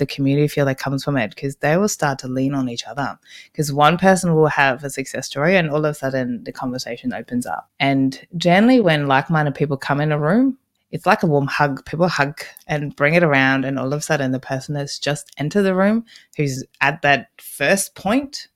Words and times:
the 0.00 0.06
community 0.06 0.48
feel 0.48 0.66
that 0.66 0.78
comes 0.78 1.04
from 1.04 1.16
it 1.16 1.30
because 1.30 1.54
they 1.56 1.76
will 1.76 1.88
start 1.88 2.18
to 2.18 2.26
lean 2.28 2.54
on 2.54 2.68
each 2.68 2.84
other 2.86 3.16
because 3.52 3.72
one 3.72 3.96
person 3.96 4.34
will 4.34 4.48
have 4.48 4.82
a 4.82 4.90
success 4.90 5.26
story 5.28 5.56
and 5.56 5.70
all 5.70 5.84
of 5.84 5.92
a 5.92 5.94
sudden 5.94 6.42
the 6.44 6.52
conversation 6.52 7.12
opens 7.12 7.46
up 7.46 7.70
and 7.78 8.26
generally 8.36 8.80
when 8.80 9.06
like-minded 9.06 9.54
people 9.54 9.76
come 9.76 10.00
in 10.00 10.10
a 10.10 10.18
room 10.18 10.58
it's 10.90 11.06
like 11.06 11.22
a 11.22 11.26
warm 11.26 11.46
hug 11.46 11.84
people 11.86 12.08
hug 12.08 12.40
and 12.66 12.96
bring 12.96 13.14
it 13.14 13.22
around 13.22 13.64
and 13.64 13.78
all 13.78 13.92
of 13.92 14.00
a 14.00 14.02
sudden 14.02 14.32
the 14.32 14.40
person 14.40 14.74
that's 14.74 14.98
just 14.98 15.30
entered 15.38 15.62
the 15.62 15.74
room 15.74 16.04
who's 16.36 16.64
at 16.80 17.00
that 17.02 17.28
first 17.38 17.94
point 17.94 18.48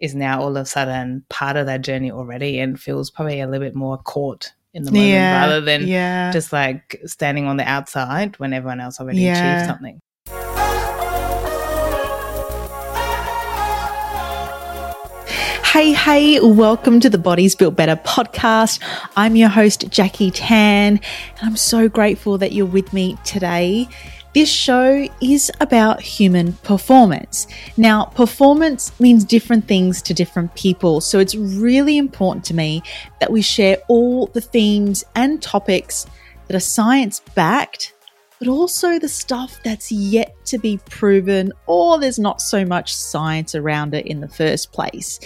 is 0.00 0.14
now 0.14 0.40
all 0.40 0.56
of 0.56 0.62
a 0.62 0.66
sudden 0.66 1.24
part 1.28 1.56
of 1.56 1.66
that 1.66 1.82
journey 1.82 2.10
already 2.10 2.58
and 2.58 2.80
feels 2.80 3.10
probably 3.10 3.40
a 3.40 3.46
little 3.46 3.64
bit 3.66 3.74
more 3.76 3.98
caught 3.98 4.52
in 4.74 4.82
the 4.84 4.92
moment 4.92 5.08
Yeah, 5.10 5.40
rather 5.40 5.60
than 5.60 5.86
yeah. 5.88 6.30
just 6.32 6.52
like 6.52 7.00
standing 7.06 7.46
on 7.46 7.56
the 7.56 7.68
outside 7.68 8.38
when 8.38 8.52
everyone 8.52 8.80
else 8.80 9.00
already 9.00 9.22
Yeah. 9.22 9.32
achieved 9.56 9.66
something. 9.66 10.00
Hey, 15.78 15.92
hey, 15.92 16.40
welcome 16.40 16.98
to 16.98 17.08
the 17.08 17.18
Bodies 17.18 17.54
Built 17.54 17.76
Better 17.76 17.94
podcast. 17.94 18.82
I'm 19.16 19.36
your 19.36 19.48
host, 19.48 19.88
Jackie 19.90 20.32
Tann, 20.32 20.98
and 20.98 21.00
I'm 21.40 21.56
so 21.56 21.88
grateful 21.88 22.36
that 22.38 22.50
you're 22.50 22.66
with 22.66 22.92
me 22.92 23.16
today. 23.24 23.86
This 24.34 24.50
show 24.50 25.06
is 25.22 25.52
about 25.60 26.00
human 26.00 26.54
performance. 26.64 27.46
Now, 27.76 28.06
performance 28.06 28.98
means 28.98 29.22
different 29.22 29.68
things 29.68 30.02
to 30.02 30.14
different 30.14 30.52
people, 30.56 31.00
so 31.00 31.20
it's 31.20 31.36
really 31.36 31.96
important 31.96 32.44
to 32.46 32.54
me 32.54 32.82
that 33.20 33.30
we 33.30 33.40
share 33.40 33.78
all 33.86 34.26
the 34.26 34.40
themes 34.40 35.04
and 35.14 35.40
topics 35.40 36.06
that 36.48 36.56
are 36.56 36.60
science 36.60 37.20
backed 37.36 37.94
but 38.38 38.48
also 38.48 38.98
the 38.98 39.08
stuff 39.08 39.58
that's 39.64 39.90
yet 39.90 40.34
to 40.46 40.58
be 40.58 40.78
proven 40.90 41.52
or 41.66 41.98
there's 41.98 42.18
not 42.18 42.40
so 42.40 42.64
much 42.64 42.94
science 42.94 43.54
around 43.54 43.94
it 43.94 44.06
in 44.06 44.20
the 44.20 44.28
first 44.28 44.72
place. 44.72 45.20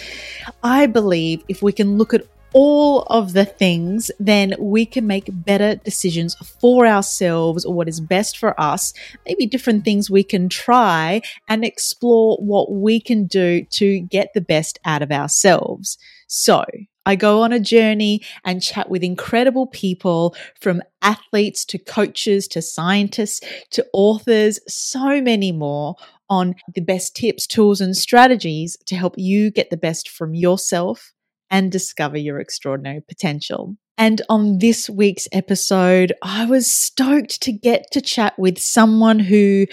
I 0.63 0.87
believe 0.87 1.43
if 1.47 1.61
we 1.61 1.71
can 1.71 1.97
look 1.97 2.13
at 2.13 2.25
all 2.53 3.01
of 3.03 3.33
the 3.33 3.45
things, 3.45 4.11
then 4.19 4.53
we 4.59 4.85
can 4.85 5.07
make 5.07 5.27
better 5.27 5.75
decisions 5.75 6.35
for 6.61 6.85
ourselves 6.85 7.65
or 7.65 7.73
what 7.73 7.89
is 7.89 7.99
best 7.99 8.37
for 8.37 8.59
us. 8.61 8.93
Maybe 9.25 9.47
different 9.47 9.83
things 9.83 10.09
we 10.09 10.23
can 10.23 10.49
try 10.49 11.21
and 11.47 11.65
explore 11.65 12.37
what 12.37 12.71
we 12.71 12.99
can 12.99 13.25
do 13.25 13.65
to 13.71 13.99
get 13.99 14.33
the 14.33 14.41
best 14.41 14.79
out 14.85 15.01
of 15.01 15.11
ourselves. 15.11 15.97
So, 16.27 16.63
I 17.05 17.15
go 17.15 17.41
on 17.41 17.51
a 17.51 17.59
journey 17.59 18.21
and 18.43 18.61
chat 18.61 18.89
with 18.89 19.03
incredible 19.03 19.67
people 19.67 20.35
from 20.59 20.81
athletes 21.01 21.65
to 21.65 21.77
coaches 21.77 22.47
to 22.49 22.61
scientists 22.61 23.41
to 23.71 23.85
authors, 23.93 24.59
so 24.67 25.21
many 25.21 25.51
more 25.51 25.95
on 26.29 26.55
the 26.73 26.81
best 26.81 27.15
tips, 27.15 27.45
tools, 27.45 27.81
and 27.81 27.95
strategies 27.95 28.77
to 28.85 28.95
help 28.95 29.15
you 29.17 29.51
get 29.51 29.69
the 29.69 29.77
best 29.77 30.09
from 30.09 30.33
yourself 30.33 31.13
and 31.49 31.71
discover 31.71 32.17
your 32.17 32.39
extraordinary 32.39 33.01
potential. 33.01 33.75
And 33.97 34.23
on 34.27 34.57
this 34.57 34.89
week's 34.89 35.27
episode, 35.31 36.13
I 36.23 36.45
was 36.45 36.71
stoked 36.71 37.41
to 37.43 37.51
get 37.51 37.91
to 37.91 38.01
chat 38.01 38.33
with 38.39 38.57
someone 38.57 39.19
who 39.19 39.67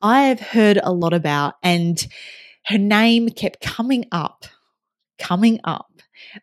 I 0.00 0.24
have 0.24 0.38
heard 0.38 0.78
a 0.82 0.92
lot 0.92 1.12
about, 1.12 1.54
and 1.62 2.06
her 2.66 2.78
name 2.78 3.30
kept 3.30 3.60
coming 3.60 4.06
up, 4.12 4.44
coming 5.18 5.58
up 5.64 5.90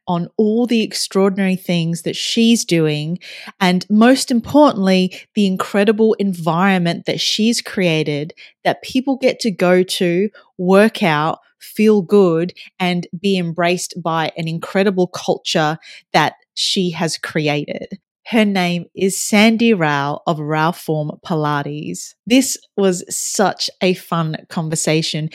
on 0.08 0.28
all 0.38 0.66
the 0.66 0.82
extraordinary 0.82 1.56
things 1.56 2.04
that 2.04 2.16
she's 2.16 2.66
doing. 2.66 3.20
And 3.60 3.86
most 3.90 4.32
importantly, 4.32 5.20
the 5.36 5.46
incredible 5.46 6.14
environment 6.16 7.06
that 7.06 7.20
she's 7.20 7.62
created 7.62 8.34
that 8.64 8.82
people 8.82 9.18
get 9.18 9.40
to 9.42 9.52
go 9.52 9.84
to, 9.84 10.30
work 10.58 11.04
out, 11.04 11.40
feel 11.60 12.02
good, 12.02 12.54
and 12.80 13.08
be 13.20 13.38
embraced 13.38 14.02
by 14.02 14.32
an 14.38 14.48
incredible 14.48 15.08
culture 15.08 15.78
that 16.14 16.34
she 16.54 16.92
has 16.92 17.18
created. 17.18 18.00
Her 18.28 18.46
name 18.46 18.86
is 18.96 19.20
Sandy 19.20 19.74
Rau 19.74 20.22
of 20.28 20.38
Rauform 20.38 21.20
Pilates. 21.22 22.14
This 22.26 22.58
was 22.78 23.04
such 23.10 23.70
a 23.82 23.94
fun 23.94 24.38
conversation. 24.50 25.30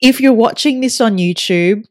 If 0.00 0.20
you're 0.20 0.32
watching 0.32 0.80
this 0.80 1.00
on 1.00 1.18
YouTube, 1.18 1.84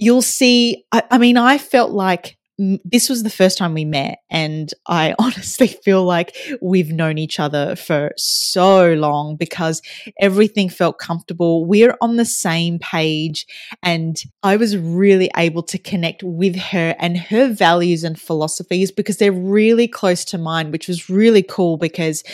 you'll 0.00 0.22
see. 0.22 0.84
I, 0.90 1.02
I 1.12 1.18
mean, 1.18 1.36
I 1.36 1.58
felt 1.58 1.92
like 1.92 2.36
this 2.84 3.08
was 3.08 3.22
the 3.22 3.30
first 3.30 3.56
time 3.56 3.72
we 3.72 3.84
met, 3.84 4.18
and 4.30 4.72
I 4.86 5.14
honestly 5.18 5.68
feel 5.68 6.04
like 6.04 6.36
we've 6.60 6.90
known 6.90 7.18
each 7.18 7.38
other 7.38 7.76
for 7.76 8.12
so 8.16 8.92
long 8.94 9.36
because 9.36 9.80
everything 10.18 10.68
felt 10.68 10.98
comfortable. 10.98 11.64
We're 11.64 11.96
on 12.00 12.16
the 12.16 12.24
same 12.24 12.78
page, 12.78 13.46
and 13.82 14.16
I 14.42 14.56
was 14.56 14.76
really 14.76 15.30
able 15.36 15.62
to 15.64 15.78
connect 15.78 16.22
with 16.22 16.56
her 16.56 16.96
and 16.98 17.16
her 17.16 17.52
values 17.52 18.04
and 18.04 18.20
philosophies 18.20 18.90
because 18.90 19.18
they're 19.18 19.32
really 19.32 19.88
close 19.88 20.24
to 20.26 20.38
mine, 20.38 20.70
which 20.70 20.88
was 20.88 21.08
really 21.08 21.42
cool 21.42 21.76
because 21.76 22.24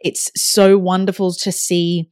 it's 0.00 0.30
so 0.34 0.78
wonderful 0.78 1.32
to 1.32 1.52
see 1.52 2.08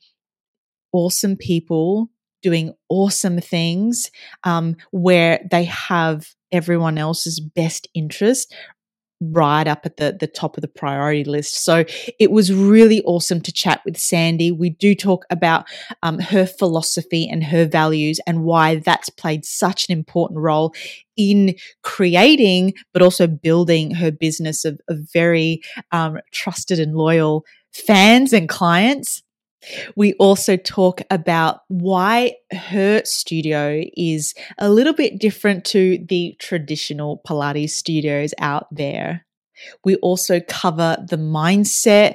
awesome 0.92 1.36
people 1.36 2.10
doing 2.42 2.74
awesome 2.88 3.40
things 3.40 4.10
um, 4.44 4.76
where 4.90 5.40
they 5.50 5.64
have 5.64 6.34
everyone 6.52 6.98
else's 6.98 7.40
best 7.40 7.88
interest 7.94 8.54
right 9.20 9.66
up 9.66 9.84
at 9.84 9.96
the, 9.96 10.16
the 10.18 10.26
top 10.26 10.56
of 10.56 10.60
the 10.60 10.68
priority 10.68 11.24
list. 11.24 11.64
So 11.64 11.84
it 12.20 12.30
was 12.30 12.52
really 12.52 13.02
awesome 13.02 13.40
to 13.42 13.52
chat 13.52 13.80
with 13.84 13.96
Sandy. 13.96 14.52
We 14.52 14.70
do 14.70 14.94
talk 14.94 15.24
about 15.30 15.66
um, 16.02 16.18
her 16.20 16.46
philosophy 16.46 17.28
and 17.28 17.42
her 17.44 17.66
values 17.66 18.20
and 18.26 18.44
why 18.44 18.76
that's 18.76 19.10
played 19.10 19.44
such 19.44 19.88
an 19.88 19.92
important 19.96 20.38
role 20.40 20.72
in 21.16 21.56
creating, 21.82 22.74
but 22.92 23.02
also 23.02 23.26
building 23.26 23.90
her 23.92 24.12
business 24.12 24.64
of, 24.64 24.80
of 24.88 24.98
very 25.12 25.62
um, 25.90 26.18
trusted 26.32 26.78
and 26.78 26.94
loyal 26.94 27.44
fans 27.72 28.32
and 28.32 28.48
clients. 28.48 29.22
We 29.96 30.14
also 30.14 30.56
talk 30.56 31.02
about 31.10 31.60
why 31.68 32.36
her 32.52 33.02
studio 33.04 33.84
is 33.96 34.34
a 34.58 34.70
little 34.70 34.92
bit 34.92 35.18
different 35.18 35.64
to 35.66 36.04
the 36.08 36.36
traditional 36.38 37.20
Pilates 37.26 37.70
studios 37.70 38.32
out 38.38 38.66
there. 38.70 39.26
We 39.84 39.96
also 39.96 40.40
cover 40.40 40.96
the 41.08 41.16
mindset, 41.16 42.14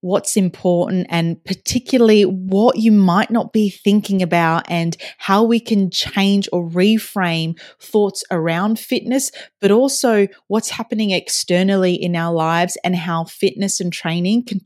what's 0.00 0.34
important, 0.38 1.06
and 1.10 1.44
particularly 1.44 2.22
what 2.22 2.78
you 2.78 2.90
might 2.90 3.30
not 3.30 3.52
be 3.52 3.68
thinking 3.68 4.22
about, 4.22 4.64
and 4.70 4.96
how 5.18 5.42
we 5.42 5.60
can 5.60 5.90
change 5.90 6.48
or 6.52 6.66
reframe 6.66 7.60
thoughts 7.78 8.24
around 8.30 8.78
fitness, 8.78 9.30
but 9.60 9.70
also 9.70 10.26
what's 10.48 10.70
happening 10.70 11.10
externally 11.10 11.92
in 11.94 12.16
our 12.16 12.32
lives 12.32 12.78
and 12.82 12.96
how 12.96 13.24
fitness 13.24 13.78
and 13.78 13.92
training 13.92 14.46
can 14.46 14.60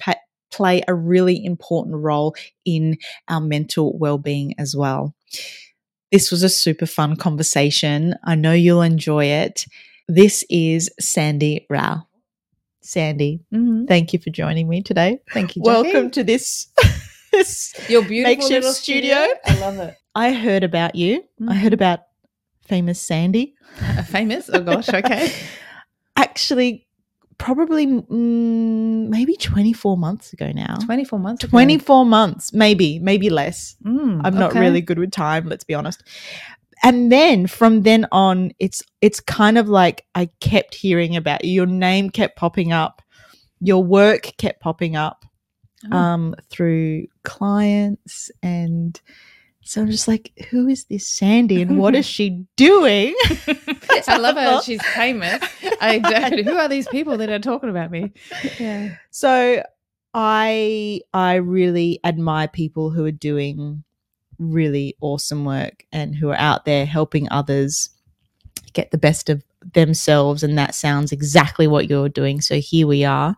play 0.54 0.82
a 0.87 0.94
really 0.94 1.44
important 1.44 1.97
role 1.97 2.34
in 2.65 2.97
our 3.28 3.41
mental 3.41 3.97
well-being 3.98 4.54
as 4.59 4.75
well. 4.76 5.15
This 6.12 6.31
was 6.31 6.42
a 6.42 6.48
super 6.48 6.87
fun 6.87 7.16
conversation. 7.16 8.15
I 8.25 8.34
know 8.37 8.53
you'll 8.53 8.82
enjoy 8.82 9.25
it. 9.26 9.66
This 10.09 10.44
is 10.48 10.91
Sandy 11.00 11.66
Rau. 11.69 12.03
Sandy, 12.82 13.41
Mm-hmm. 13.53 13.87
thank 13.87 14.12
you 14.12 14.19
for 14.19 14.31
joining 14.31 14.69
me 14.69 14.82
today. 14.82 15.19
Thank 15.32 15.56
you. 15.56 15.62
Jackie. 15.65 15.82
Welcome 15.92 16.10
to 16.12 16.22
this, 16.22 16.69
this 17.32 17.75
your 17.88 18.03
beautiful 18.03 18.31
makeshift 18.36 18.50
little 18.53 18.72
studio. 18.72 19.15
studio. 19.16 19.36
I 19.47 19.60
love 19.60 19.78
it. 19.78 19.97
I 20.15 20.32
heard 20.34 20.62
about 20.65 20.94
you. 20.94 21.25
I 21.48 21.54
heard 21.54 21.72
about 21.72 22.00
famous 22.69 23.00
Sandy. 23.00 23.54
Famous? 24.06 24.48
Oh 24.53 24.60
gosh. 24.62 24.88
Okay. 24.91 25.32
Actually, 26.16 26.86
probably 27.39 27.87
mm, 27.87 29.09
maybe 29.09 29.37
24 29.37 29.97
months 29.97 30.33
ago 30.33 30.53
now. 30.53 30.77
Twenty 30.84 31.05
four 31.05 31.19
months. 31.19 31.45
ago. 31.45 31.50
24 31.50 32.06
months, 32.06 32.53
maybe, 32.53 32.99
maybe 32.99 33.31
less. 33.31 33.77
Mm, 33.84 34.21
I'm 34.25 34.34
not 34.34 34.51
okay. 34.51 34.60
really 34.60 34.81
good 34.81 34.98
with 34.98 35.10
time, 35.13 35.48
let's 35.48 35.65
be 35.65 35.75
honest. 35.75 36.03
And 36.83 37.10
then 37.10 37.47
from 37.47 37.83
then 37.83 38.07
on, 38.13 38.53
it's 38.59 38.83
it's 39.01 39.21
kind 39.21 39.57
of 39.59 39.69
like 39.69 40.04
I 40.15 40.28
kept 40.41 40.75
hearing 40.75 41.16
about 41.16 41.45
you. 41.45 41.53
Your 41.53 41.66
name 41.66 42.10
kept 42.10 42.36
popping 42.36 42.72
up. 42.72 43.01
Your 43.60 43.83
work 43.83 44.33
kept 44.39 44.60
popping 44.60 44.97
up 44.97 45.25
Oh. 45.92 45.97
um, 45.98 46.34
through 46.48 47.07
clients 47.25 48.31
and 48.42 48.98
so 49.60 49.83
I'm 49.83 49.91
just 49.91 50.09
like, 50.09 50.33
who 50.51 50.66
is 50.69 50.84
this 50.84 51.07
Sandy 51.07 51.60
and 51.63 51.78
what 51.78 51.95
is 51.95 52.07
she 52.16 52.45
doing? 52.57 53.15
I 54.09 54.17
love 54.19 54.37
her. 54.37 54.63
She's 54.63 54.85
famous. 54.89 55.43
I 55.81 55.99
don't. 56.31 56.45
Who 56.45 56.57
are 56.57 56.69
these 56.69 56.89
people 56.89 57.17
that 57.19 57.29
are 57.31 57.39
talking 57.39 57.71
about 57.71 57.91
me? 57.91 58.13
Yeah. 58.59 58.97
So 59.11 59.63
I 60.13 61.01
I 61.13 61.37
really 61.37 62.01
admire 62.05 62.49
people 62.49 62.91
who 62.91 63.05
are 63.05 63.13
doing 63.13 63.85
really 64.39 64.97
awesome 65.01 65.45
work 65.45 65.85
and 65.93 66.15
who 66.15 66.31
are 66.31 66.39
out 66.39 66.65
there 66.65 66.87
helping 66.87 67.29
others 67.31 67.91
get 68.73 68.91
the 68.91 68.99
best 68.99 69.31
of 69.31 69.45
themselves 69.73 70.43
and 70.43 70.59
that 70.59 70.75
sounds 70.75 71.13
exactly 71.13 71.67
what 71.67 71.89
you're 71.89 72.09
doing. 72.09 72.41
So 72.41 72.57
here 72.57 72.87
we 72.87 73.05
are. 73.05 73.37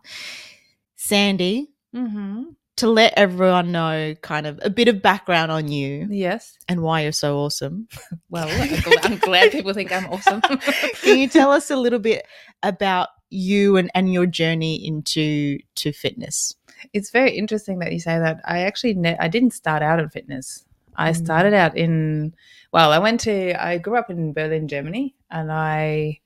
Sandy, 0.95 1.69
Mm-hmm. 1.95 2.43
To 2.77 2.87
let 2.89 3.13
everyone 3.17 3.71
know 3.71 4.15
kind 4.21 4.47
of 4.47 4.59
a 4.63 4.69
bit 4.69 4.87
of 4.87 5.01
background 5.01 5.51
on 5.51 5.67
you 5.67 6.07
Yes. 6.09 6.57
and 6.69 6.81
why 6.81 7.01
you're 7.01 7.11
so 7.11 7.37
awesome. 7.39 7.87
Well, 8.29 8.47
I'm 8.49 8.69
gl- 8.69 8.99
I'm 9.11 9.17
glad 9.19 9.51
people 9.51 9.73
think 9.73 9.91
I'm 9.91 10.05
awesome. 10.07 10.41
Can 11.01 11.17
you 11.17 11.27
tell 11.27 11.51
us 11.51 11.69
a 11.71 11.75
little 11.77 11.99
bit 11.99 12.25
about 12.63 13.09
you 13.29 13.77
and, 13.77 13.89
and 13.95 14.11
your 14.13 14.25
journey 14.25 14.75
into 14.85 15.59
to 15.75 15.91
fitness? 15.91 16.53
it's 16.93 17.09
very 17.09 17.31
interesting 17.35 17.79
that 17.79 17.91
you 17.91 17.99
say 17.99 18.19
that. 18.19 18.39
I 18.45 18.59
actually 18.59 18.93
ne- 18.93 19.17
I 19.19 19.27
didn't 19.27 19.51
start 19.51 19.81
out 19.81 19.99
in 19.99 20.09
fitness. 20.09 20.63
I 20.95 21.11
Mm. 21.11 21.15
started 21.15 21.53
out 21.53 21.75
in 21.75 22.35
well, 22.71 22.91
I 22.91 22.99
went 22.99 23.19
to 23.21 23.53
I 23.61 23.79
grew 23.79 23.97
up 23.97 24.09
in 24.11 24.31
Berlin, 24.33 24.67
Germany, 24.67 25.15
and 25.31 25.51
I 25.51 26.19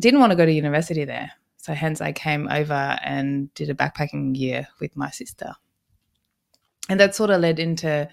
didn't 0.00 0.20
want 0.20 0.30
to 0.30 0.36
go 0.36 0.46
to 0.46 0.52
university 0.52 1.04
there. 1.04 1.32
So 1.58 1.74
hence 1.74 2.00
I 2.00 2.12
came 2.12 2.48
over 2.48 2.98
and 3.04 3.52
did 3.54 3.68
a 3.70 3.74
backpacking 3.74 4.36
year 4.36 4.66
with 4.80 4.96
my 4.96 5.10
sister. 5.10 5.54
And 6.88 7.00
that 7.00 7.14
sort 7.14 7.30
of 7.30 7.40
led 7.40 7.58
into 7.58 8.08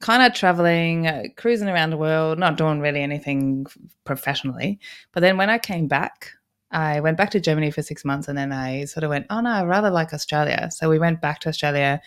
kind 0.00 0.22
of 0.22 0.34
traveling, 0.34 1.06
uh, 1.06 1.22
cruising 1.36 1.68
around 1.68 1.90
the 1.90 1.96
world, 1.96 2.38
not 2.38 2.56
doing 2.56 2.80
really 2.80 3.02
anything 3.02 3.66
professionally. 4.04 4.78
But 5.12 5.20
then 5.20 5.36
when 5.36 5.50
I 5.50 5.58
came 5.58 5.88
back, 5.88 6.30
I 6.70 7.00
went 7.00 7.16
back 7.16 7.30
to 7.30 7.40
Germany 7.40 7.70
for 7.70 7.82
six 7.82 8.04
months 8.04 8.28
and 8.28 8.36
then 8.36 8.52
I 8.52 8.84
sort 8.84 9.04
of 9.04 9.10
went, 9.10 9.26
oh 9.30 9.40
no, 9.40 9.50
I 9.50 9.64
rather 9.64 9.90
like 9.90 10.12
Australia. 10.12 10.68
So 10.72 10.90
we 10.90 10.98
went 10.98 11.20
back 11.20 11.40
to 11.40 11.48
Australia, 11.48 12.00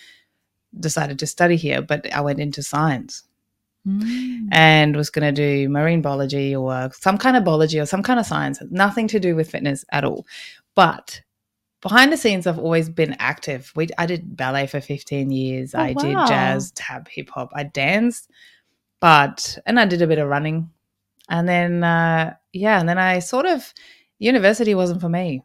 decided 0.77 1.19
to 1.19 1.27
study 1.27 1.56
here, 1.56 1.81
but 1.81 2.12
I 2.13 2.21
went 2.21 2.39
into 2.39 2.62
science 2.62 3.24
Mm. 3.88 4.50
and 4.51 4.98
was 4.98 5.10
going 5.10 5.33
to 5.33 5.42
do 5.42 5.69
marine 5.69 6.01
biology 6.01 6.53
or 6.53 6.89
some 6.92 7.18
kind 7.18 7.38
of 7.38 7.45
biology 7.45 7.80
or 7.80 7.86
some 7.86 8.03
kind 8.03 8.19
of 8.19 8.25
science, 8.25 8.62
nothing 8.69 9.07
to 9.07 9.19
do 9.19 9.33
with 9.33 9.50
fitness 9.50 9.86
at 9.94 10.03
all. 10.03 10.27
But 10.75 11.21
behind 11.81 12.12
the 12.12 12.18
scenes, 12.18 12.47
I've 12.47 12.59
always 12.59 12.89
been 12.89 13.15
active. 13.19 13.71
We, 13.75 13.88
I 13.97 14.06
did 14.06 14.35
ballet 14.35 14.68
for 14.68 14.81
15 14.81 15.31
years. 15.31 15.75
Oh, 15.75 15.79
I 15.79 15.94
did 15.94 16.13
jazz, 16.27 16.71
tap, 16.71 17.07
hip 17.09 17.29
hop. 17.29 17.51
I 17.53 17.63
danced, 17.63 18.29
but, 19.00 19.57
and 19.65 19.79
I 19.79 19.85
did 19.85 20.01
a 20.01 20.07
bit 20.07 20.19
of 20.19 20.27
running. 20.27 20.69
And 21.29 21.47
then, 21.47 21.83
uh, 21.83 22.35
yeah, 22.53 22.79
and 22.79 22.88
then 22.88 22.97
I 22.97 23.19
sort 23.19 23.45
of, 23.45 23.74
university 24.19 24.75
wasn't 24.75 25.01
for 25.01 25.09
me. 25.09 25.44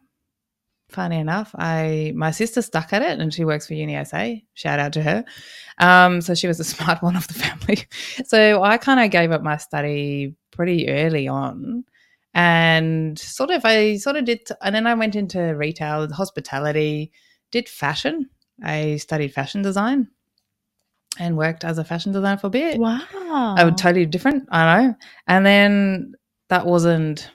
Funny 0.88 1.19
enough, 1.19 1.55
I 1.55 2.12
my 2.14 2.32
sister 2.32 2.61
stuck 2.61 2.93
at 2.93 3.00
it, 3.00 3.19
and 3.19 3.32
she 3.32 3.46
works 3.46 3.67
for 3.67 3.73
UniSA. 3.73 4.44
Shout 4.52 4.79
out 4.79 4.93
to 4.93 5.02
her. 5.02 5.25
Um, 5.79 6.20
so 6.20 6.34
she 6.34 6.46
was 6.46 6.58
the 6.58 6.64
smart 6.75 7.02
one 7.02 7.17
of 7.17 7.26
the 7.29 7.34
family. 7.34 7.87
So 8.26 8.62
I 8.62 8.76
kind 8.76 9.00
of 9.00 9.11
gave 9.11 9.32
up 9.32 9.43
my 9.43 9.56
study 9.56 10.34
pretty 10.50 10.90
early 10.90 11.29
on, 11.29 11.84
and 12.34 13.19
sort 13.19 13.50
of 13.50 13.64
I 13.64 13.96
sort 13.96 14.17
of 14.17 14.25
did, 14.25 14.49
and 14.62 14.75
then 14.75 14.87
I 14.87 14.94
went 14.94 15.17
into 15.17 15.55
retail, 15.56 16.11
hospitality, 16.12 17.12
did 17.50 17.69
fashion. 17.69 18.31
I 18.62 18.96
studied 18.96 19.32
fashion 19.34 19.62
design, 19.62 20.08
and 21.19 21.37
worked 21.37 21.64
as 21.64 21.79
a 21.79 21.84
fashion 21.84 22.12
designer 22.12 22.38
for 22.38 22.46
a 22.46 22.50
bit. 22.50 22.79
Wow. 22.79 23.55
I 23.56 23.64
was 23.64 23.81
totally 23.81 24.06
different. 24.06 24.49
I 24.50 24.82
know. 24.82 24.94
And 25.26 25.44
then 25.44 26.14
that 26.49 26.67
wasn't 26.67 27.31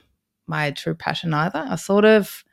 my 0.46 0.70
true 0.70 0.94
passion 0.94 1.34
either. 1.34 1.66
I 1.68 1.76
sort 1.76 2.04
of 2.04 2.44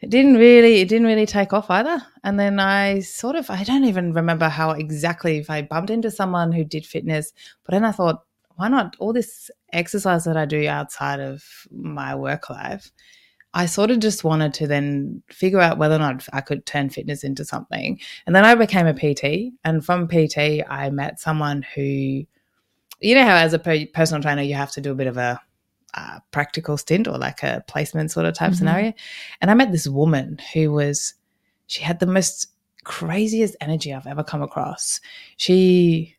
it 0.00 0.10
didn't 0.10 0.34
really 0.34 0.80
it 0.80 0.88
didn't 0.88 1.06
really 1.06 1.26
take 1.26 1.52
off 1.52 1.70
either. 1.70 2.02
And 2.24 2.38
then 2.38 2.58
I 2.58 3.00
sort 3.00 3.36
of 3.36 3.48
I 3.50 3.62
don't 3.62 3.84
even 3.84 4.12
remember 4.12 4.48
how 4.48 4.70
exactly 4.70 5.38
if 5.38 5.48
I 5.50 5.62
bumped 5.62 5.90
into 5.90 6.10
someone 6.10 6.50
who 6.52 6.64
did 6.64 6.84
fitness, 6.84 7.32
but 7.64 7.72
then 7.72 7.84
I 7.84 7.92
thought, 7.92 8.24
why 8.62 8.68
not 8.68 8.94
all 9.00 9.12
this 9.12 9.50
exercise 9.72 10.22
that 10.22 10.36
I 10.36 10.44
do 10.44 10.68
outside 10.68 11.18
of 11.18 11.42
my 11.72 12.14
work 12.14 12.48
life? 12.48 12.92
I 13.54 13.66
sort 13.66 13.90
of 13.90 13.98
just 13.98 14.22
wanted 14.22 14.54
to 14.54 14.68
then 14.68 15.20
figure 15.28 15.58
out 15.58 15.78
whether 15.78 15.96
or 15.96 15.98
not 15.98 16.28
I 16.32 16.42
could 16.42 16.64
turn 16.64 16.88
fitness 16.88 17.24
into 17.24 17.44
something. 17.44 17.98
And 18.24 18.36
then 18.36 18.44
I 18.44 18.54
became 18.54 18.86
a 18.86 18.94
PT. 18.94 19.52
And 19.64 19.84
from 19.84 20.06
PT, 20.06 20.62
I 20.70 20.90
met 20.90 21.18
someone 21.18 21.66
who, 21.74 21.82
you 23.00 23.14
know, 23.16 23.24
how 23.24 23.34
as 23.34 23.52
a 23.52 23.58
personal 23.58 24.22
trainer, 24.22 24.42
you 24.42 24.54
have 24.54 24.70
to 24.70 24.80
do 24.80 24.92
a 24.92 24.94
bit 24.94 25.08
of 25.08 25.16
a 25.16 25.40
uh, 25.94 26.20
practical 26.30 26.78
stint 26.78 27.08
or 27.08 27.18
like 27.18 27.42
a 27.42 27.64
placement 27.66 28.12
sort 28.12 28.26
of 28.26 28.34
type 28.34 28.52
Mhm. 28.52 28.56
scenario. 28.58 28.92
And 29.40 29.50
I 29.50 29.54
met 29.54 29.72
this 29.72 29.88
woman 29.88 30.38
who 30.54 30.70
was, 30.70 31.14
she 31.66 31.82
had 31.82 31.98
the 31.98 32.06
most 32.06 32.46
craziest 32.84 33.56
energy 33.60 33.92
I've 33.92 34.06
ever 34.06 34.22
come 34.22 34.40
across. 34.40 35.00
She, 35.36 36.16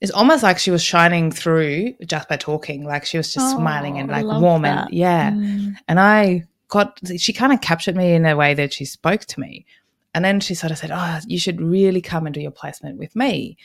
it's 0.00 0.10
almost 0.12 0.42
like 0.42 0.58
she 0.58 0.70
was 0.70 0.82
shining 0.82 1.30
through 1.30 1.94
just 2.06 2.28
by 2.28 2.36
talking. 2.36 2.84
Like 2.84 3.04
she 3.04 3.16
was 3.18 3.32
just 3.34 3.50
smiling 3.56 3.98
and 3.98 4.10
Oh, 4.10 4.14
like 4.14 4.40
warm 4.40 4.62
that. 4.62 4.86
and 4.86 4.94
yeah. 4.94 5.30
Mm. 5.32 5.74
And 5.88 6.00
I 6.00 6.44
got, 6.68 6.98
she 7.18 7.32
kind 7.32 7.52
of 7.52 7.60
captured 7.60 7.96
me 7.96 8.14
in 8.14 8.24
a 8.24 8.34
way 8.36 8.54
that 8.54 8.72
she 8.72 8.84
spoke 8.84 9.22
to 9.26 9.40
me. 9.40 9.66
And 10.14 10.24
then 10.24 10.40
she 10.40 10.54
sort 10.54 10.70
of 10.72 10.78
said, 10.78 10.90
Oh, 10.92 11.18
you 11.26 11.38
should 11.38 11.60
really 11.60 12.00
come 12.00 12.26
and 12.26 12.34
do 12.34 12.40
your 12.40 12.50
placement 12.50 12.98
with 12.98 13.14
me. 13.14 13.56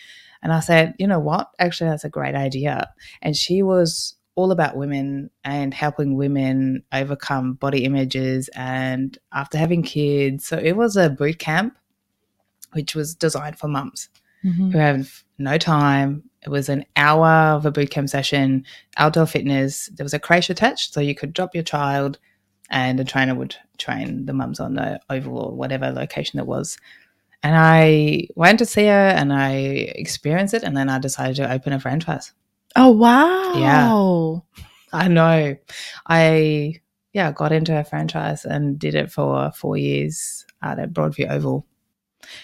And 0.44 0.52
I 0.54 0.60
said, 0.60 0.94
You 1.00 1.08
know 1.08 1.20
what? 1.20 1.52
Actually, 1.58 1.90
that's 1.92 2.04
a 2.04 2.10
great 2.10 2.36
idea. 2.36 2.90
And 3.22 3.36
she 3.36 3.64
was 3.64 4.16
all 4.36 4.52
about 4.52 4.76
women 4.76 5.30
and 5.46 5.74
helping 5.74 6.18
women 6.18 6.84
overcome 6.92 7.54
body 7.54 7.86
images 7.86 8.50
and 8.54 9.18
after 9.32 9.58
having 9.58 9.82
kids. 9.82 10.46
So 10.46 10.58
it 10.58 10.74
was 10.76 10.98
a 10.98 11.10
boot 11.10 11.40
camp, 11.40 11.78
which 12.74 12.94
was 12.94 13.16
designed 13.16 13.58
for 13.58 13.70
mums 13.70 14.10
Mhm. 14.44 14.74
who 14.74 14.78
have 14.78 15.24
no 15.38 15.58
time. 15.58 16.24
It 16.44 16.50
was 16.50 16.70
an 16.70 16.86
hour 16.96 17.56
of 17.56 17.66
a 17.66 17.72
boot 17.72 17.90
camp 17.90 18.10
session, 18.10 18.66
outdoor 18.98 19.26
fitness. 19.26 19.90
There 19.96 20.04
was 20.04 20.14
a 20.14 20.20
creche 20.20 20.50
attached, 20.50 20.94
so 20.94 21.02
you 21.02 21.16
could 21.16 21.34
drop 21.34 21.56
your 21.56 21.64
child, 21.64 22.20
and 22.70 23.00
a 23.00 23.04
trainer 23.04 23.36
would 23.36 23.56
train 23.78 24.26
the 24.26 24.34
mums 24.34 24.60
on 24.60 24.76
the 24.76 25.00
oval 25.10 25.38
or 25.38 25.56
whatever 25.56 25.92
location 25.92 26.40
it 26.40 26.46
was. 26.46 26.78
And 27.42 27.56
I 27.56 28.28
went 28.36 28.60
to 28.60 28.66
see 28.66 28.86
her, 28.86 29.08
and 29.08 29.34
I 29.34 29.54
experienced 29.96 30.54
it, 30.54 30.64
and 30.64 30.78
then 30.78 30.90
I 30.90 31.00
decided 31.00 31.36
to 31.38 31.52
open 31.52 31.74
a 31.74 31.80
franchise. 31.80 32.32
Oh 32.76 32.92
wow. 32.92 33.54
Yeah. 33.56 34.66
I 34.94 35.08
know. 35.08 35.56
I 36.08 36.76
yeah 37.14 37.32
got 37.32 37.52
into 37.52 37.78
a 37.78 37.84
franchise 37.84 38.46
and 38.46 38.78
did 38.78 38.94
it 38.96 39.12
for 39.12 39.52
four 39.52 39.78
years 39.78 40.46
at 40.62 40.78
Broadview 40.92 41.30
Oval, 41.32 41.66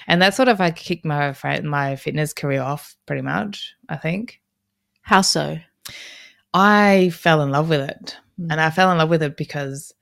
and 0.08 0.22
that 0.22 0.34
sort 0.34 0.48
of 0.48 0.60
like 0.60 0.76
kicked 0.76 1.06
my 1.06 1.36
my 1.64 1.96
fitness 1.96 2.34
career 2.34 2.62
off 2.62 2.96
pretty 3.06 3.22
much. 3.22 3.74
I 3.90 3.98
think 3.98 4.42
How 5.02 5.22
so? 5.22 5.58
I 6.54 7.10
fell 7.14 7.42
in 7.42 7.52
love 7.52 7.70
with 7.70 7.82
it, 7.82 8.18
Mm. 8.40 8.48
and 8.52 8.62
I 8.62 8.70
fell 8.70 8.92
in 8.92 8.98
love 8.98 9.10
with 9.10 9.24
it 9.24 9.36
because 9.38 9.94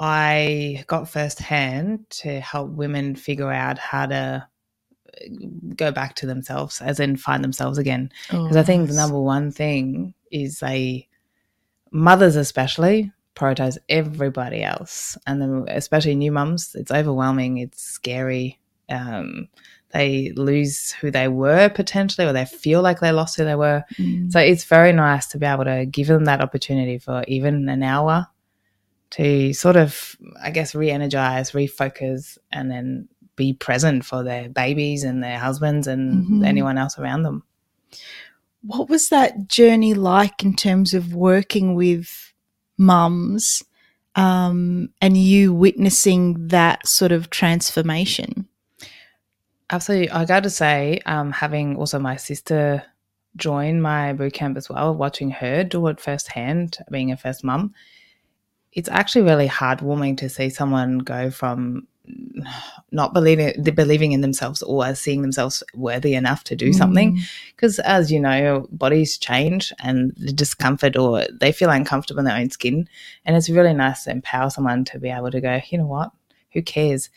I 0.00 0.84
got 0.86 1.08
firsthand 1.08 2.08
to 2.10 2.40
help 2.40 2.70
women 2.70 3.16
figure 3.16 3.50
out 3.50 3.78
how 3.78 4.06
to 4.06 4.46
uh, 4.46 5.28
go 5.74 5.90
back 5.90 6.14
to 6.16 6.26
themselves, 6.26 6.80
as 6.80 7.00
in 7.00 7.16
find 7.16 7.42
themselves 7.42 7.78
again 7.78 8.10
because 8.30 8.56
I 8.56 8.62
think 8.62 8.88
the 8.88 8.94
number 8.94 9.20
one 9.20 9.50
thing 9.50 10.14
is 10.30 10.60
they 10.60 11.08
mothers 11.90 12.36
especially 12.36 13.10
prioritize 13.34 13.78
everybody 13.88 14.62
else, 14.62 15.16
and 15.26 15.40
then 15.40 15.64
especially 15.68 16.14
new 16.16 16.32
mums. 16.32 16.74
It's 16.74 16.90
overwhelming. 16.90 17.58
It's 17.58 17.80
scary. 17.82 18.58
Um, 18.88 19.48
they 19.90 20.32
lose 20.36 20.92
who 20.92 21.10
they 21.10 21.28
were 21.28 21.70
potentially, 21.70 22.26
or 22.26 22.32
they 22.32 22.44
feel 22.44 22.82
like 22.82 23.00
they 23.00 23.10
lost 23.12 23.36
who 23.36 23.44
they 23.44 23.54
were. 23.54 23.84
Mm. 23.98 24.30
So 24.30 24.38
it's 24.38 24.64
very 24.64 24.92
nice 24.92 25.26
to 25.28 25.38
be 25.38 25.46
able 25.46 25.64
to 25.64 25.86
give 25.86 26.08
them 26.08 26.26
that 26.26 26.40
opportunity 26.42 26.98
for 26.98 27.24
even 27.26 27.68
an 27.68 27.82
hour 27.82 28.26
to 29.12 29.54
sort 29.54 29.76
of, 29.76 30.16
I 30.42 30.50
guess, 30.50 30.74
re-energize, 30.74 31.52
refocus, 31.52 32.36
and 32.52 32.70
then 32.70 33.08
be 33.36 33.54
present 33.54 34.04
for 34.04 34.22
their 34.22 34.50
babies 34.50 35.04
and 35.04 35.22
their 35.24 35.38
husbands 35.38 35.86
and 35.86 36.26
Mhm. 36.26 36.46
anyone 36.46 36.76
else 36.76 36.98
around 36.98 37.22
them. 37.22 37.42
what 38.62 38.88
was 38.90 39.08
that 39.08 39.46
journey 39.48 39.94
like 39.94 40.44
in 40.44 40.52
terms 40.54 40.92
of 40.92 41.14
working 41.14 41.74
with 41.76 42.34
mums 42.76 43.62
um, 44.16 44.88
and 45.00 45.16
you 45.16 45.54
witnessing 45.54 46.48
that 46.48 46.86
sort 46.86 47.12
of 47.12 47.30
transformation? 47.30 48.46
Absolutely. 49.70 50.10
I 50.10 50.24
got 50.24 50.44
to 50.44 50.50
say, 50.50 51.00
um, 51.06 51.30
having 51.32 51.76
also 51.76 51.98
my 51.98 52.16
sister 52.16 52.82
join 53.36 53.80
my 53.80 54.12
boot 54.14 54.32
camp 54.32 54.56
as 54.56 54.68
well, 54.68 54.94
watching 54.94 55.30
her 55.30 55.62
do 55.64 55.86
it 55.88 56.00
firsthand, 56.00 56.78
being 56.90 57.12
a 57.12 57.16
first 57.16 57.44
mum, 57.44 57.74
it's 58.72 58.88
actually 58.88 59.22
really 59.22 59.48
heartwarming 59.48 60.16
to 60.18 60.28
see 60.28 60.48
someone 60.50 60.98
go 60.98 61.30
from 61.30 61.86
not 62.90 63.12
believing 63.12 63.52
believing 63.74 64.12
in 64.12 64.22
themselves 64.22 64.62
or 64.62 64.94
seeing 64.94 65.20
themselves 65.20 65.62
worthy 65.74 66.14
enough 66.14 66.42
to 66.44 66.56
do 66.56 66.72
something 66.72 67.16
Mm. 67.16 67.20
because 67.54 67.78
as 67.80 68.10
you 68.10 68.18
know 68.18 68.66
bodies 68.70 69.18
change 69.18 69.74
and 69.82 70.14
the 70.16 70.32
discomfort 70.32 70.96
or 70.96 71.26
they 71.30 71.52
feel 71.52 71.68
uncomfortable 71.68 72.20
in 72.20 72.24
their 72.24 72.36
own 72.38 72.48
skin 72.48 72.88
and 73.26 73.36
it's 73.36 73.50
really 73.50 73.74
nice 73.74 74.04
to 74.04 74.10
empower 74.10 74.48
someone 74.48 74.86
to 74.86 74.98
be 74.98 75.10
able 75.10 75.30
to 75.30 75.40
go 75.42 75.60
you 75.68 75.76
know 75.76 75.86
what 75.86 76.10
who 76.54 76.62
cares 76.62 77.10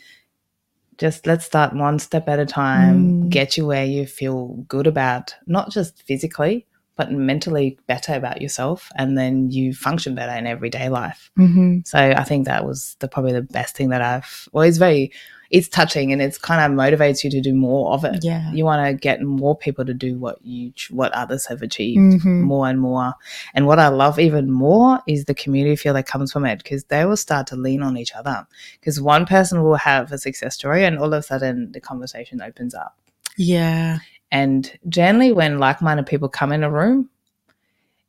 just 1.01 1.25
let's 1.29 1.46
start 1.46 1.75
one 1.88 1.98
step 2.08 2.25
at 2.29 2.39
a 2.39 2.46
time 2.46 2.98
Mm. 3.01 3.29
get 3.38 3.58
you 3.58 3.65
where 3.72 3.86
you 3.96 4.05
feel 4.20 4.39
good 4.75 4.88
about 4.88 5.36
not 5.48 5.72
just 5.77 5.93
physically 6.08 6.55
but 6.98 7.12
mentally 7.12 7.67
better 7.88 8.13
about 8.22 8.41
yourself 8.41 8.79
and 9.00 9.17
then 9.17 9.50
you 9.58 9.74
function 9.74 10.13
better 10.15 10.36
in 10.41 10.46
everyday 10.55 10.88
life 11.01 11.22
Mm-hmm. 11.39 11.79
so 11.91 11.98
I 11.98 12.24
think 12.29 12.46
that 12.46 12.65
was 12.70 12.96
the 13.00 13.08
probably 13.08 13.34
the 13.34 13.41
best 13.60 13.75
thing 13.75 13.89
that 13.89 14.01
I've. 14.12 14.48
Well, 14.53 14.63
it's 14.70 14.77
very 14.88 15.12
it's 15.51 15.67
touching 15.67 16.12
and 16.13 16.22
it's 16.22 16.38
kind 16.38 16.62
of 16.62 16.77
motivates 16.77 17.24
you 17.24 17.29
to 17.29 17.41
do 17.41 17.53
more 17.53 17.91
of 17.93 18.05
it. 18.05 18.24
Yeah. 18.24 18.51
You 18.53 18.63
want 18.63 18.88
to 18.88 18.93
get 18.93 19.22
more 19.22 19.55
people 19.55 19.86
to 19.86 19.93
do 19.93 20.17
what 20.17 20.38
you 20.43 20.72
what 20.89 21.12
others 21.12 21.46
have 21.48 21.62
achieved 21.62 22.24
Mhm. 22.24 22.41
more 22.41 22.67
and 22.70 22.79
more. 22.79 23.13
And 23.53 23.67
what 23.67 23.77
I 23.77 23.89
love 23.89 24.17
even 24.17 24.50
more 24.50 25.01
is 25.08 25.25
the 25.25 25.36
community 25.36 25.75
feel 25.75 25.93
that 25.96 26.08
comes 26.08 26.31
from 26.31 26.46
it 26.46 26.60
because 26.63 26.86
they 26.86 27.03
will 27.05 27.17
start 27.17 27.48
to 27.48 27.55
lean 27.58 27.84
on 27.84 27.98
each 27.98 28.13
other. 28.15 28.48
Because 28.79 29.01
one 29.01 29.25
person 29.25 29.62
will 29.62 29.75
have 29.75 30.12
a 30.12 30.17
success 30.17 30.55
story 30.55 30.86
and 30.86 30.98
all 30.98 31.13
of 31.13 31.20
a 31.20 31.22
sudden 31.22 31.72
the 31.74 31.81
conversation 31.81 32.41
opens 32.41 32.74
up. 32.74 32.98
Yeah. 33.38 34.00
And 34.31 34.72
generally, 34.88 35.34
when 35.34 35.60
like 35.60 35.81
minded 35.81 36.05
people 36.05 36.29
come 36.29 36.53
in 36.53 36.63
a 36.63 36.72
room, 36.72 37.10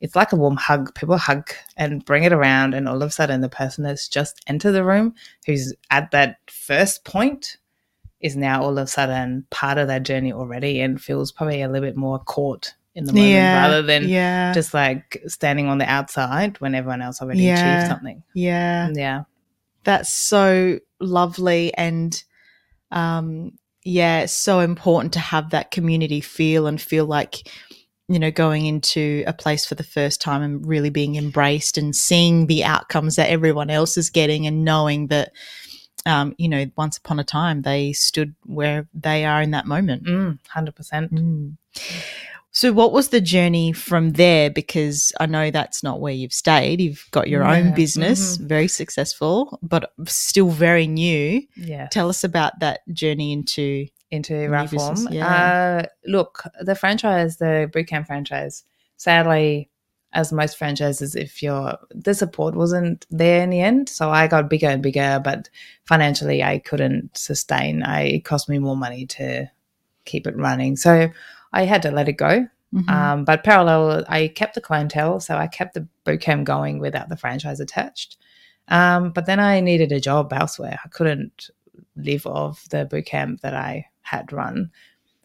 it's 0.03 0.17
like 0.17 0.33
a 0.33 0.37
warm 0.37 0.57
hug. 0.57 0.95
People 0.95 1.17
hug 1.17 1.49
and 1.77 2.05
bring 2.05 2.25
it 2.25 2.33
around, 2.33 2.75
and 2.75 2.89
all 2.89 3.03
of 3.03 3.09
a 3.09 3.11
sudden, 3.11 3.41
the 3.41 3.49
person 3.49 3.85
that's 3.85 4.09
just 4.09 4.43
entered 4.49 4.73
the 4.73 4.85
room, 4.85 5.15
who's 5.47 5.73
at 5.91 6.11
that 6.11 6.39
first 6.51 7.05
point, 7.05 7.57
is 8.21 8.37
now 8.37 8.63
all 8.63 8.79
of 8.79 8.85
a 8.85 8.87
sudden 8.87 9.47
part 9.51 9.79
of 9.79 9.87
that 9.87 10.03
journey 10.03 10.33
already 10.33 10.81
and 10.81 11.01
feels 11.01 11.31
probably 11.31 11.63
a 11.63 11.69
little 11.69 11.87
bit 11.87 11.97
more 11.97 12.19
caught 12.19 12.75
in 12.95 13.05
the 13.05 13.13
moment 13.13 13.31
yeah. 13.31 13.63
rather 13.63 13.83
than 13.83 14.09
yeah. 14.09 14.53
just 14.53 14.75
like 14.75 15.23
standing 15.27 15.67
on 15.67 15.79
the 15.79 15.91
outside 15.91 16.61
when 16.61 16.75
everyone 16.75 17.01
else 17.01 17.23
already 17.23 17.41
Yeah. 17.41 17.79
achieved 17.79 17.91
something. 17.91 18.23
yeah. 18.35 18.91
Yeah. 18.93 19.23
That's 19.85 20.15
so 20.15 20.79
lovely 21.01 21.75
and 21.75 22.23
um 22.91 23.53
yeah, 23.85 24.21
it's 24.21 24.33
so 24.33 24.61
important 24.61 25.15
to 25.15 25.19
have 25.19 25.51
that 25.51 25.73
community 25.73 26.21
feel 26.21 26.69
and 26.69 26.81
feel 26.81 27.05
like 27.05 27.49
you 28.13 28.19
know 28.19 28.31
going 28.31 28.67
into 28.67 29.25
a 29.27 29.33
place 29.33 29.65
for 29.67 29.75
the 29.75 29.83
first 29.85 30.21
time 30.21 30.43
and 30.43 30.67
really 30.67 30.91
being 30.91 31.17
embraced 31.17 31.79
and 31.79 31.95
seeing 31.97 32.47
the 32.47 32.65
outcomes 32.65 33.17
that 33.17 33.31
everyone 33.31 33.71
else 33.71 33.97
is 33.97 34.11
getting 34.11 34.47
and 34.47 34.65
knowing 34.65 35.07
that 35.09 35.33
um 36.07 36.35
you 36.39 36.49
know 36.49 36.65
once 36.77 36.97
upon 36.99 37.19
a 37.21 37.25
time 37.25 37.63
they 37.63 37.93
stood 37.93 38.35
where 38.45 38.89
they 38.95 39.25
are 39.25 39.41
in 39.43 39.53
that 39.53 39.67
moment. 39.67 40.05
Mm, 40.05 40.39
100%. 40.55 41.13
Mm. 41.13 41.57
So, 42.55 42.71
what 42.71 42.93
was 42.93 43.09
the 43.09 43.21
journey 43.23 43.73
from 43.73 44.13
there? 44.13 44.51
Because 44.51 45.11
I 45.19 45.25
know 45.25 45.51
that's 45.51 45.83
not 45.83 46.01
where 46.01 46.13
you've 46.13 46.35
stayed. 46.35 46.83
You've 46.83 47.07
got 47.11 47.31
your 47.31 47.45
Yeah. 47.45 47.53
own 47.55 47.75
business, 47.75 48.37
Mhm. 48.37 48.47
very 48.47 48.69
successful, 48.69 49.59
but 49.63 49.91
still 50.05 50.51
very 50.51 50.87
new. 50.87 51.43
Yeah. 51.57 51.87
Tell 51.91 52.11
us 52.11 52.25
about 52.25 52.61
that 52.61 52.81
journey 52.93 53.33
into. 53.33 53.87
Into 54.13 54.47
New 54.47 54.69
business, 54.69 55.07
yeah. 55.11 55.83
Uh, 55.83 55.87
look, 56.07 56.43
the 56.61 56.75
franchise, 56.75 57.39
the 57.39 57.71
bootcamp 57.75 58.07
franchise, 58.07 58.65
sadly, 58.97 59.71
as 60.13 60.33
most 60.33 60.59
franchises, 60.59 61.17
if 61.17 61.43
your 61.43 61.79
the 61.91 62.15
support 62.15 62.55
wasn't 62.55 63.07
there 63.11 63.43
in 63.43 63.51
the 63.51 63.61
end, 63.61 63.89
so 63.89 64.11
I 64.11 64.29
got 64.29 64.51
bigger 64.51 64.69
and 64.69 64.83
bigger, 64.83 65.21
but 65.25 65.49
financially 65.85 66.43
I 66.43 66.59
couldn't 66.59 67.17
sustain. 67.17 67.83
I 67.83 68.03
it 68.03 68.25
cost 68.25 68.49
me 68.49 68.59
more 68.59 68.77
money 68.77 69.07
to 69.07 69.51
keep 70.05 70.27
it 70.27 70.37
running, 70.37 70.77
so 70.77 71.09
I 71.53 71.65
had 71.65 71.83
to 71.83 71.91
let 71.91 72.09
it 72.09 72.19
go. 72.19 72.47
Mhm. 72.75 72.89
Um, 72.91 73.25
but 73.25 73.45
parallel, 73.45 74.05
I 74.09 74.29
kept 74.29 74.55
the 74.55 74.61
clientele, 74.61 75.21
so 75.21 75.37
I 75.37 75.47
kept 75.47 75.75
the 75.75 75.87
bootcamp 76.07 76.45
going 76.45 76.79
without 76.79 77.09
the 77.09 77.17
franchise 77.17 77.61
attached. 77.61 78.19
Um, 78.69 79.11
but 79.11 79.27
then 79.27 79.41
I 79.41 79.61
needed 79.61 79.93
a 79.93 80.01
job 80.01 80.33
elsewhere. 80.33 80.79
I 80.85 80.89
couldn't 80.89 81.51
live 81.97 82.27
off 82.27 82.69
the 82.71 82.87
bootcamp 82.91 83.41
that 83.41 83.55
I 83.55 83.87
had 84.13 84.33
run. 84.33 84.71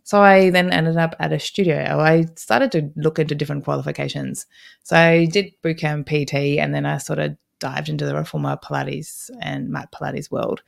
So 0.04 0.22
I 0.22 0.52
then 0.52 0.72
ended 0.72 0.96
up 0.96 1.16
at 1.20 1.34
a 1.34 1.40
studio. 1.40 2.00
I 2.00 2.28
started 2.36 2.72
to 2.72 2.90
look 2.96 3.20
into 3.20 3.36
different 3.36 3.66
qualifications. 3.66 4.46
So 4.84 4.96
I 4.96 5.26
did 5.26 5.52
bootcamp 5.62 6.06
PT, 6.08 6.60
and 6.60 6.74
then 6.74 6.86
I 6.86 6.98
sort 6.98 7.20
of 7.20 7.36
dived 7.60 7.90
into 7.90 8.06
the 8.06 8.16
reformer 8.16 8.56
Pilates 8.56 9.30
and 9.42 9.70
mat 9.70 9.90
Pilates 9.92 10.32
world, 10.32 10.62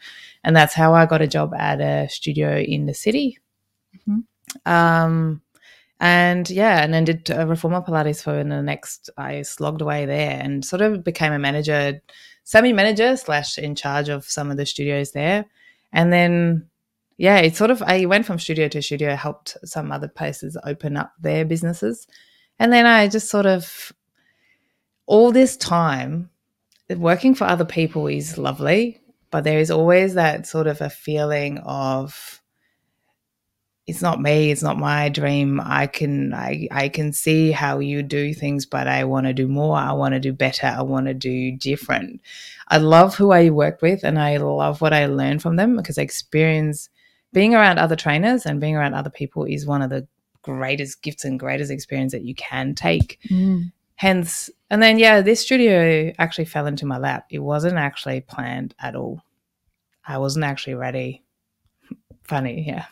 and 0.43 0.55
that's 0.55 0.73
how 0.73 0.93
I 0.93 1.05
got 1.05 1.21
a 1.21 1.27
job 1.27 1.53
at 1.53 1.79
a 1.79 2.09
studio 2.09 2.57
in 2.57 2.85
the 2.85 2.93
city. 2.93 3.37
Mhm. 4.07 4.23
Um, 4.65 5.41
and 6.01 6.49
yeah, 6.49 6.83
and 6.83 6.93
then 6.93 7.05
did 7.05 7.31
uh, 7.31 7.47
reformer 7.47 7.81
Pilates 7.81 8.21
for 8.23 8.43
the 8.43 8.61
next. 8.61 9.09
I 9.17 9.43
slogged 9.43 9.81
away 9.81 10.05
there 10.05 10.39
and 10.43 10.65
sort 10.65 10.81
of 10.81 11.03
became 11.03 11.31
a 11.33 11.39
manager, 11.39 12.01
semi-manager 12.43 13.15
slash 13.17 13.57
in 13.57 13.75
charge 13.75 14.09
of 14.09 14.25
some 14.25 14.51
of 14.51 14.57
the 14.57 14.65
studios 14.65 15.11
there, 15.11 15.45
and 15.93 16.11
then 16.11 16.69
yeah, 17.19 17.39
it 17.39 17.57
sort 17.57 17.69
of 17.69 17.83
I 17.83 18.05
went 18.05 18.25
from 18.25 18.39
studio 18.39 18.69
to 18.69 18.81
studio, 18.81 19.13
helped 19.13 19.57
some 19.65 19.91
other 19.91 20.07
places 20.07 20.57
open 20.63 20.95
up 20.95 21.11
their 21.19 21.43
businesses, 21.43 22.07
and 22.57 22.71
then 22.71 22.85
I 22.85 23.09
just 23.09 23.29
sort 23.29 23.45
of 23.45 23.91
all 25.05 25.33
this 25.33 25.57
time 25.57 26.29
working 26.89 27.35
for 27.35 27.43
other 27.43 27.65
people 27.65 28.07
is 28.07 28.37
lovely, 28.37 29.01
but 29.31 29.43
there 29.43 29.59
is 29.59 29.69
always 29.69 30.13
that 30.13 30.47
sort 30.47 30.65
of 30.65 30.79
a 30.79 30.89
feeling 30.89 31.57
of 31.59 32.41
it's 33.85 34.01
not 34.01 34.21
me 34.21 34.49
it's 34.51 34.63
not 34.63 34.77
my 34.77 35.09
dream. 35.09 35.59
I 35.61 35.87
can 35.87 36.33
i 36.33 36.69
i 36.71 36.87
can 36.87 37.11
see 37.11 37.51
how 37.51 37.79
you 37.79 38.01
do 38.01 38.33
things 38.33 38.65
but 38.65 38.87
i 38.87 39.03
want 39.03 39.25
to 39.25 39.33
do 39.33 39.47
more 39.47 39.75
i 39.77 39.91
want 39.91 40.13
to 40.13 40.19
do 40.19 40.31
better 40.31 40.67
i 40.67 40.81
want 40.83 41.07
to 41.07 41.13
do 41.13 41.51
different. 41.57 42.21
I 42.69 42.77
love 42.77 43.15
who 43.15 43.31
i 43.31 43.49
work 43.49 43.81
with 43.81 44.05
and 44.05 44.17
i 44.17 44.37
love 44.37 44.79
what 44.79 44.93
i 44.93 45.07
learn 45.07 45.39
from 45.39 45.57
them 45.57 45.75
because 45.75 45.97
i 45.97 46.03
experience 46.03 46.89
being 47.33 47.53
around 47.55 47.77
other 47.77 47.95
trainers 47.95 48.45
and 48.45 48.59
being 48.59 48.75
around 48.75 48.93
other 48.93 49.09
people 49.09 49.45
is 49.45 49.65
one 49.65 49.81
of 49.81 49.89
the 49.89 50.07
greatest 50.41 51.01
gifts 51.01 51.25
and 51.25 51.39
greatest 51.39 51.71
experience 51.71 52.11
that 52.11 52.23
you 52.23 52.35
can 52.35 52.73
take. 52.75 53.19
Mm. 53.29 53.71
hence 53.95 54.49
and 54.69 54.81
then 54.81 54.97
yeah 54.97 55.21
this 55.21 55.41
studio 55.41 56.13
actually 56.17 56.45
fell 56.45 56.65
into 56.67 56.85
my 56.85 56.97
lap. 56.97 57.25
It 57.29 57.39
wasn't 57.39 57.77
actually 57.77 58.21
planned 58.21 58.73
at 58.79 58.95
all. 58.95 59.21
I 60.05 60.17
wasn't 60.17 60.45
actually 60.45 60.75
ready. 60.75 61.23
Funny 62.23 62.63
yeah. 62.67 62.85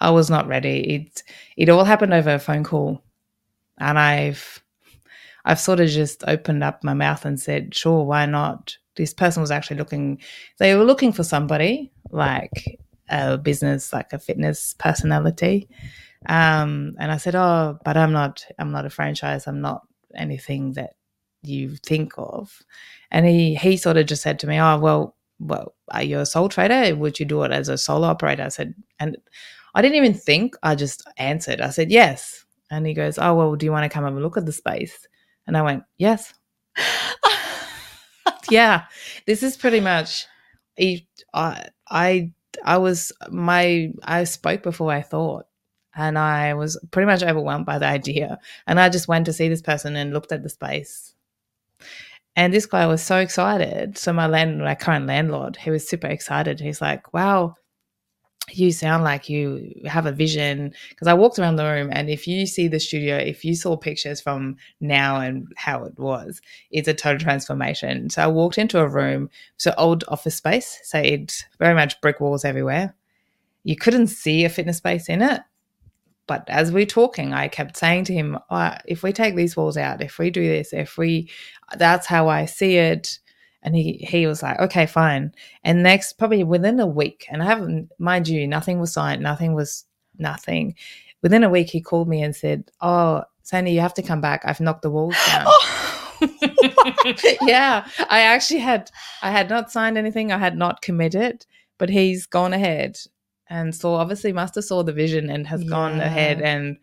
I 0.00 0.10
was 0.10 0.30
not 0.30 0.48
ready. 0.48 0.94
It 0.94 1.22
it 1.56 1.68
all 1.68 1.84
happened 1.84 2.14
over 2.14 2.34
a 2.34 2.38
phone 2.38 2.64
call 2.64 3.02
and 3.78 3.98
i've 3.98 4.62
i've 5.46 5.58
sort 5.60 5.80
of 5.80 5.88
just 5.88 6.22
opened 6.26 6.62
up 6.62 6.84
my 6.84 6.92
mouth 6.92 7.24
and 7.24 7.38
said 7.38 7.74
sure 7.74 8.04
why 8.04 8.26
not? 8.26 8.76
This 8.96 9.14
person 9.14 9.40
was 9.40 9.50
actually 9.50 9.78
looking 9.78 10.20
they 10.58 10.74
were 10.74 10.84
looking 10.84 11.12
for 11.12 11.22
somebody 11.24 11.92
like 12.10 12.78
a 13.10 13.38
business 13.38 13.92
like 13.92 14.12
a 14.12 14.18
fitness 14.18 14.74
personality 14.78 15.68
um, 16.26 16.94
and 16.98 17.10
I 17.10 17.16
said, 17.16 17.34
"Oh, 17.34 17.78
but 17.84 17.96
I'm 17.96 18.12
not. 18.12 18.44
I'm 18.58 18.72
not 18.72 18.86
a 18.86 18.90
franchise. 18.90 19.46
I'm 19.46 19.60
not 19.60 19.82
anything 20.14 20.72
that 20.74 20.94
you 21.42 21.76
think 21.76 22.12
of." 22.18 22.62
And 23.10 23.26
he 23.26 23.54
he 23.54 23.76
sort 23.76 23.96
of 23.96 24.06
just 24.06 24.22
said 24.22 24.38
to 24.40 24.46
me, 24.46 24.60
"Oh, 24.60 24.78
well, 24.78 25.16
well, 25.38 25.74
are 25.90 26.02
you 26.02 26.18
a 26.20 26.26
sole 26.26 26.48
trader? 26.48 26.94
Would 26.94 27.18
you 27.20 27.26
do 27.26 27.42
it 27.44 27.52
as 27.52 27.68
a 27.68 27.78
solo 27.78 28.08
operator?" 28.08 28.42
I 28.44 28.48
said, 28.48 28.74
and 28.98 29.16
I 29.74 29.82
didn't 29.82 29.96
even 29.96 30.14
think. 30.14 30.56
I 30.62 30.74
just 30.74 31.02
answered. 31.16 31.60
I 31.60 31.70
said, 31.70 31.90
"Yes." 31.90 32.44
And 32.70 32.86
he 32.86 32.94
goes, 32.94 33.18
"Oh, 33.18 33.34
well, 33.34 33.56
do 33.56 33.66
you 33.66 33.72
want 33.72 33.84
to 33.84 33.94
come 33.94 34.04
have 34.04 34.16
a 34.16 34.20
look 34.20 34.36
at 34.36 34.46
the 34.46 34.52
space?" 34.52 35.08
And 35.46 35.56
I 35.56 35.62
went, 35.62 35.84
"Yes." 35.98 36.34
yeah, 38.50 38.84
this 39.26 39.42
is 39.42 39.56
pretty 39.56 39.80
much. 39.80 40.26
I, 41.34 41.68
I, 41.90 42.32
I 42.64 42.78
was 42.78 43.12
my. 43.30 43.92
I 44.04 44.24
spoke 44.24 44.62
before 44.62 44.92
I 44.92 45.02
thought 45.02 45.46
and 45.94 46.18
I 46.18 46.54
was 46.54 46.78
pretty 46.90 47.06
much 47.06 47.22
overwhelmed 47.22 47.66
by 47.66 47.78
the 47.78 47.86
idea. 47.86 48.38
And 48.66 48.78
I 48.80 48.88
just 48.88 49.08
went 49.08 49.26
to 49.26 49.32
see 49.32 49.48
this 49.48 49.62
person 49.62 49.96
and 49.96 50.12
looked 50.12 50.32
at 50.32 50.42
the 50.42 50.48
space. 50.48 51.14
And 52.36 52.52
this 52.54 52.66
guy 52.66 52.86
was 52.86 53.02
so 53.02 53.18
excited. 53.18 53.98
So 53.98 54.12
my 54.12 54.26
land, 54.26 54.58
my 54.60 54.74
current 54.74 55.06
landlord, 55.06 55.56
he 55.56 55.70
was 55.70 55.88
super 55.88 56.06
excited. 56.06 56.60
He's 56.60 56.80
like, 56.80 57.12
"Wow, 57.12 57.56
you 58.58 58.72
sound 58.72 59.04
like 59.04 59.28
you 59.28 59.72
have 59.86 60.06
a 60.06 60.12
vision." 60.12 60.72
Because 60.88 61.08
I 61.08 61.14
walked 61.14 61.38
around 61.38 61.56
the 61.56 61.64
room, 61.64 61.90
and 61.92 62.08
if 62.10 62.26
you 62.26 62.46
see 62.46 62.68
the 62.68 62.80
studio, 62.80 63.16
if 63.16 63.44
you 63.44 63.54
saw 63.54 63.76
pictures 63.76 64.20
from 64.20 64.56
now 64.80 65.20
and 65.20 65.46
how 65.56 65.84
it 65.84 65.98
was, 65.98 66.40
it's 66.70 66.88
a 66.88 66.94
total 66.94 67.20
transformation. 67.20 68.10
So 68.10 68.22
I 68.22 68.26
walked 68.26 68.58
into 68.58 68.78
a 68.80 68.88
room, 68.88 69.30
so 69.56 69.74
old 69.78 70.04
office 70.08 70.36
space, 70.36 70.80
so 70.84 70.98
it's 70.98 71.44
very 71.58 71.74
much 71.74 72.00
brick 72.00 72.20
walls 72.20 72.44
everywhere. 72.44 72.94
You 73.64 73.76
couldn't 73.76 74.08
see 74.08 74.44
a 74.44 74.48
fitness 74.48 74.78
space 74.78 75.08
in 75.08 75.22
it 75.22 75.42
but 76.30 76.48
as 76.48 76.70
we 76.70 76.84
are 76.84 76.86
talking, 76.86 77.32
I 77.32 77.48
kept 77.48 77.76
saying 77.76 78.04
to 78.04 78.14
him, 78.14 78.38
oh, 78.50 78.76
if 78.84 79.02
we 79.02 79.12
take 79.12 79.34
these 79.34 79.56
walls 79.56 79.76
out, 79.76 80.00
if 80.00 80.16
we 80.16 80.30
do 80.30 80.46
this, 80.46 80.72
if 80.72 80.96
we, 80.96 81.28
that's 81.76 82.06
how 82.06 82.28
I 82.28 82.44
see 82.44 82.76
it. 82.76 83.18
And 83.62 83.76
he, 83.76 84.06
he 84.08 84.26
was 84.26 84.42
like, 84.42 84.58
okay, 84.58 84.86
fine. 84.86 85.34
And 85.64 85.82
next, 85.82 86.14
probably 86.14 86.44
within 86.44 86.80
a 86.80 86.86
week, 86.86 87.26
and 87.30 87.42
I 87.42 87.46
haven't, 87.46 87.90
mind 87.98 88.26
you, 88.26 88.46
nothing 88.46 88.80
was 88.80 88.92
signed, 88.92 89.22
nothing 89.22 89.54
was 89.54 89.84
nothing. 90.18 90.74
Within 91.22 91.44
a 91.44 91.50
week, 91.50 91.68
he 91.68 91.80
called 91.80 92.08
me 92.08 92.22
and 92.22 92.34
said, 92.34 92.70
oh, 92.80 93.24
Sandy, 93.42 93.72
you 93.72 93.80
have 93.80 93.94
to 93.94 94.02
come 94.02 94.20
back. 94.20 94.42
I've 94.44 94.60
knocked 94.60 94.82
the 94.82 94.90
walls 94.90 95.16
down. 95.26 95.46
yeah, 97.42 97.86
I 98.08 98.20
actually 98.20 98.60
had, 98.60 98.90
I 99.22 99.30
had 99.30 99.48
not 99.48 99.70
signed 99.70 99.98
anything. 99.98 100.32
I 100.32 100.38
had 100.38 100.56
not 100.56 100.82
committed, 100.82 101.46
but 101.78 101.90
he's 101.90 102.26
gone 102.26 102.52
ahead 102.52 102.98
and 103.50 103.74
saw 103.74 103.96
obviously 103.96 104.32
must 104.32 104.54
have 104.54 104.64
saw 104.64 104.82
the 104.82 104.92
vision 104.92 105.28
and 105.28 105.46
has 105.48 105.64
gone 105.64 106.00
ahead 106.00 106.40
and 106.40 106.78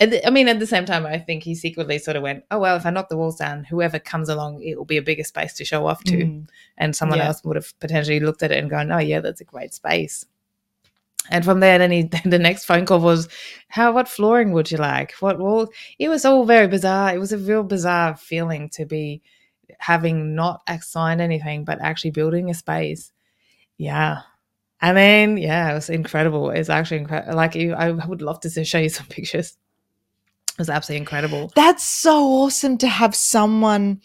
The- 0.00 0.26
I 0.26 0.30
mean, 0.30 0.48
at 0.48 0.58
the 0.58 0.66
same 0.66 0.86
time, 0.86 1.04
I 1.06 1.18
think 1.18 1.42
he 1.42 1.54
secretly 1.54 1.98
sort 1.98 2.16
of 2.16 2.22
went, 2.22 2.44
"Oh 2.50 2.58
well, 2.58 2.76
if 2.76 2.86
I 2.86 2.90
knock 2.90 3.08
the 3.10 3.16
walls 3.18 3.36
down, 3.36 3.64
whoever 3.64 3.98
comes 3.98 4.28
along, 4.30 4.62
it 4.62 4.76
will 4.78 4.86
be 4.86 4.96
a 4.96 5.02
bigger 5.02 5.24
space 5.24 5.52
to 5.54 5.64
show 5.64 5.86
off 5.86 6.02
to." 6.04 6.16
Mm. 6.16 6.48
and 6.78 6.96
someone 6.96 7.18
Yeah. 7.18 7.26
else 7.28 7.44
would 7.44 7.56
have 7.56 7.78
potentially 7.80 8.20
looked 8.20 8.42
at 8.42 8.50
it 8.50 8.58
and 8.58 8.70
gone, 8.70 8.90
"Oh 8.90 8.98
yeah, 8.98 9.20
that's 9.20 9.40
a 9.42 9.44
great 9.44 9.74
space." 9.74 10.24
And 11.30 11.44
from 11.44 11.60
there, 11.60 11.78
then 11.78 11.90
he, 11.92 12.02
the 12.24 12.38
next 12.38 12.64
phone 12.64 12.86
call 12.86 13.00
was, 13.00 13.28
"How? 13.68 13.92
What 13.92 14.08
flooring 14.08 14.52
would 14.52 14.70
you 14.70 14.78
like? 14.78 15.12
What 15.20 15.38
wall?" 15.38 15.68
It 15.98 16.08
was 16.08 16.24
all 16.24 16.44
very 16.44 16.66
bizarre. 16.66 17.14
It 17.14 17.18
was 17.18 17.32
a 17.32 17.38
real 17.38 17.62
bizarre 17.62 18.16
feeling 18.16 18.68
to 18.70 18.86
be 18.86 19.20
having 19.78 20.34
not 20.34 20.62
signed 20.82 21.20
anything, 21.20 21.64
but 21.64 21.80
actually 21.80 22.10
building 22.10 22.50
a 22.50 22.54
space. 22.54 23.12
Yeah. 23.76 24.22
And 24.82 24.96
then, 24.96 25.36
yeah, 25.36 25.70
it 25.70 25.74
was 25.74 25.90
incredible. 25.90 26.50
It's 26.50 26.70
actually 26.70 26.98
incredible. 26.98 27.34
Like, 27.36 27.54
you, 27.54 27.74
I 27.74 27.90
would 27.90 28.22
love 28.22 28.40
to 28.40 28.64
show 28.64 28.78
you 28.78 28.88
some 28.88 29.06
pictures. 29.10 29.56
Was 30.60 30.68
absolutely 30.70 31.00
incredible. 31.00 31.50
That's 31.56 31.84
so 31.84 32.22
awesome 32.22 32.76
to 32.78 32.86
have 32.86 33.14
someone 33.16 34.00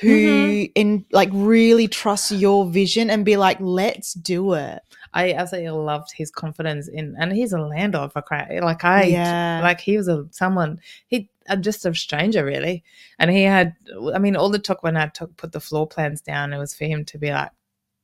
who 0.00 0.10
Mm-hmm. 0.10 0.72
in 0.74 1.06
like 1.12 1.30
really 1.32 1.88
trusts 1.88 2.30
your 2.30 2.66
vision 2.66 3.08
and 3.10 3.24
be 3.24 3.36
like, 3.36 3.58
let's 3.60 4.12
do 4.12 4.52
it. 4.52 4.82
I 5.14 5.32
absolutely 5.32 5.70
loved 5.70 6.12
his 6.12 6.30
confidence 6.30 6.88
in, 6.88 7.14
and 7.18 7.32
he's 7.32 7.52
a 7.52 7.58
landlord 7.58 8.12
for 8.12 8.20
cry. 8.20 8.58
Like 8.60 8.84
I, 8.84 9.04
Yeah. 9.04 9.60
like 9.62 9.80
he 9.80 9.96
was 9.96 10.08
a 10.08 10.26
someone 10.30 10.78
he 11.06 11.30
uh, 11.48 11.56
just 11.56 11.86
a 11.86 11.94
stranger 11.94 12.44
really, 12.44 12.84
and 13.18 13.30
he 13.30 13.44
had. 13.44 13.74
I 14.14 14.18
mean, 14.18 14.36
all 14.36 14.50
the 14.50 14.58
took 14.58 14.82
when 14.82 14.96
I 14.98 15.06
took 15.06 15.34
put 15.38 15.52
the 15.52 15.60
floor 15.60 15.86
plans 15.86 16.20
down, 16.20 16.52
it 16.52 16.58
was 16.58 16.74
for 16.74 16.84
him 16.84 17.04
to 17.06 17.18
be 17.18 17.30
like, 17.30 17.50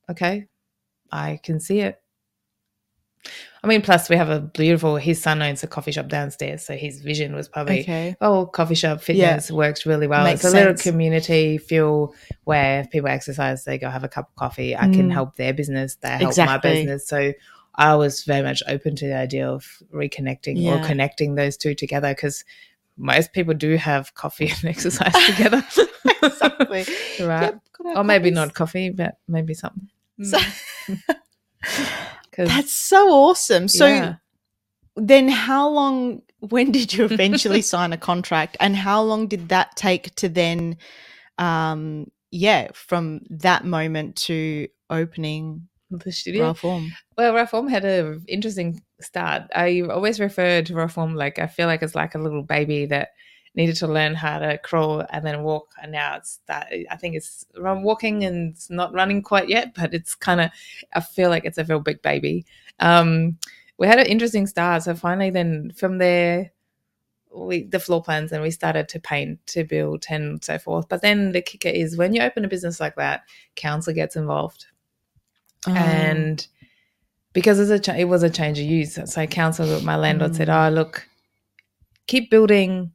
okay, 0.09 0.47
I 1.13 1.39
can 1.43 1.61
see 1.61 1.81
it. 1.81 2.00
I 3.63 3.67
mean, 3.67 3.83
plus 3.83 4.09
we 4.09 4.17
have 4.17 4.31
a 4.31 4.41
beautiful. 4.41 4.97
His 4.97 5.21
son 5.23 5.43
owns 5.43 5.63
a 5.63 5.67
coffee 5.67 5.93
shop 5.93 6.09
downstairs, 6.09 6.65
so 6.65 6.75
his 6.77 7.01
vision 7.03 7.35
was 7.35 7.47
probably 7.49 7.81
Okay. 7.81 8.17
oh, 8.23 8.47
coffee 8.47 8.75
shop 8.75 9.03
fitness 9.03 9.51
works 9.51 9.85
really 9.85 10.07
well. 10.07 10.25
Makes 10.25 10.45
it's 10.45 10.55
a 10.55 10.57
little 10.57 10.75
community 10.75 11.59
feel 11.59 12.15
where 12.45 12.81
if 12.81 12.91
people 12.91 13.11
exercise, 13.11 13.65
they 13.65 13.77
go 13.77 13.91
have 13.91 14.03
a 14.05 14.09
cup 14.09 14.31
of 14.31 14.37
coffee. 14.37 14.75
I 14.75 14.83
can 14.89 15.09
Mm. 15.09 15.13
help 15.13 15.37
their 15.37 15.53
business, 15.53 15.97
they 15.97 16.09
help 16.09 16.37
my 16.39 16.57
business. 16.57 17.07
So 17.07 17.35
I 17.75 17.95
was 17.97 18.25
very 18.25 18.43
much 18.43 18.63
open 18.67 18.97
to 18.97 19.07
the 19.07 19.15
idea 19.17 19.47
of 19.49 19.67
reconnecting 19.93 20.65
or 20.67 20.83
connecting 20.87 21.35
those 21.35 21.59
two 21.59 21.75
together 21.75 22.09
because 22.15 22.45
most 22.97 23.33
people 23.35 23.53
do 23.55 23.77
have 23.77 24.15
coffee 24.15 24.49
and 24.57 24.65
exercise 24.65 25.13
together. 25.27 25.63
Exactly. 26.23 26.85
right. 27.27 27.43
Yep, 27.43 27.61
Or 27.97 28.05
maybe 28.05 28.31
coffees. 28.31 28.35
not 28.35 28.55
coffee, 28.55 28.89
but 28.91 29.19
maybe 29.29 29.53
something. 29.53 29.89
So- 30.23 30.39
'Cause- 32.47 32.49
That's 32.57 32.73
so 32.73 33.11
awesome. 33.11 33.69
So 33.69 33.87
yeah. 33.87 34.15
then 34.97 35.29
how 35.29 35.69
long 35.69 36.23
when 36.41 36.73
did 36.73 36.93
you 36.95 37.05
eventually 37.05 37.63
sign 37.75 37.93
a 37.93 37.99
contract 37.99 38.57
and 38.61 38.75
how 38.75 39.03
long 39.03 39.27
did 39.29 39.49
that 39.51 39.77
take 39.77 40.15
to 40.17 40.29
then 40.29 40.77
um 41.39 42.11
yeah, 42.33 42.69
from 42.75 43.23
that 43.31 43.65
moment 43.65 44.15
to 44.15 44.69
opening 44.89 45.69
the 45.91 46.13
studio. 46.13 46.49
Reform? 46.49 46.93
Well, 47.19 47.35
Reform 47.35 47.67
had 47.67 47.85
an 47.85 48.25
interesting 48.29 48.81
start. 49.01 49.43
I 49.55 49.81
always 49.81 50.21
refer 50.21 50.63
to 50.63 50.75
Reform 50.75 51.15
like 51.17 51.41
I 51.41 51.49
feel 51.49 51.67
like 51.67 51.83
it's 51.83 51.97
like 51.97 52.15
a 52.15 52.19
little 52.19 52.45
baby 52.45 52.87
that 52.87 53.09
needed 53.55 53.77
to 53.77 53.87
learn 53.89 54.15
how 54.15 54.39
to 54.39 54.59
crawl 54.59 55.05
and 55.11 55.27
then 55.27 55.43
walk, 55.43 55.73
and 55.83 55.93
now 55.93 56.17
it's 56.17 56.41
that. 56.47 56.73
I 56.91 56.97
think 56.97 57.17
it's 57.17 57.45
run 57.59 57.83
walking 57.83 58.25
and 58.25 58.53
it's 58.55 58.71
not 58.71 58.93
running 58.95 59.23
quite 59.23 59.49
yet, 59.49 59.75
but 59.75 59.93
it's 59.95 60.15
kind 60.15 60.41
of. 60.41 60.51
I 60.95 61.01
feel 61.01 61.31
like 61.31 61.45
it's 61.45 61.59
a 61.59 61.65
real 61.65 61.81
big 61.81 62.01
baby. 62.03 62.47
Um, 62.79 63.39
we 63.79 63.87
had 63.87 63.99
an 63.99 64.07
interesting 64.07 64.47
start, 64.47 64.83
so 64.85 64.95
finally, 64.95 65.31
then 65.31 65.73
from 65.77 65.99
there. 65.99 66.53
We, 67.33 67.63
the 67.63 67.79
floor 67.79 68.03
plans 68.03 68.33
and 68.33 68.43
we 68.43 68.51
started 68.51 68.89
to 68.89 68.99
paint 68.99 69.39
to 69.47 69.63
build 69.63 70.05
and 70.09 70.43
so 70.43 70.59
forth 70.59 70.89
but 70.89 71.01
then 71.01 71.31
the 71.31 71.41
kicker 71.41 71.69
is 71.69 71.97
when 71.97 72.13
you 72.13 72.23
open 72.23 72.45
a 72.45 72.49
business 72.49 72.81
like 72.81 72.97
that 72.97 73.23
council 73.55 73.95
gets 73.95 74.17
involved 74.17 74.67
Um, 75.65 75.77
and 75.77 76.47
because 77.33 77.61
it's 77.61 77.89
a 77.89 77.97
it 77.97 78.07
was 78.07 78.25
a 78.25 78.31
change 78.31 78.59
of 78.59 78.65
use 78.65 78.99
so 79.05 79.27
council 79.29 79.81
my 79.83 79.95
landlord 79.95 80.35
said 80.35 80.49
Mm. 80.49 80.71
oh 80.71 80.75
look 80.75 81.07
keep 82.09 82.33
building 82.33 82.91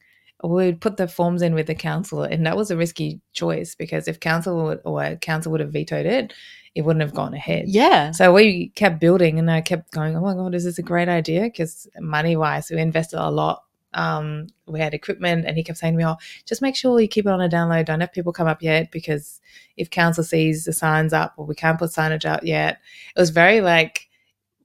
we'd 0.50 0.82
put 0.82 0.98
the 0.98 1.08
forms 1.08 1.42
in 1.42 1.54
with 1.54 1.68
the 1.68 1.76
council 1.76 2.24
and 2.24 2.46
that 2.46 2.58
was 2.58 2.72
a 2.72 2.78
risky 2.78 3.20
choice 3.34 3.76
because 3.76 4.08
if 4.08 4.20
council 4.20 4.66
would, 4.66 4.82
or 4.84 5.16
council 5.18 5.52
would 5.52 5.62
have 5.62 5.72
vetoed 5.72 6.06
it 6.06 6.34
it 6.76 6.82
wouldn't 6.82 7.02
have 7.02 7.14
gone 7.14 7.34
ahead. 7.34 7.70
Yeah. 7.70 8.12
so 8.12 8.34
we 8.34 8.70
kept 8.76 9.00
building 9.00 9.40
and 9.40 9.50
i 9.50 9.62
kept 9.62 9.92
going 9.92 10.16
oh 10.16 10.22
my 10.22 10.34
god 10.34 10.54
is 10.54 10.66
this 10.66 10.78
a 10.78 10.84
great 10.84 11.10
idea? 11.10 11.44
Because 11.44 11.88
money 12.00 12.36
wise 12.36 12.70
we 12.70 12.80
invested 12.80 13.20
a 13.20 13.32
lot. 13.32 13.64
Um, 13.94 14.48
we 14.68 14.82
had 14.82 14.94
equipment 14.94 15.46
and 15.46 15.56
he 15.56 15.64
kept 15.64 15.80
saying 15.80 15.94
to 15.94 15.98
me 15.98 16.06
oh 16.06 16.18
just 16.46 16.62
make 16.62 16.76
sure 16.76 17.00
you 17.00 17.08
keep 17.08 17.26
it 17.26 17.32
on 17.32 17.42
a 17.42 17.48
download. 17.48 17.86
Don't 17.86 18.02
have 18.02 18.12
people 18.12 18.34
come 18.34 18.48
up 18.48 18.62
yet 18.62 18.92
because 18.92 19.40
if 19.78 19.90
council 19.90 20.24
sees 20.24 20.66
the 20.66 20.74
signs 20.74 21.14
up 21.14 21.34
or 21.38 21.46
we 21.46 21.56
can't 21.56 21.80
put 21.80 21.92
signage 21.92 22.26
out 22.26 22.46
yet. 22.46 22.80
It 23.16 23.20
was 23.20 23.30
very 23.30 23.62
like 23.62 24.10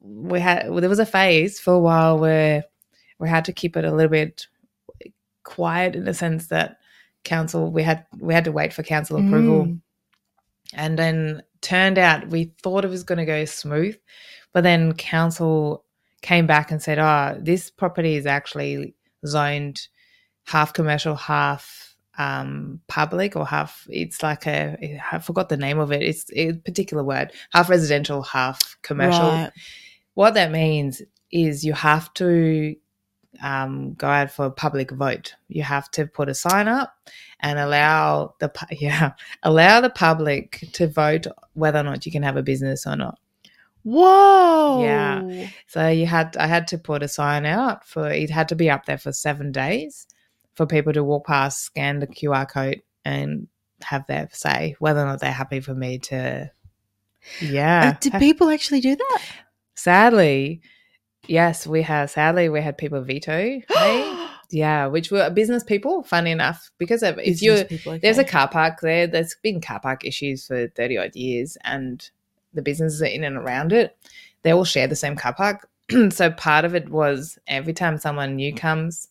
we 0.00 0.40
had 0.40 0.68
well, 0.68 0.80
there 0.80 0.90
was 0.90 0.98
a 0.98 1.06
phase 1.06 1.60
for 1.60 1.74
a 1.74 1.78
while 1.78 2.18
where 2.18 2.64
we 3.20 3.28
had 3.28 3.44
to 3.44 3.52
keep 3.52 3.76
it 3.76 3.84
a 3.84 3.92
little 3.92 4.10
bit 4.10 4.48
quiet 5.56 5.96
in 5.96 6.04
the 6.04 6.14
sense 6.14 6.46
that 6.48 6.78
council 7.24 7.70
we 7.76 7.82
had 7.82 8.06
we 8.20 8.32
had 8.34 8.44
to 8.44 8.52
wait 8.52 8.72
for 8.72 8.82
council 8.82 9.16
approval 9.18 9.66
Mm. 9.66 9.80
and 10.74 10.98
then 10.98 11.42
turned 11.60 11.98
out 11.98 12.28
we 12.28 12.52
thought 12.62 12.84
it 12.84 12.90
was 12.96 13.04
going 13.04 13.18
to 13.18 13.24
go 13.34 13.44
smooth 13.44 13.96
but 14.52 14.62
then 14.62 14.92
council 14.94 15.84
came 16.22 16.46
back 16.46 16.70
and 16.70 16.80
said 16.82 16.98
oh 16.98 17.38
this 17.50 17.70
property 17.70 18.14
is 18.16 18.26
actually 18.26 18.94
zoned 19.26 19.78
half 20.46 20.72
commercial 20.72 21.14
half 21.16 21.94
um 22.18 22.80
public 22.88 23.36
or 23.36 23.46
half 23.46 23.86
it's 23.90 24.22
like 24.22 24.46
a 24.46 24.76
i 25.12 25.18
forgot 25.18 25.48
the 25.48 25.56
name 25.66 25.78
of 25.78 25.92
it 25.92 26.02
it's 26.02 26.24
a 26.34 26.52
particular 26.68 27.04
word 27.04 27.32
half 27.52 27.68
residential 27.70 28.22
half 28.22 28.76
commercial 28.82 29.28
Right. 29.28 29.50
what 30.14 30.34
that 30.34 30.50
means 30.50 31.02
is 31.32 31.64
you 31.64 31.72
have 31.74 32.12
to 32.14 32.74
um, 33.42 33.94
go 33.94 34.08
out 34.08 34.30
for 34.30 34.46
a 34.46 34.50
public 34.50 34.90
vote. 34.90 35.34
You 35.48 35.62
have 35.62 35.90
to 35.92 36.06
put 36.06 36.28
a 36.28 36.34
sign 36.34 36.68
up 36.68 36.94
and 37.40 37.58
allow 37.58 38.34
the 38.40 38.52
yeah 38.72 39.12
allow 39.42 39.80
the 39.80 39.90
public 39.90 40.68
to 40.72 40.86
vote 40.86 41.26
whether 41.54 41.78
or 41.78 41.84
not 41.84 42.06
you 42.06 42.12
can 42.12 42.22
have 42.22 42.36
a 42.36 42.42
business 42.42 42.86
or 42.86 42.96
not. 42.96 43.18
Whoa. 43.82 44.82
Yeah. 44.82 45.48
So 45.66 45.88
you 45.88 46.06
had 46.06 46.36
I 46.36 46.46
had 46.46 46.68
to 46.68 46.78
put 46.78 47.02
a 47.02 47.08
sign 47.08 47.46
out 47.46 47.86
for 47.86 48.10
it 48.10 48.30
had 48.30 48.48
to 48.48 48.56
be 48.56 48.68
up 48.68 48.84
there 48.86 48.98
for 48.98 49.12
seven 49.12 49.52
days 49.52 50.06
for 50.54 50.66
people 50.66 50.92
to 50.92 51.04
walk 51.04 51.26
past, 51.26 51.62
scan 51.62 52.00
the 52.00 52.06
QR 52.06 52.48
code, 52.48 52.82
and 53.04 53.48
have 53.82 54.06
their 54.06 54.28
say 54.32 54.76
whether 54.78 55.00
or 55.00 55.06
not 55.06 55.20
they're 55.20 55.32
happy 55.32 55.60
for 55.60 55.74
me 55.74 55.98
to. 55.98 56.50
Yeah. 57.40 57.94
Uh, 57.94 57.98
did 58.00 58.14
people 58.14 58.50
actually 58.50 58.80
do 58.80 58.96
that? 58.96 59.22
Sadly, 59.74 60.60
yes, 61.30 61.66
we 61.66 61.82
have. 61.82 62.10
Sadly, 62.10 62.48
we 62.48 62.60
had 62.60 62.76
people 62.76 63.00
veto 63.02 63.36
me. 63.38 63.64
Yeah, 64.52 64.88
which 64.88 65.12
were 65.12 65.30
business 65.30 65.62
people. 65.62 66.02
Funny 66.02 66.32
enough, 66.32 66.72
because 66.76 67.04
of, 67.04 67.20
if 67.20 67.40
you 67.40 67.64
people, 67.66 68.00
there's 68.02 68.18
a 68.18 68.24
car 68.24 68.48
park 68.48 68.80
there. 68.80 69.06
There's 69.06 69.36
been 69.44 69.60
car 69.60 69.78
park 69.78 70.04
issues 70.04 70.44
for 70.44 70.66
thirty 70.66 70.98
odd 70.98 71.14
years, 71.14 71.56
and 71.62 72.10
the 72.52 72.60
businesses 72.60 73.00
are 73.00 73.06
in 73.06 73.22
and 73.22 73.36
around 73.36 73.72
it. 73.72 73.96
They 74.42 74.50
all 74.50 74.64
share 74.64 74.88
the 74.88 74.96
same 74.96 75.14
car 75.14 75.32
park. 75.32 75.68
so 76.10 76.32
part 76.32 76.64
of 76.64 76.74
it 76.74 76.88
was 76.88 77.38
every 77.46 77.72
time 77.72 77.96
someone 77.96 78.34
new 78.34 78.52
comes, 78.52 79.06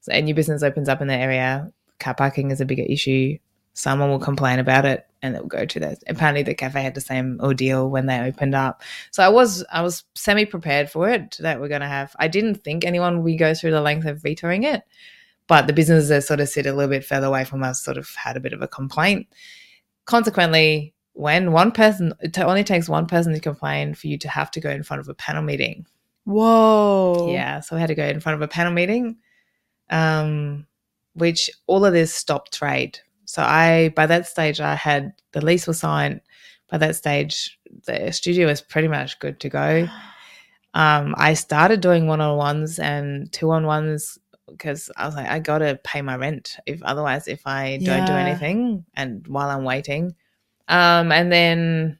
so 0.00 0.12
a 0.12 0.20
new 0.20 0.34
business 0.34 0.64
opens 0.64 0.88
up 0.88 1.00
in 1.00 1.06
the 1.06 1.14
area, 1.14 1.72
car 2.00 2.14
parking 2.14 2.50
is 2.50 2.60
a 2.60 2.66
bigger 2.66 2.82
issue. 2.82 3.38
Someone 3.74 4.10
will 4.10 4.18
complain 4.18 4.58
about 4.58 4.86
it, 4.86 5.06
and 5.22 5.36
it 5.36 5.42
will 5.42 5.48
go 5.48 5.64
to 5.64 5.80
that. 5.80 6.02
Apparently, 6.06 6.42
the 6.42 6.54
cafe 6.54 6.82
had 6.82 6.94
the 6.94 7.00
same 7.00 7.38
ordeal 7.42 7.90
when 7.90 8.06
they 8.06 8.20
opened 8.20 8.54
up. 8.54 8.82
So 9.10 9.22
I 9.22 9.28
was 9.28 9.64
I 9.72 9.82
was 9.82 10.04
semi 10.14 10.44
prepared 10.44 10.90
for 10.90 11.08
it 11.08 11.36
that 11.40 11.60
we're 11.60 11.68
going 11.68 11.80
to 11.80 11.86
have. 11.86 12.14
I 12.18 12.28
didn't 12.28 12.56
think 12.56 12.84
anyone 12.84 13.22
would 13.22 13.38
go 13.38 13.54
through 13.54 13.72
the 13.72 13.80
length 13.80 14.06
of 14.06 14.22
vetoing 14.22 14.64
it, 14.64 14.82
but 15.46 15.66
the 15.66 15.72
businesses 15.72 16.08
that 16.08 16.24
sort 16.24 16.40
of 16.40 16.48
sit 16.48 16.66
a 16.66 16.72
little 16.72 16.90
bit 16.90 17.04
further 17.04 17.26
away 17.26 17.44
from 17.44 17.62
us 17.62 17.82
sort 17.82 17.98
of 17.98 18.08
had 18.14 18.36
a 18.36 18.40
bit 18.40 18.52
of 18.52 18.62
a 18.62 18.68
complaint. 18.68 19.26
Consequently, 20.06 20.94
when 21.12 21.52
one 21.52 21.72
person, 21.72 22.14
it 22.20 22.38
only 22.38 22.64
takes 22.64 22.88
one 22.88 23.06
person 23.06 23.32
to 23.34 23.40
complain 23.40 23.94
for 23.94 24.06
you 24.06 24.16
to 24.18 24.28
have 24.28 24.50
to 24.52 24.60
go 24.60 24.70
in 24.70 24.82
front 24.82 25.00
of 25.00 25.08
a 25.08 25.14
panel 25.14 25.42
meeting. 25.42 25.86
Whoa. 26.24 27.30
Yeah, 27.32 27.60
so 27.60 27.76
we 27.76 27.80
had 27.80 27.88
to 27.88 27.94
go 27.94 28.06
in 28.06 28.20
front 28.20 28.36
of 28.36 28.42
a 28.42 28.48
panel 28.48 28.72
meeting, 28.72 29.16
um, 29.90 30.66
which 31.14 31.50
all 31.66 31.84
of 31.84 31.92
this 31.92 32.14
stopped 32.14 32.54
trade. 32.54 33.00
So 33.30 33.42
I, 33.42 33.90
by 33.94 34.06
that 34.06 34.26
stage, 34.26 34.60
I 34.60 34.74
had 34.74 35.12
the 35.30 35.40
lease 35.40 35.68
was 35.68 35.78
signed. 35.78 36.20
By 36.68 36.78
that 36.78 36.96
stage, 36.96 37.56
the 37.86 38.10
studio 38.10 38.48
was 38.48 38.60
pretty 38.60 38.88
much 38.88 39.20
good 39.20 39.38
to 39.40 39.48
go. 39.48 39.88
Um, 40.72 41.16
I 41.18 41.34
started 41.34 41.80
doing 41.80 42.06
one 42.06 42.20
on 42.20 42.36
ones 42.36 42.78
and 42.78 43.32
two 43.32 43.50
on 43.50 43.66
ones 43.66 44.20
because 44.46 44.88
I 44.96 45.04
was 45.04 45.16
like, 45.16 45.28
I 45.28 45.40
gotta 45.40 45.80
pay 45.82 46.00
my 46.00 46.14
rent. 46.14 46.58
If 46.64 46.80
otherwise, 46.84 47.26
if 47.26 47.44
I 47.44 47.78
don't 47.78 48.06
do 48.06 48.12
anything, 48.12 48.84
and 48.94 49.26
while 49.26 49.50
I'm 49.50 49.64
waiting, 49.64 50.14
um, 50.68 51.10
and 51.10 51.32
then 51.32 51.98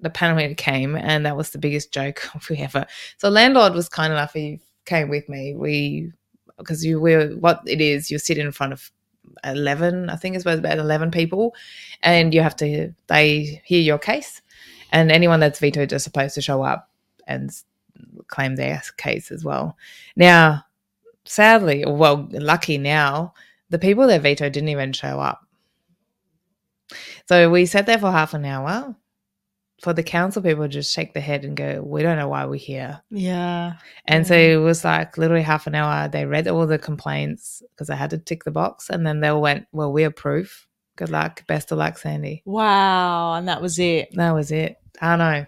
the 0.00 0.10
panel 0.10 0.36
meeting 0.36 0.54
came, 0.54 0.94
and 0.94 1.26
that 1.26 1.36
was 1.36 1.50
the 1.50 1.58
biggest 1.58 1.92
joke 1.92 2.22
we 2.48 2.58
ever. 2.58 2.86
So 3.16 3.30
landlord 3.30 3.74
was 3.74 3.88
kind 3.88 4.12
enough. 4.12 4.32
He 4.32 4.60
came 4.84 5.08
with 5.08 5.28
me. 5.28 5.54
We 5.56 6.12
because 6.56 6.84
you 6.84 7.00
were 7.00 7.30
what 7.30 7.62
it 7.66 7.80
is. 7.80 8.12
You 8.12 8.20
sit 8.20 8.38
in 8.38 8.52
front 8.52 8.74
of 8.74 8.92
eleven, 9.42 10.10
I 10.10 10.16
think 10.16 10.36
it's 10.36 10.44
about 10.44 10.78
eleven 10.78 11.10
people, 11.10 11.54
and 12.02 12.32
you 12.34 12.42
have 12.42 12.56
to. 12.56 12.92
They 13.06 13.62
hear 13.64 13.80
your 13.80 13.98
case, 13.98 14.42
and 14.92 15.10
anyone 15.10 15.40
that's 15.40 15.58
vetoed 15.58 15.92
is 15.92 16.04
supposed 16.04 16.34
to 16.34 16.42
show 16.42 16.62
up 16.62 16.90
and 17.26 17.50
claim 18.28 18.56
their 18.56 18.82
case 18.96 19.30
as 19.30 19.44
well. 19.44 19.76
Now, 20.16 20.64
sadly, 21.24 21.84
well, 21.86 22.28
lucky 22.30 22.78
now, 22.78 23.34
the 23.70 23.78
people 23.78 24.06
that 24.08 24.22
vetoed 24.22 24.52
didn't 24.52 24.68
even 24.68 24.92
show 24.92 25.20
up. 25.20 25.46
So 27.28 27.50
we 27.50 27.66
sat 27.66 27.86
there 27.86 27.98
for 27.98 28.10
half 28.10 28.34
an 28.34 28.44
hour. 28.44 28.94
For 29.84 29.92
the 29.92 30.02
council 30.02 30.40
people 30.40 30.66
just 30.66 30.94
shake 30.94 31.12
their 31.12 31.22
head 31.22 31.44
and 31.44 31.54
go, 31.54 31.82
We 31.84 32.00
don't 32.02 32.16
know 32.16 32.28
why 32.28 32.46
we're 32.46 32.54
here. 32.54 33.02
Yeah. 33.10 33.74
And 34.06 34.26
so 34.26 34.34
it 34.34 34.56
was 34.56 34.82
like 34.82 35.18
literally 35.18 35.42
half 35.42 35.66
an 35.66 35.74
hour. 35.74 36.08
They 36.08 36.24
read 36.24 36.48
all 36.48 36.66
the 36.66 36.78
complaints 36.78 37.62
because 37.70 37.90
I 37.90 37.94
had 37.94 38.08
to 38.10 38.18
tick 38.18 38.44
the 38.44 38.50
box. 38.50 38.88
And 38.88 39.06
then 39.06 39.20
they 39.20 39.28
all 39.28 39.42
went, 39.42 39.66
Well, 39.72 39.92
we 39.92 40.04
approve. 40.04 40.66
Good 40.96 41.10
luck. 41.10 41.46
Best 41.46 41.70
of 41.70 41.76
luck, 41.76 41.98
Sandy. 41.98 42.42
Wow. 42.46 43.34
And 43.34 43.46
that 43.48 43.60
was 43.60 43.78
it. 43.78 44.08
That 44.14 44.32
was 44.32 44.50
it. 44.50 44.76
I 45.02 45.16
know. 45.16 45.46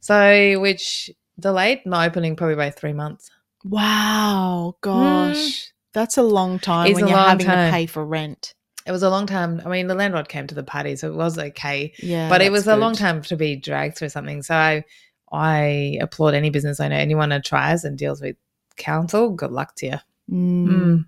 So, 0.00 0.60
which 0.60 1.10
delayed 1.40 1.84
my 1.84 2.06
opening 2.06 2.36
probably 2.36 2.54
by 2.56 2.70
three 2.70 2.92
months. 2.92 3.30
Wow. 3.64 4.76
Hmm. 4.84 4.88
Gosh. 4.88 5.72
That's 5.92 6.16
a 6.18 6.22
long 6.22 6.58
time 6.60 6.86
It's 6.86 6.94
when 6.94 7.04
a 7.04 7.08
you're 7.08 7.16
long 7.16 7.28
having 7.30 7.46
time. 7.46 7.68
to 7.68 7.72
pay 7.72 7.86
for 7.86 8.04
rent. 8.06 8.54
It 8.86 8.92
was 8.92 9.02
a 9.02 9.10
long 9.10 9.26
time. 9.26 9.62
I 9.64 9.68
mean, 9.68 9.86
the 9.86 9.94
landlord 9.94 10.28
came 10.28 10.46
to 10.48 10.54
the 10.54 10.64
party, 10.64 10.96
so 10.96 11.08
it 11.08 11.14
was 11.14 11.38
okay. 11.38 11.92
Yeah. 11.98 12.28
but 12.28 12.42
it 12.42 12.50
was 12.50 12.66
a 12.66 12.76
long 12.76 12.94
time 12.94 13.22
to 13.22 13.36
be 13.36 13.56
dragged 13.56 13.96
through 13.96 14.08
something. 14.08 14.42
So 14.42 14.54
I, 14.54 14.84
I 15.30 15.98
applaud 16.00 16.34
any 16.34 16.50
business 16.50 16.80
owner, 16.80 16.96
anyone 16.96 17.28
that 17.28 17.44
tries 17.44 17.84
and 17.84 17.96
deals 17.96 18.20
with 18.20 18.36
council. 18.76 19.30
Good 19.30 19.52
luck 19.52 19.76
to 19.76 19.86
you. 19.86 19.98
Mm. 20.30 20.66
Mm. 20.66 21.06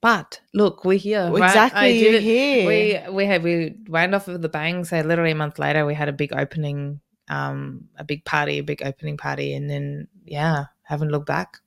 But 0.00 0.40
look, 0.54 0.84
we're 0.84 0.98
here. 0.98 1.30
Right? 1.30 1.48
Exactly. 1.48 1.98
You're 1.98 2.20
here. 2.20 2.66
We 2.66 3.12
we 3.12 3.26
had 3.26 3.42
we 3.42 3.76
wound 3.88 4.14
off 4.14 4.28
with 4.28 4.42
the 4.42 4.48
bang. 4.48 4.84
So 4.84 5.00
literally 5.00 5.32
a 5.32 5.36
month 5.36 5.58
later, 5.58 5.84
we 5.86 5.94
had 5.94 6.08
a 6.08 6.12
big 6.12 6.32
opening, 6.32 7.00
um, 7.28 7.88
a 7.96 8.04
big 8.04 8.24
party, 8.24 8.58
a 8.58 8.62
big 8.62 8.82
opening 8.84 9.16
party, 9.16 9.54
and 9.54 9.68
then 9.68 10.08
yeah, 10.24 10.66
haven't 10.82 11.10
looked 11.10 11.26
back. 11.26 11.58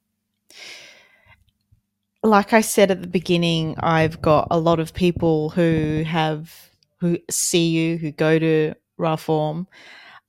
Like 2.24 2.54
I 2.54 2.62
said 2.62 2.92
at 2.92 3.02
the 3.02 3.08
beginning, 3.08 3.76
I've 3.80 4.22
got 4.22 4.48
a 4.52 4.60
lot 4.60 4.80
of 4.80 4.94
people 4.94 5.50
who 5.50 6.04
have 6.06 6.54
who 7.00 7.18
see 7.32 7.70
you, 7.70 7.98
who 7.98 8.12
go 8.12 8.38
to 8.38 8.74
Rauform. 9.00 9.66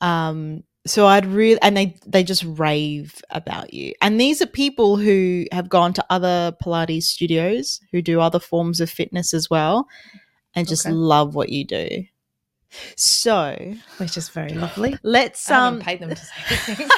Um, 0.00 0.62
so 0.87 1.07
I'd 1.07 1.26
really 1.26 1.61
and 1.62 1.76
they 1.76 1.96
they 2.07 2.24
just 2.24 2.44
rave 2.44 3.22
about 3.31 3.72
you. 3.74 3.92
And 4.00 4.18
these 4.20 4.40
are 4.42 4.46
people 4.46 4.96
who 4.96 5.44
have 5.52 5.68
gone 5.68 5.92
to 5.92 6.05
other 6.11 6.57
Pilates 6.64 7.05
studios 7.05 7.81
who 7.92 8.00
do 8.02 8.20
other 8.20 8.40
forms 8.40 8.81
of 8.81 8.90
fitness 8.90 9.35
as 9.35 9.48
well 9.50 9.87
and 10.55 10.66
just 10.66 10.87
Okay. 10.87 10.94
love 10.94 11.35
what 11.35 11.50
you 11.50 11.64
do. 11.64 12.05
So 12.96 13.74
Which 13.98 14.16
is 14.16 14.31
very 14.31 14.55
lovely. 14.55 14.98
let's 15.02 15.50
I 15.50 15.59
um 15.59 15.78
pay 15.81 15.96
them 15.96 16.11
to 16.11 16.16
say 16.16 16.35
anything. 16.68 16.88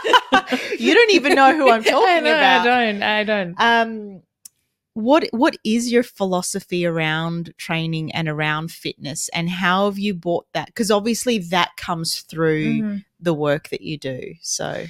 you 0.78 0.94
don't 0.94 1.10
even 1.10 1.34
know 1.34 1.52
who 1.56 1.68
I'm 1.68 1.82
I 1.86 1.90
talking 1.90 2.24
know, 2.24 2.32
about. 2.36 2.60
I 2.68 2.92
don't. 2.92 3.02
I 3.02 3.24
don't. 3.24 3.60
um 3.60 4.22
what 4.94 5.26
what 5.32 5.56
is 5.64 5.90
your 5.92 6.02
philosophy 6.02 6.86
around 6.86 7.52
training 7.58 8.12
and 8.12 8.28
around 8.28 8.70
fitness 8.70 9.28
and 9.30 9.50
how 9.50 9.86
have 9.86 9.98
you 9.98 10.14
brought 10.14 10.46
that 10.52 10.66
because 10.66 10.90
obviously 10.90 11.38
that 11.38 11.76
comes 11.76 12.20
through 12.20 12.80
Mhm. 12.80 13.04
the 13.20 13.34
work 13.34 13.68
that 13.68 13.80
you 13.80 13.98
do 13.98 14.34
so 14.40 14.86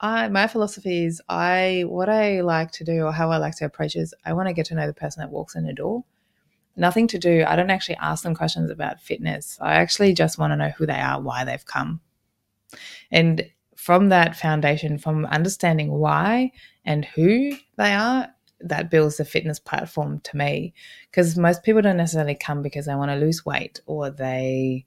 I 0.00 0.28
my 0.28 0.46
philosophy 0.46 1.04
is 1.04 1.22
I 1.28 1.84
what 1.86 2.08
I 2.08 2.40
like 2.42 2.70
to 2.72 2.84
do 2.84 3.04
or 3.04 3.12
how 3.12 3.30
I 3.30 3.38
like 3.38 3.56
to 3.56 3.64
approach 3.64 3.96
is 3.96 4.12
I 4.24 4.32
want 4.34 4.48
to 4.48 4.52
get 4.52 4.66
to 4.66 4.74
know 4.74 4.86
the 4.86 4.92
person 4.92 5.20
that 5.20 5.30
walks 5.30 5.54
in 5.54 5.64
the 5.64 5.72
door. 5.72 6.04
Nothing 6.76 7.06
to 7.08 7.18
do. 7.18 7.42
I 7.46 7.56
don't 7.56 7.70
actually 7.70 7.96
ask 7.96 8.22
them 8.22 8.34
questions 8.34 8.70
about 8.70 9.00
fitness. 9.00 9.56
I 9.62 9.76
actually 9.76 10.12
just 10.12 10.38
want 10.38 10.52
to 10.52 10.56
know 10.56 10.68
who 10.76 10.84
they 10.84 11.00
are, 11.00 11.18
why 11.18 11.44
they've 11.44 11.64
come. 11.64 12.00
And 13.10 13.50
from 13.74 14.10
that 14.10 14.36
foundation, 14.36 14.98
from 14.98 15.24
understanding 15.26 15.92
why 15.92 16.52
and 16.84 17.06
who 17.06 17.52
they 17.76 17.92
are, 17.94 18.28
that 18.60 18.90
builds 18.90 19.16
the 19.16 19.24
fitness 19.24 19.58
platform 19.58 20.20
to 20.20 20.36
me. 20.36 20.74
Because 21.10 21.36
most 21.36 21.62
people 21.62 21.82
don't 21.82 21.96
necessarily 21.96 22.34
come 22.34 22.62
because 22.62 22.86
they 22.86 22.94
want 22.94 23.10
to 23.10 23.16
lose 23.16 23.44
weight 23.44 23.80
or 23.86 24.10
they 24.10 24.84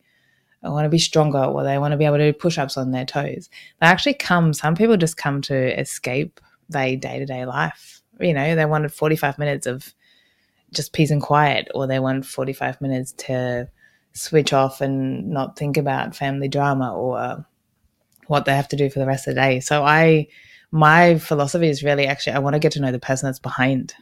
want 0.63 0.85
to 0.85 0.89
be 0.89 0.99
stronger 0.99 1.43
or 1.43 1.63
they 1.63 1.77
want 1.77 1.91
to 1.91 1.97
be 1.97 2.05
able 2.05 2.17
to 2.17 2.31
do 2.31 2.37
push 2.37 2.57
ups 2.57 2.77
on 2.77 2.91
their 2.91 3.05
toes. 3.05 3.49
They 3.79 3.87
actually 3.87 4.15
come 4.15 4.53
some 4.53 4.75
people 4.75 4.97
just 4.97 5.17
come 5.17 5.41
to 5.43 5.79
escape 5.79 6.41
their 6.67 6.95
day-to-day 6.95 7.45
life. 7.45 8.01
You 8.19 8.33
know 8.33 8.55
they 8.55 8.65
wanted 8.65 8.91
45 8.91 9.39
minutes 9.39 9.65
of 9.67 9.93
just 10.73 10.93
peace 10.93 11.11
and 11.11 11.21
quiet 11.21 11.69
or 11.73 11.87
they 11.87 11.99
want 11.99 12.25
45 12.25 12.81
minutes 12.81 13.13
to 13.13 13.69
switch 14.13 14.53
off 14.53 14.81
and 14.81 15.29
not 15.29 15.57
think 15.57 15.77
about 15.77 16.15
family 16.15 16.47
drama 16.47 16.93
or 16.93 17.45
what 18.27 18.45
they 18.45 18.55
have 18.55 18.67
to 18.67 18.75
do 18.75 18.89
for 18.89 18.99
the 18.99 19.05
rest 19.05 19.27
of 19.27 19.35
the 19.35 19.41
day. 19.41 19.59
So 19.59 19.83
i 19.83 20.27
my 20.71 21.17
philosophy 21.17 21.67
is 21.67 21.83
really 21.83 22.05
actually 22.05 22.33
i 22.33 22.39
want 22.39 22.53
to 22.53 22.59
get 22.59 22.71
to 22.71 22.79
know 22.79 22.91
the 22.91 22.99
person 22.99 23.27
that's 23.27 23.39
behind 23.39 23.93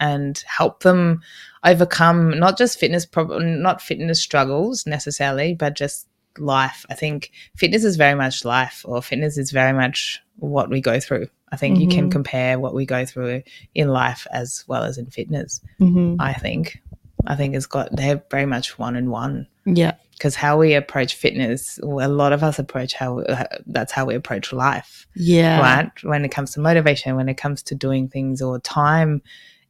and 0.00 0.42
help 0.46 0.82
them 0.82 1.20
overcome 1.64 2.30
not 2.38 2.56
just 2.56 2.78
fitness 2.78 3.04
prob- 3.04 3.40
not 3.40 3.82
fitness 3.82 4.20
struggles 4.22 4.86
necessarily 4.86 5.54
but 5.54 5.74
just 5.76 6.06
life. 6.38 6.86
I 6.88 6.94
think 6.94 7.32
fitness 7.56 7.82
is 7.84 7.96
very 7.96 8.14
much 8.14 8.44
life 8.44 8.84
or 8.86 9.02
fitness 9.02 9.36
is 9.38 9.50
very 9.50 9.72
much 9.72 10.20
what 10.36 10.70
we 10.70 10.80
go 10.80 11.00
through. 11.00 11.26
I 11.50 11.56
think 11.56 11.80
you 11.80 11.88
can 11.88 12.06
Mhm. 12.06 12.12
compare 12.12 12.58
what 12.60 12.74
we 12.74 12.86
go 12.86 13.04
through 13.04 13.42
in 13.74 13.88
life 13.88 14.24
as 14.30 14.64
well 14.68 14.84
as 14.84 14.98
in 14.98 15.06
fitness 15.06 15.60
mm-hmm. 15.80 16.14
i 16.20 16.32
think. 16.34 16.80
I 17.26 17.34
think 17.34 17.56
it's 17.56 17.66
got 17.66 17.88
they're 17.94 18.22
very 18.30 18.46
much 18.46 18.78
one 18.78 18.94
in 18.94 19.10
one 19.10 19.48
yeah 19.76 19.94
because 20.12 20.34
how 20.34 20.58
we 20.58 20.74
approach 20.74 21.14
fitness 21.14 21.78
a 21.82 22.08
lot 22.08 22.32
of 22.32 22.42
us 22.42 22.58
approach 22.58 22.92
how 22.94 23.22
that's 23.66 23.92
how 23.92 24.04
we 24.04 24.14
approach 24.14 24.52
life 24.52 25.06
yeah 25.14 25.60
right? 25.60 26.04
When 26.04 26.24
it 26.24 26.30
comes 26.30 26.52
to 26.52 26.60
motivation, 26.60 27.16
when 27.16 27.28
it 27.28 27.36
comes 27.36 27.62
to 27.64 27.74
doing 27.74 28.08
things 28.08 28.40
or 28.40 28.58
time, 28.60 29.22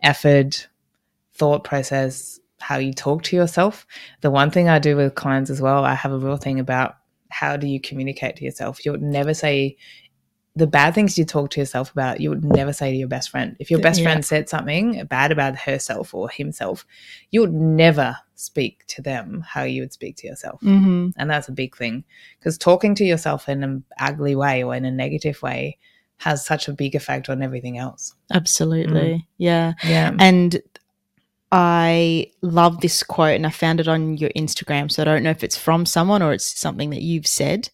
effort, 0.03 0.69
thought 1.35 1.65
process, 1.65 2.39
how 2.61 2.79
you 2.79 2.93
talk 2.93 3.23
to 3.25 3.37
yourself. 3.37 3.87
The 4.21 4.31
one 4.31 4.51
thing 4.51 4.69
I 4.69 4.79
do 4.79 4.97
with 4.97 5.15
clients 5.15 5.51
as 5.51 5.61
well, 5.61 5.85
I 5.85 5.95
have 5.95 6.13
a 6.13 6.19
real 6.19 6.37
thing 6.37 6.61
about 6.61 6.97
how 7.31 7.57
do 7.57 7.67
you 7.67 7.81
communicate 7.81 8.37
to 8.37 8.45
yourself. 8.45 8.85
You 8.85 8.93
would 8.93 9.03
never 9.03 9.35
say 9.35 9.77
the 10.59 10.67
bad 10.67 10.95
things 10.95 11.17
you 11.19 11.25
talk 11.25 11.51
to 11.51 11.61
yourself 11.61 11.91
about, 11.93 12.21
you 12.21 12.29
would 12.31 12.45
never 12.45 12.73
say 12.73 12.91
to 12.91 12.97
your 12.97 13.09
best 13.09 13.31
friend. 13.31 13.57
If 13.59 13.71
your 13.71 13.81
best 13.81 14.01
Yeah. 14.01 14.05
friend 14.07 14.25
said 14.25 14.49
something 14.49 15.05
bad 15.07 15.33
about 15.33 15.57
herself 15.57 16.13
or 16.15 16.29
himself, 16.29 16.85
you 17.31 17.41
would 17.41 17.53
never 17.55 18.17
speak 18.35 18.85
to 18.89 19.03
them 19.03 19.45
how 19.47 19.63
you 19.63 19.83
would 19.83 19.93
speak 19.93 20.17
to 20.17 20.27
yourself. 20.27 20.61
mm-hmm. 20.61 21.11
And 21.17 21.31
that's 21.31 21.49
a 21.49 21.53
big 21.53 21.77
thing 21.77 22.05
because 22.39 22.59
talking 22.59 22.95
to 22.97 23.05
yourself 23.05 23.49
in 23.49 23.63
an 23.63 23.85
ugly 24.01 24.35
way 24.37 24.63
or 24.65 24.75
in 24.75 24.85
a 24.85 24.91
negative 24.91 25.41
way 25.43 25.79
has 26.19 26.45
such 26.45 26.67
a 26.69 26.73
big 26.73 26.95
effect 26.97 27.29
on 27.29 27.43
everything 27.43 27.79
else. 27.79 28.15
absolutely 28.33 29.27
yeah 29.39 29.75
Yeah. 29.85 30.15
and 30.19 30.61
I 31.51 32.31
love 32.43 32.81
this 32.81 33.03
quote, 33.03 33.37
and 33.37 33.47
I 33.47 33.51
found 33.51 33.81
it 33.81 33.89
on 33.89 34.17
your 34.19 34.31
Instagram. 34.31 34.91
So 34.91 35.03
I 35.03 35.05
don't 35.05 35.23
know 35.23 35.31
if 35.31 35.43
it's 35.43 35.57
from 35.57 35.87
someone 35.87 36.21
or 36.23 36.33
it's 36.33 36.45
something 36.45 36.91
that 36.91 37.01
you've 37.01 37.27
said. 37.27 37.71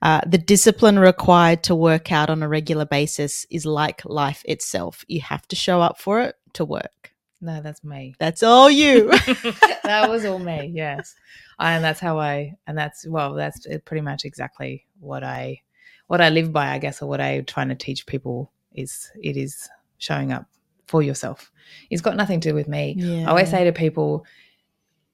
Uh, 0.00 0.20
the 0.26 0.38
discipline 0.38 0.98
required 0.98 1.64
to 1.64 1.74
work 1.74 2.12
out 2.12 2.30
on 2.30 2.42
a 2.42 2.48
regular 2.48 2.84
basis 2.84 3.44
is 3.50 3.66
like 3.66 4.04
life 4.04 4.42
itself. 4.44 5.04
You 5.08 5.20
have 5.22 5.46
to 5.48 5.56
show 5.56 5.80
up 5.80 5.98
for 5.98 6.20
it 6.20 6.36
to 6.52 6.64
work. 6.64 7.12
No, 7.40 7.60
that's 7.60 7.82
me. 7.82 8.14
That's 8.18 8.42
all 8.42 8.70
you. 8.70 9.08
that 9.82 10.08
was 10.08 10.24
all 10.24 10.38
me. 10.38 10.70
Yes. 10.72 11.14
And 11.58 11.82
that's 11.82 12.00
how 12.00 12.18
I, 12.18 12.54
and 12.66 12.78
that's, 12.78 13.06
well, 13.06 13.34
that's 13.34 13.66
pretty 13.84 14.02
much 14.02 14.24
exactly 14.24 14.86
what 15.00 15.24
I, 15.24 15.62
what 16.06 16.20
I 16.20 16.28
live 16.28 16.52
by, 16.52 16.68
I 16.68 16.78
guess, 16.78 17.02
or 17.02 17.08
what 17.08 17.20
I'm 17.20 17.44
trying 17.44 17.68
to 17.68 17.74
teach 17.74 18.06
people 18.06 18.52
is 18.72 19.10
it 19.22 19.36
is 19.36 19.68
showing 19.98 20.32
up 20.32 20.46
for 20.86 21.02
yourself. 21.02 21.50
It's 21.90 22.02
got 22.02 22.16
nothing 22.16 22.40
to 22.40 22.50
do 22.50 22.54
with 22.54 22.68
me. 22.68 22.94
yeah. 22.98 23.26
I 23.26 23.30
always 23.30 23.50
say 23.50 23.64
to 23.64 23.72
people, 23.72 24.24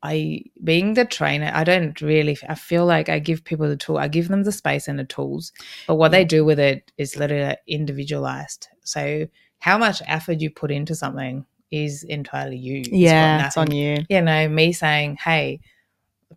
I 0.02 0.42
being 0.64 0.94
the 0.94 1.04
trainer, 1.04 1.50
I 1.54 1.64
don't 1.64 2.00
really 2.00 2.36
I 2.48 2.54
feel 2.56 2.84
like 2.86 3.08
I 3.08 3.18
give 3.20 3.44
people 3.44 3.68
the 3.68 3.76
tool, 3.76 3.98
I 3.98 4.08
give 4.08 4.28
them 4.28 4.42
the 4.42 4.52
space 4.52 4.88
and 4.88 4.98
the 4.98 5.04
tools, 5.04 5.52
but 5.86 5.94
what 5.94 6.10
they 6.10 6.24
do 6.24 6.44
with 6.44 6.58
it 6.58 6.90
is 6.98 7.16
literally 7.16 7.56
individualized. 7.68 8.68
So 8.82 9.28
how 9.60 9.78
much 9.78 10.02
effort 10.06 10.40
you 10.40 10.50
put 10.50 10.72
into 10.72 10.94
something 10.96 11.46
is 11.70 12.02
entirely 12.02 12.56
you. 12.56 12.82
Yeah, 12.90 13.46
it's 13.46 13.56
nothing- 13.56 13.72
on 13.72 13.76
you. 13.76 14.04
You 14.08 14.20
know, 14.22 14.48
me 14.48 14.72
saying, 14.72 15.16
Hey, 15.24 15.60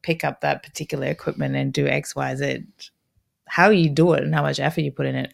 pick 0.01 0.23
up 0.23 0.41
that 0.41 0.63
particular 0.63 1.07
equipment 1.07 1.55
and 1.55 1.73
do 1.73 1.87
X, 1.87 2.15
Y, 2.15 2.35
Z. 2.35 2.63
How 3.47 3.69
you 3.69 3.89
do 3.89 4.13
it 4.13 4.23
and 4.23 4.33
how 4.33 4.41
much 4.43 4.59
effort 4.59 4.81
you 4.81 4.91
put 4.91 5.05
in 5.07 5.15
it, 5.15 5.33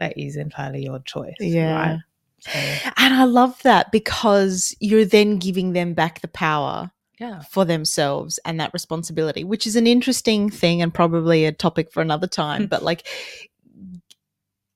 that 0.00 0.16
is 0.18 0.36
entirely 0.36 0.84
your 0.84 0.98
choice. 1.00 1.34
Yeah. 1.38 1.74
Right? 1.74 1.98
And 2.54 3.14
I 3.14 3.24
love 3.24 3.60
that 3.62 3.90
because 3.92 4.74
you're 4.80 5.04
then 5.04 5.38
giving 5.38 5.72
them 5.72 5.94
back 5.94 6.20
the 6.20 6.28
power 6.28 6.90
yeah. 7.18 7.40
for 7.50 7.64
themselves 7.64 8.38
and 8.44 8.60
that 8.60 8.72
responsibility, 8.72 9.44
which 9.44 9.66
is 9.66 9.76
an 9.76 9.86
interesting 9.86 10.50
thing 10.50 10.80
and 10.80 10.92
probably 10.94 11.44
a 11.44 11.52
topic 11.52 11.92
for 11.92 12.00
another 12.00 12.26
time. 12.26 12.66
but 12.66 12.82
like 12.82 13.06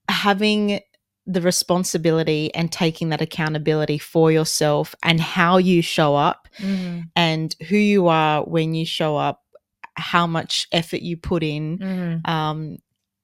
having 0.08 0.80
the 1.26 1.40
responsibility 1.40 2.52
and 2.54 2.72
taking 2.72 3.10
that 3.10 3.20
accountability 3.22 3.96
for 3.96 4.32
yourself 4.32 4.94
and 5.04 5.20
how 5.20 5.56
you 5.56 5.82
show 5.82 6.16
up 6.16 6.48
Mm, 6.58 7.08
and 7.16 7.56
who 7.68 7.76
you 7.76 8.08
are 8.08 8.44
when 8.44 8.74
you 8.74 8.84
show 8.84 9.16
up, 9.16 9.42
how 9.94 10.26
much 10.26 10.68
effort 10.70 11.00
you 11.00 11.16
put 11.16 11.42
in. 11.42 11.78
mm. 11.78 12.28
Um, 12.28 12.76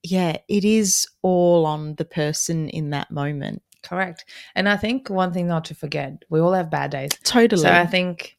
yeah, 0.03 0.38
it 0.48 0.64
is 0.64 1.07
all 1.22 1.66
on 1.66 1.96
the 1.96 2.07
person 2.07 2.68
in 2.70 2.90
that 2.90 3.11
moment. 3.11 3.62
Correct. 3.88 4.24
And 4.55 4.68
I 4.68 4.77
think 4.77 5.09
one 5.09 5.33
thing 5.33 5.46
not 5.48 5.64
to 5.66 5.74
forget, 5.74 6.22
we 6.29 6.40
all 6.40 6.53
have 6.53 6.70
bad 6.70 6.90
days. 6.90 7.11
Totally. 7.24 7.62
So 7.62 7.70
I 7.70 7.87
think 7.87 8.37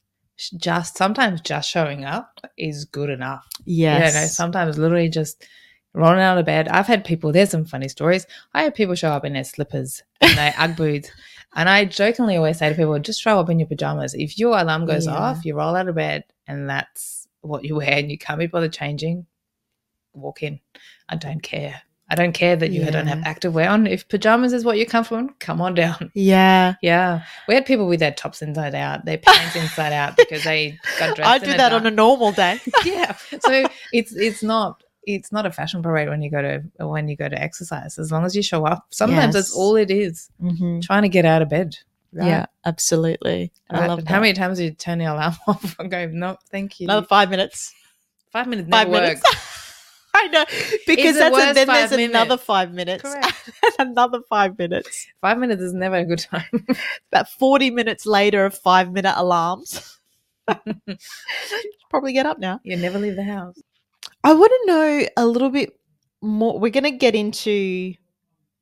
just 0.58 0.98
sometimes 0.98 1.42
just 1.42 1.70
showing 1.70 2.06
up 2.06 2.40
is 2.58 2.86
good 2.86 3.10
enough. 3.10 3.46
yes. 3.66 4.14
You 4.14 4.20
know, 4.22 4.26
sometimes 4.28 4.78
literally 4.78 5.10
just 5.10 5.46
rolling 5.94 6.20
out 6.22 6.38
of 6.38 6.46
bed. 6.46 6.68
I've 6.68 6.88
had 6.88 7.04
people, 7.04 7.32
there's 7.32 7.50
some 7.50 7.66
funny 7.66 7.88
stories. 7.90 8.26
I 8.54 8.64
had 8.64 8.76
people 8.76 8.96
show 8.96 9.10
up 9.12 9.26
in 9.26 9.34
their 9.34 9.44
slippers 9.44 10.04
and 10.22 10.38
their 10.38 10.54
Ugg 10.58 10.76
boots. 10.78 11.10
And 11.56 11.68
I 11.68 11.86
jokingly 11.86 12.38
always 12.38 12.60
say 12.60 12.70
to 12.70 12.76
people, 12.76 13.00
just 13.00 13.20
show 13.20 13.40
up 13.40 13.50
in 13.50 13.58
your 13.58 13.68
pajamas. 13.68 14.14
If 14.14 14.38
your 14.38 14.56
alarm 14.56 14.86
goes 14.86 15.08
Yeah. 15.08 15.16
off, 15.16 15.44
you 15.44 15.56
roll 15.56 15.76
out 15.76 15.88
of 15.88 15.96
bed 15.96 16.24
and 16.46 16.70
that's 16.70 17.28
what 17.42 17.66
you 17.66 17.78
wear 17.78 17.90
and 17.94 18.12
you 18.12 18.20
can't 18.20 18.38
be 18.38 18.46
bothered 18.46 18.72
changing, 18.72 19.26
walk 20.14 20.44
in. 20.44 20.60
I 21.10 21.16
don't 21.16 21.42
care. 21.42 21.82
I 22.12 22.16
don't 22.16 22.34
care 22.34 22.56
that 22.56 22.72
you 22.72 22.84
don't 22.86 23.06
have 23.08 23.20
Yeah. 23.20 23.28
active 23.28 23.54
wear 23.54 23.70
on. 23.70 23.86
If 23.86 24.08
pajamas 24.08 24.52
is 24.54 24.66
what 24.66 24.78
you're 24.78 24.86
comfortable 24.88 25.20
in, 25.20 25.30
come 25.40 25.62
on 25.62 25.76
down. 25.76 26.12
yeah. 26.16 26.74
Yeah. 26.82 27.24
We 27.48 27.54
had 27.54 27.66
people 27.66 27.88
with 27.88 28.00
their 28.00 28.12
tops 28.12 28.42
inside 28.42 28.74
out, 28.76 29.06
their 29.06 29.20
pants 29.20 29.56
inside 29.56 29.94
out 29.94 30.18
because 30.18 30.44
they 30.44 30.80
got 30.98 31.16
dressed. 31.16 31.30
I 31.32 31.38
do 31.40 31.46
that 31.58 31.70
dark- 31.70 31.82
on 31.82 31.86
a 31.88 31.92
normal 31.92 32.32
day. 32.32 32.60
yeah. 32.86 33.16
So 33.42 33.66
it's 33.94 34.14
it's 34.16 34.42
not 34.42 34.84
it's 35.06 35.32
not 35.32 35.46
a 35.46 35.52
fashion 35.52 35.82
parade 35.82 36.10
when 36.10 36.22
you 36.22 36.30
go 36.32 36.42
to 36.42 36.64
when 36.86 37.08
you 37.08 37.16
go 37.16 37.30
to 37.30 37.40
exercise. 37.42 37.98
As 38.00 38.12
long 38.12 38.26
as 38.26 38.36
you 38.36 38.42
show 38.44 38.66
up, 38.66 38.86
sometimes 38.90 39.34
that's 39.36 39.56
all 39.56 39.76
it 39.76 39.92
is. 39.92 40.30
Mhm. 40.42 40.82
Trying 40.82 41.04
to 41.04 41.10
get 41.10 41.26
out 41.26 41.42
of 41.42 41.50
bed. 41.50 41.78
right? 42.12 42.28
Yeah, 42.28 42.46
absolutely. 42.66 43.52
I 43.70 43.86
love 43.88 44.00
that. 44.06 44.10
How 44.12 44.20
many 44.20 44.34
times 44.34 44.58
do 44.58 44.64
you 44.66 44.72
turn 44.72 44.98
the 44.98 45.06
alarm 45.06 45.36
off 45.48 45.76
and 45.80 45.92
go, 45.92 46.08
no, 46.08 46.38
thank 46.52 46.80
you. 46.80 46.86
Another 46.88 47.06
five 47.06 47.30
minutes. 47.30 47.74
five 48.32 48.48
minutes 48.48 48.68
Five 48.70 48.90
minutes. 48.90 49.22
I 50.16 50.28
know 50.28 50.46
because 50.88 51.18
that's 51.18 51.38
a, 51.38 51.54
then 51.54 51.68
there's 51.68 51.92
another 51.92 52.38
five 52.38 52.74
minutes. 52.74 53.04
Another 53.80 54.22
five 54.28 54.58
minutes. 54.58 55.08
Five 55.22 55.38
minutes 55.38 55.62
is 55.62 55.74
never 55.74 55.98
a 55.98 56.06
good 56.06 56.20
time. 56.20 56.44
About 57.12 57.30
forty 57.30 57.70
minutes 57.70 58.06
later 58.06 58.46
of 58.46 58.58
five 58.58 58.92
minute 58.92 59.14
alarms. 59.16 60.00
Probably 61.90 62.14
get 62.14 62.26
up 62.26 62.40
now. 62.40 62.60
you 62.64 62.76
never 62.76 63.00
leave 63.00 63.16
the 63.16 63.24
house. 63.24 63.62
I 64.24 64.34
want 64.34 64.52
to 64.52 64.72
know 64.72 65.08
a 65.18 65.26
little 65.26 65.50
bit 65.50 65.80
more. 66.22 66.60
We're 66.60 66.72
going 66.72 66.84
to 66.84 66.92
get 66.92 67.16
into, 67.16 67.52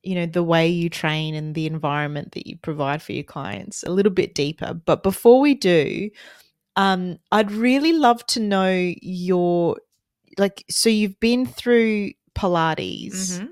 you 0.04 0.16
know, 0.16 0.26
the 0.26 0.44
way 0.44 0.68
you 0.68 0.90
train 0.90 1.34
and 1.34 1.56
the 1.56 1.66
environment 1.66 2.34
that 2.34 2.48
you 2.48 2.58
provide 2.58 3.02
for 3.02 3.14
your 3.14 3.24
clients 3.24 3.84
a 3.84 3.90
little 3.90 4.12
bit 4.12 4.36
deeper. 4.36 4.74
But 4.74 5.02
before 5.04 5.40
we 5.40 5.56
do, 5.56 6.10
um, 6.76 7.18
I'd 7.32 7.52
really 7.52 7.94
love 7.94 8.26
to 8.28 8.40
know 8.40 8.94
your, 9.02 9.78
like, 10.38 10.64
so 10.70 10.90
you've 10.90 11.20
been 11.20 11.46
through 11.46 12.12
Pilates, 12.36 13.40
Mhm. 13.40 13.50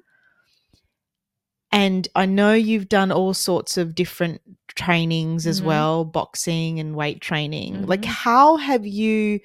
and 1.72 2.08
I 2.16 2.26
know 2.26 2.54
you've 2.54 2.90
done 2.90 3.12
all 3.12 3.34
sorts 3.34 3.78
of 3.78 3.96
different 3.96 4.42
trainings 4.76 5.46
as 5.48 5.62
Mhm. 5.62 5.66
well, 5.66 6.06
boxing 6.06 6.80
and 6.80 6.96
weight 6.96 7.22
training. 7.22 7.86
Like, 7.86 8.02
Mhm. 8.02 8.06
how 8.06 8.58
have 8.58 8.86
you? 8.86 9.40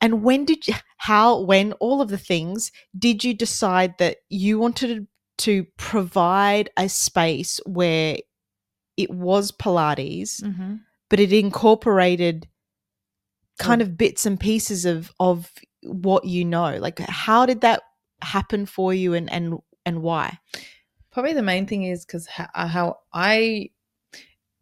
And 0.00 0.22
when 0.24 0.44
did 0.44 0.66
you, 0.66 0.74
how, 0.96 1.40
when, 1.40 1.72
all 1.74 2.00
of 2.00 2.08
the 2.08 2.18
things, 2.18 2.72
did 2.98 3.22
you 3.24 3.34
decide 3.34 3.96
that 3.98 4.18
you 4.28 4.58
wanted 4.58 5.06
to 5.38 5.64
provide 5.76 6.70
a 6.76 6.88
space 6.88 7.60
where 7.66 8.18
it 8.96 9.10
was 9.10 9.52
Pilates, 9.52 10.42
Mhm. 10.42 10.80
but 11.08 11.20
it 11.20 11.32
incorporated 11.32 12.48
kind 13.58 13.80
of 13.80 13.96
bits 13.96 14.26
and 14.26 14.38
pieces 14.40 14.84
of, 14.84 15.12
of 15.20 15.50
what 15.82 16.24
you 16.24 16.44
know? 16.44 16.76
Like, 16.78 16.98
how 17.00 17.46
did 17.46 17.60
that 17.62 17.82
happen 18.22 18.66
for 18.66 18.94
you 18.94 19.14
and, 19.14 19.30
and, 19.32 19.58
and 19.84 20.02
why? 20.02 20.38
Probably 21.10 21.34
the 21.34 21.42
main 21.42 21.66
thing 21.66 21.84
is 21.84 22.04
because 22.04 22.26
how, 22.26 22.48
uh, 22.54 22.66
how 22.66 22.98
I 23.12 23.70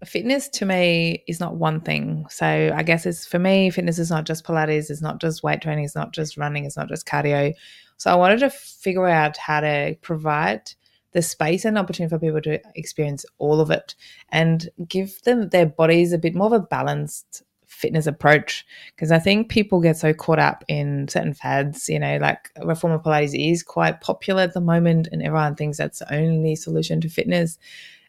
fitness 0.05 0.49
to 0.49 0.65
me 0.65 1.23
is 1.29 1.41
not 1.41 1.57
one 1.57 1.81
thing. 1.81 2.27
So 2.31 2.47
I 2.75 2.83
guess 2.83 3.07
it's 3.07 3.27
for 3.27 3.39
me, 3.39 3.71
fitness 3.71 3.99
is 3.99 4.11
not 4.11 4.25
just 4.25 4.45
Pilates, 4.45 4.91
it's 4.91 5.03
not 5.03 5.21
just 5.21 5.43
weight 5.43 5.61
training, 5.61 5.85
it's 5.85 5.95
not 5.95 6.13
just 6.13 6.37
running, 6.37 6.65
it's 6.65 6.77
not 6.77 6.89
just 6.89 7.07
cardio. 7.07 7.55
So 7.97 8.11
I 8.11 8.15
wanted 8.15 8.41
to 8.41 8.51
figure 8.51 9.07
out 9.07 9.37
how 9.37 9.61
to 9.61 9.97
provide 10.01 10.73
the 11.13 11.23
space 11.23 11.65
and 11.65 11.77
opportunity 11.77 12.11
for 12.11 12.19
people 12.19 12.41
to 12.41 12.61
experience 12.77 13.27
all 13.39 13.61
of 13.61 13.71
it 13.71 13.95
and 14.31 14.71
give 14.89 15.21
them 15.23 15.49
their 15.49 15.67
bodies 15.67 16.13
a 16.13 16.19
bit 16.19 16.35
more 16.35 16.47
of 16.47 16.53
a 16.53 16.61
balanced 16.61 17.43
fitness 17.81 18.07
approach 18.07 18.67
because 18.95 19.11
I 19.11 19.19
think 19.19 19.49
people 19.49 19.81
get 19.81 19.97
so 19.97 20.13
caught 20.13 20.39
up 20.39 20.65
in 20.69 21.09
certain 21.09 21.35
fads, 21.35 21.89
you 21.89 21.99
know, 21.99 22.19
like 22.21 22.51
Reformer 22.63 22.99
Pilates 22.99 23.35
is 23.35 23.63
quite 23.63 24.01
popular 24.01 24.43
at 24.43 24.55
the 24.55 24.61
moment 24.61 25.09
and 25.11 25.23
everyone 25.23 25.55
thinks 25.55 25.79
that's 25.79 26.01
the 26.01 26.15
only 26.15 26.55
solution 26.55 27.01
to 27.01 27.09
fitness. 27.09 27.59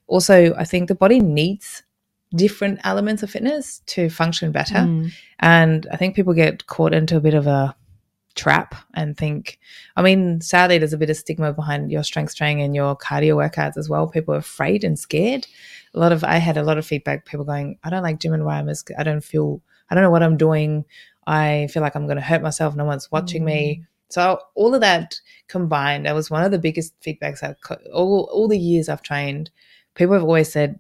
Also, 0.08 0.54
I 0.56 0.66
think 0.66 0.90
the 0.90 0.96
body 0.96 1.20
needs 1.20 1.84
different 2.36 2.80
elements 2.84 3.24
of 3.24 3.30
fitness 3.30 3.80
to 3.88 4.10
function 4.10 4.52
better. 4.52 4.76
Mm. 4.76 5.12
And 5.40 5.88
I 5.92 5.98
think 5.98 6.16
people 6.16 6.34
get 6.34 6.68
caught 6.68 6.94
into 6.94 7.18
a 7.18 7.22
bit 7.22 7.34
of 7.34 7.48
a 7.48 7.76
trap 8.36 8.76
and 8.94 9.18
think, 9.18 9.60
I 9.96 10.02
mean, 10.02 10.42
sadly, 10.42 10.78
there's 10.78 10.94
a 10.94 10.98
bit 10.98 11.10
of 11.10 11.18
stigma 11.18 11.54
behind 11.54 11.92
your 11.92 12.04
strength 12.04 12.36
training 12.36 12.64
and 12.64 12.76
your 12.76 12.96
cardio 12.98 13.36
workouts 13.36 13.78
as 13.78 13.90
well. 13.90 14.08
People 14.08 14.34
are 14.34 14.40
afraid 14.40 14.84
and 14.84 14.98
scared. 14.98 15.48
A 15.94 16.00
lot 16.00 16.12
of, 16.12 16.24
I 16.24 16.38
had 16.38 16.58
a 16.58 16.64
lot 16.64 16.78
of 16.78 16.86
feedback, 16.86 17.26
people 17.26 17.46
going, 17.46 17.78
I 17.84 17.90
don't 17.90 18.04
like 18.04 18.20
gym 18.20 18.34
environments. 18.34 18.84
I 18.98 19.04
don't 19.04 19.24
feel, 19.24 19.62
I 19.90 19.96
don't 19.96 20.04
know 20.04 20.10
what 20.12 20.24
I'm 20.24 20.38
doing. 20.38 20.86
I 21.28 21.68
feel 21.72 21.82
like 21.82 21.96
I'm 21.96 22.06
going 22.06 22.16
to 22.18 22.22
hurt 22.24 22.42
myself. 22.42 22.76
No 22.76 22.86
one's 22.86 23.12
watching 23.12 23.44
me. 23.46 23.84
So 24.10 24.40
all 24.56 24.74
of 24.74 24.82
that 24.82 25.16
combined, 25.48 26.06
that 26.06 26.16
was 26.16 26.30
one 26.30 26.44
of 26.44 26.52
the 26.52 26.60
biggest 26.60 26.94
feedbacks. 27.02 27.44
I 27.44 27.56
all 27.94 28.30
all 28.34 28.48
the 28.50 28.58
years 28.58 28.90
I've 28.90 29.02
trained, 29.02 29.52
people 29.96 30.14
have 30.14 30.24
always 30.24 30.52
said, 30.52 30.80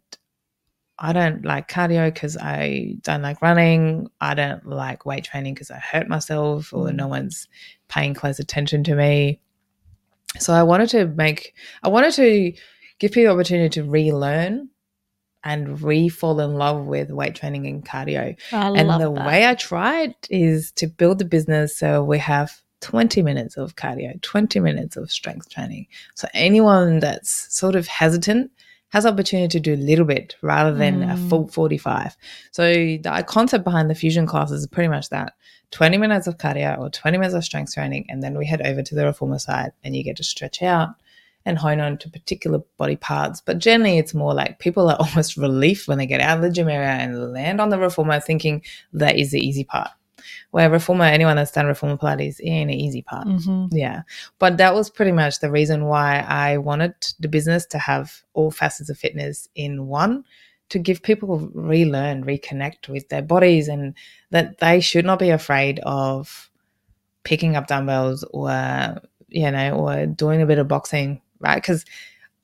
I 0.99 1.13
don't 1.13 1.45
like 1.45 1.69
cardio 1.69 2.13
because 2.13 2.35
I 2.37 2.95
don't 3.03 3.21
like 3.21 3.41
running. 3.41 4.09
I 4.19 4.33
don't 4.33 4.65
like 4.65 5.05
weight 5.05 5.23
training 5.23 5.53
because 5.53 5.71
I 5.71 5.77
hurt 5.77 6.07
myself 6.09 6.73
or 6.73 6.87
Mm. 6.87 6.95
no 6.95 7.07
one's 7.07 7.47
paying 7.87 8.13
close 8.13 8.37
attention 8.39 8.83
to 8.85 8.95
me. 8.95 9.39
So 10.39 10.53
I 10.53 10.63
wanted 10.63 10.89
to 10.89 11.07
make, 11.07 11.53
I 11.83 11.89
wanted 11.89 12.13
to 12.15 12.53
give 12.99 13.11
people 13.11 13.33
the 13.33 13.39
opportunity 13.39 13.69
to 13.81 13.89
relearn 13.89 14.69
and 15.43 15.81
re 15.81 16.07
fall 16.09 16.39
in 16.39 16.53
love 16.55 16.85
with 16.85 17.09
weight 17.11 17.35
training 17.35 17.65
and 17.67 17.85
cardio. 17.85 18.35
I 18.51 18.67
and 18.69 18.89
the 19.01 19.11
that. 19.11 19.25
way 19.27 19.47
I 19.47 19.55
tried 19.55 20.15
is 20.29 20.71
to 20.73 20.87
build 20.87 21.19
the 21.19 21.25
business 21.25 21.77
so 21.77 22.03
we 22.03 22.19
have 22.19 22.51
20 22.81 23.21
minutes 23.21 23.57
of 23.57 23.75
cardio, 23.75 24.19
20 24.21 24.59
minutes 24.59 24.97
of 24.97 25.11
strength 25.11 25.49
training. 25.49 25.87
So 26.15 26.27
anyone 26.33 26.99
that's 26.99 27.55
sort 27.55 27.75
of 27.75 27.87
hesitant 27.87 28.51
has 28.89 29.05
opportunity 29.05 29.47
to 29.47 29.59
do 29.59 29.73
a 29.73 29.77
little 29.85 30.03
bit 30.05 30.35
rather 30.41 30.73
than 30.75 31.01
a 31.03 31.15
Mm. 31.15 31.29
full 31.29 31.47
45. 31.47 32.17
So 32.51 32.63
the 32.73 33.23
concept 33.27 33.63
behind 33.63 33.89
the 33.89 33.95
fusion 33.95 34.25
classes 34.25 34.61
is 34.61 34.67
pretty 34.67 34.89
much 34.89 35.09
that 35.09 35.33
20 35.71 35.97
minutes 35.97 36.27
of 36.27 36.37
cardio 36.37 36.77
or 36.77 36.89
20 36.89 37.17
minutes 37.17 37.33
of 37.33 37.45
strength 37.45 37.73
training 37.73 38.05
and 38.09 38.21
then 38.21 38.37
we 38.37 38.45
head 38.45 38.61
over 38.65 38.81
to 38.81 38.93
the 38.95 39.05
reformer 39.05 39.39
side 39.39 39.71
and 39.83 39.95
you 39.95 40.03
get 40.03 40.17
to 40.17 40.23
stretch 40.23 40.61
out 40.61 40.89
and 41.45 41.57
hone 41.57 41.79
on 41.79 41.97
to 41.97 42.09
particular 42.09 42.59
body 42.77 42.95
parts. 42.95 43.41
But 43.41 43.59
generally, 43.59 43.97
it's 43.97 44.13
more 44.13 44.33
like 44.33 44.59
people 44.59 44.89
are 44.89 44.97
almost 44.99 45.37
relief 45.37 45.87
when 45.87 45.97
they 45.97 46.05
get 46.05 46.21
out 46.21 46.37
of 46.37 46.43
the 46.43 46.51
gym 46.51 46.69
area 46.69 46.89
and 46.89 47.33
land 47.33 47.59
on 47.61 47.69
the 47.69 47.79
reformer 47.79 48.19
thinking 48.19 48.63
that 48.93 49.17
is 49.17 49.31
the 49.31 49.39
easy 49.39 49.63
part. 49.63 49.89
Where 50.51 50.69
reformer, 50.69 51.05
anyone 51.05 51.37
that's 51.37 51.51
done 51.51 51.65
reformer 51.65 51.97
Pilates, 51.97 52.39
ain't 52.43 52.69
an 52.69 52.77
easy 52.77 53.01
part. 53.01 53.27
Mhm. 53.27 53.69
Yeah. 53.71 54.01
But 54.37 54.57
that 54.57 54.75
was 54.75 54.89
pretty 54.89 55.11
much 55.11 55.39
the 55.39 55.49
reason 55.49 55.85
why 55.85 56.19
I 56.19 56.57
wanted 56.57 56.93
the 57.19 57.27
business 57.27 57.65
to 57.67 57.79
have 57.79 58.21
all 58.33 58.51
facets 58.51 58.89
of 58.89 58.99
fitness 58.99 59.47
in 59.55 59.87
one 59.87 60.23
to 60.69 60.79
give 60.79 61.01
people 61.01 61.49
relearn, 61.53 62.23
reconnect 62.23 62.87
with 62.87 63.09
their 63.09 63.21
bodies 63.21 63.67
and 63.67 63.93
that 64.29 64.59
they 64.59 64.79
should 64.79 65.05
not 65.05 65.19
be 65.19 65.29
afraid 65.29 65.79
of 65.83 66.49
picking 67.23 67.55
up 67.55 67.67
dumbbells 67.67 68.23
or, 68.31 69.01
you 69.27 69.51
know, 69.51 69.75
or 69.75 70.05
doing 70.05 70.41
a 70.41 70.45
bit 70.45 70.59
of 70.59 70.67
boxing, 70.69 71.21
right? 71.41 71.55
Because 71.55 71.85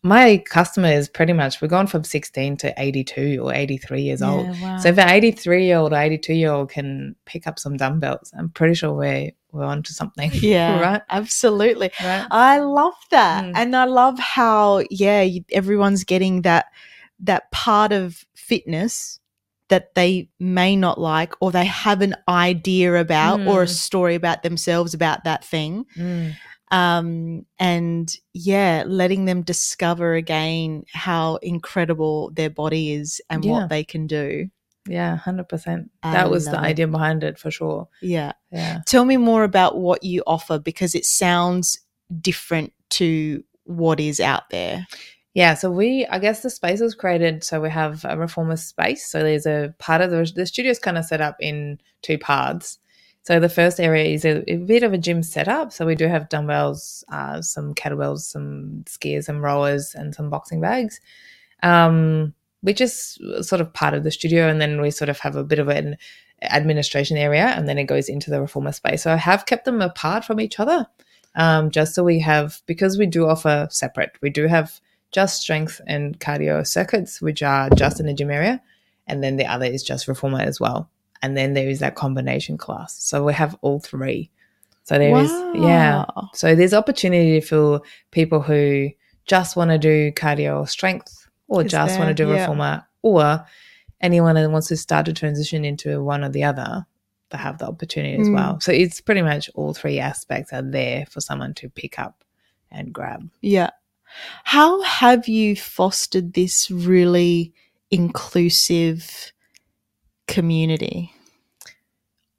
my 0.04 0.38
customer 0.46 0.90
is 0.90 1.10
pretty 1.10 1.34
much, 1.34 1.62
we're 1.62 1.68
going 1.68 1.88
from 1.88 2.04
16 2.04 2.58
to 2.58 2.74
82 2.78 3.40
or 3.44 3.54
83 3.54 4.02
years 4.02 4.22
old. 4.22 4.48
Wow. 4.62 4.78
So 4.78 4.90
if 4.90 4.98
an 4.98 5.10
83 5.10 5.66
year 5.66 5.78
old 5.78 5.92
or 5.94 5.98
82 5.98 6.34
year 6.34 6.52
old 6.52 6.70
can 6.70 7.16
pick 7.26 7.48
up 7.48 7.58
some 7.60 7.78
dumbbells, 7.78 8.32
I'm 8.38 8.50
pretty 8.50 8.76
sure 8.76 8.94
we're, 8.94 9.32
we're 9.52 9.66
onto 9.66 9.94
something. 9.94 10.30
yeah, 10.42 10.80
right? 10.80 11.02
absolutely. 11.10 11.90
Right. 12.04 12.26
I 12.32 12.60
love 12.60 12.94
that, 13.12 13.46
Mm. 13.46 13.52
and 13.56 13.76
I 13.76 13.86
love 13.86 14.20
how 14.20 14.84
yeah, 14.92 15.22
you, 15.22 15.44
everyone's 15.52 16.04
getting 16.04 16.44
that 16.44 16.66
that 17.20 17.50
part 17.52 17.92
of 17.92 18.24
fitness 18.36 19.20
that 19.70 19.96
they 19.96 20.30
may 20.40 20.76
not 20.76 21.00
like 21.00 21.34
or 21.42 21.52
they 21.52 21.66
have 21.66 22.02
an 22.02 22.16
idea 22.30 22.96
about 22.96 23.40
or 23.48 23.64
a 23.64 23.66
Mm. 23.66 23.70
story 23.70 24.16
about 24.16 24.44
themselves 24.44 24.94
about 24.94 25.24
that 25.24 25.44
thing. 25.44 25.86
Mm. 25.98 26.36
Um, 26.72 27.46
and 27.60 28.14
yeah, 28.34 28.84
letting 28.86 29.26
them 29.26 29.42
discover 29.42 30.14
again 30.16 30.84
how 30.92 31.36
incredible 31.38 32.32
their 32.32 32.50
body 32.50 32.94
is 32.94 33.22
and 33.30 33.44
Yeah. 33.46 33.52
what 33.52 33.70
they 33.70 33.84
can 33.84 34.08
do. 34.08 34.50
Yeah, 34.88 35.18
hundred 35.18 35.50
percent. 35.50 35.92
I 36.04 36.14
That 36.14 36.30
was 36.30 36.46
the 36.46 36.54
it. 36.54 36.60
idea 36.60 36.88
behind 36.88 37.24
it 37.24 37.38
for 37.38 37.52
sure. 37.52 37.90
Yeah. 38.02 38.32
Yeah. 38.52 38.80
Tell 38.86 39.04
me 39.06 39.18
more 39.18 39.44
about 39.44 39.78
what 39.78 40.04
you 40.04 40.24
offer 40.26 40.60
because 40.60 40.96
it 40.96 41.04
sounds 41.06 41.80
different 42.22 42.72
to 42.92 43.44
what 43.66 44.00
is 44.00 44.20
out 44.22 44.50
there. 44.50 44.88
Yeah, 45.34 45.54
so 45.56 45.70
we, 45.70 46.08
I 46.10 46.18
guess 46.20 46.42
the 46.42 46.50
space 46.50 46.80
was 46.80 46.96
created 46.96 47.44
so 47.44 47.62
we 47.62 47.70
have 47.70 48.04
a 48.06 48.18
reformer 48.18 48.56
space. 48.56 49.06
So 49.06 49.22
there's 49.22 49.46
a 49.46 49.76
part 49.78 50.02
of 50.02 50.10
the, 50.10 50.32
the 50.34 50.46
studio 50.48 50.72
is 50.72 50.80
kind 50.80 50.98
of 50.98 51.06
set 51.06 51.22
up 51.22 51.36
in 51.40 51.80
two 52.02 52.18
parts. 52.18 52.80
So 53.28 53.42
the 53.42 53.50
first 53.50 53.82
area 53.82 54.06
is 54.06 54.24
a, 54.24 54.50
a 54.50 54.56
bit 54.56 54.84
of 54.84 54.94
a 54.94 54.98
gym 54.98 55.22
setup. 55.22 55.74
So 55.74 55.86
we 55.86 55.96
do 55.96 56.08
have 56.08 56.30
dumbbells, 56.30 57.04
uh, 57.12 57.42
some 57.42 57.76
kettlebells, 57.76 58.20
some 58.20 58.86
skiers, 58.86 59.26
some 59.26 59.44
rowers, 59.44 59.94
and 59.94 60.16
some 60.16 60.30
boxing 60.30 60.62
bags, 60.62 61.02
um, 61.62 62.34
which 62.62 62.80
is 62.80 63.20
sort 63.42 63.60
of 63.60 63.74
part 63.74 63.94
of 63.94 64.06
the 64.06 64.12
studio. 64.12 64.48
And 64.48 64.62
then 64.62 64.80
we 64.80 64.92
sort 64.92 65.10
of 65.10 65.20
have 65.20 65.36
a 65.36 65.44
bit 65.44 65.60
of 65.60 65.68
an 65.68 65.98
administration 66.42 67.18
area, 67.18 67.48
and 67.48 67.68
then 67.68 67.78
it 67.78 67.84
goes 67.84 68.08
into 68.08 68.30
the 68.30 68.40
reformer 68.40 68.72
space. 68.72 69.04
So 69.04 69.12
I 69.12 69.18
have 69.18 69.46
kept 69.46 69.66
them 69.66 69.82
apart 69.82 70.24
from 70.24 70.40
each 70.40 70.58
other, 70.58 70.88
um, 71.36 71.70
just 71.70 71.96
so 71.96 72.06
we 72.06 72.22
have 72.22 72.62
because 72.66 72.98
we 72.98 73.08
do 73.08 73.28
offer 73.28 73.68
separate. 73.70 74.12
We 74.22 74.30
do 74.30 74.48
have 74.48 74.80
just 75.12 75.42
strength 75.42 75.82
and 75.86 76.18
cardio 76.22 76.66
circuits, 76.66 77.22
which 77.22 77.44
are 77.44 77.70
just 77.72 78.00
in 78.00 78.06
the 78.06 78.14
gym 78.14 78.32
area, 78.32 78.62
and 79.06 79.22
then 79.22 79.36
the 79.36 79.48
other 79.48 79.66
is 79.66 79.84
just 79.84 80.08
reformer 80.08 80.40
as 80.40 80.62
well. 80.62 80.90
And 81.22 81.36
then 81.38 81.54
there 81.54 81.68
is 81.70 81.80
that 81.80 81.96
combination 81.96 82.58
class. 82.58 82.96
So 83.02 83.24
we 83.24 83.34
have 83.34 83.56
all 83.62 83.80
three. 83.80 84.30
So 84.84 84.98
there 84.98 85.16
is, 85.18 85.32
yeah. 85.56 86.06
So 86.34 86.56
there's 86.56 86.74
opportunity 86.74 87.42
for 87.42 87.82
people 88.12 88.42
who 88.42 88.90
just 89.26 89.56
want 89.58 89.72
to 89.72 89.78
do 89.78 90.12
cardio 90.14 90.60
or 90.62 90.68
strength, 90.68 91.28
or 91.50 91.64
just 91.64 92.00
want 92.00 92.08
to 92.10 92.14
do 92.14 92.30
Yeah. 92.30 92.42
reformer, 92.42 92.86
or 93.02 93.46
anyone 94.00 94.36
that 94.36 94.50
wants 94.50 94.68
to 94.70 94.78
start 94.78 95.06
to 95.08 95.14
transition 95.14 95.66
into 95.66 96.02
one 96.04 96.24
or 96.24 96.30
the 96.30 96.44
other. 96.46 96.86
They 97.32 97.38
have 97.38 97.58
the 97.58 97.68
opportunity 97.68 98.16
as 98.22 98.30
Mm. 98.30 98.36
well. 98.36 98.60
So 98.62 98.72
it's 98.72 99.02
pretty 99.02 99.22
much 99.22 99.50
all 99.56 99.74
three 99.74 100.00
aspects 100.00 100.54
are 100.54 100.62
there 100.62 101.06
for 101.08 101.20
someone 101.20 101.54
to 101.56 101.68
pick 101.70 102.00
up 102.00 102.24
and 102.72 102.94
grab. 102.94 103.30
Yeah. 103.42 103.72
How 104.46 104.82
have 104.84 105.28
you 105.28 105.58
fostered 105.58 106.34
this 106.34 106.72
really 106.72 107.54
inclusive 107.92 109.34
community? 110.28 111.14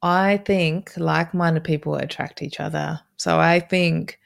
I 0.03 0.39
think 0.39 0.93
like 0.97 1.35
minded 1.35 1.65
people 1.65 1.97
attract 1.97 2.43
each 2.43 2.61
other. 2.61 3.01
So 3.17 3.39
I 3.39 3.61
think 3.61 4.19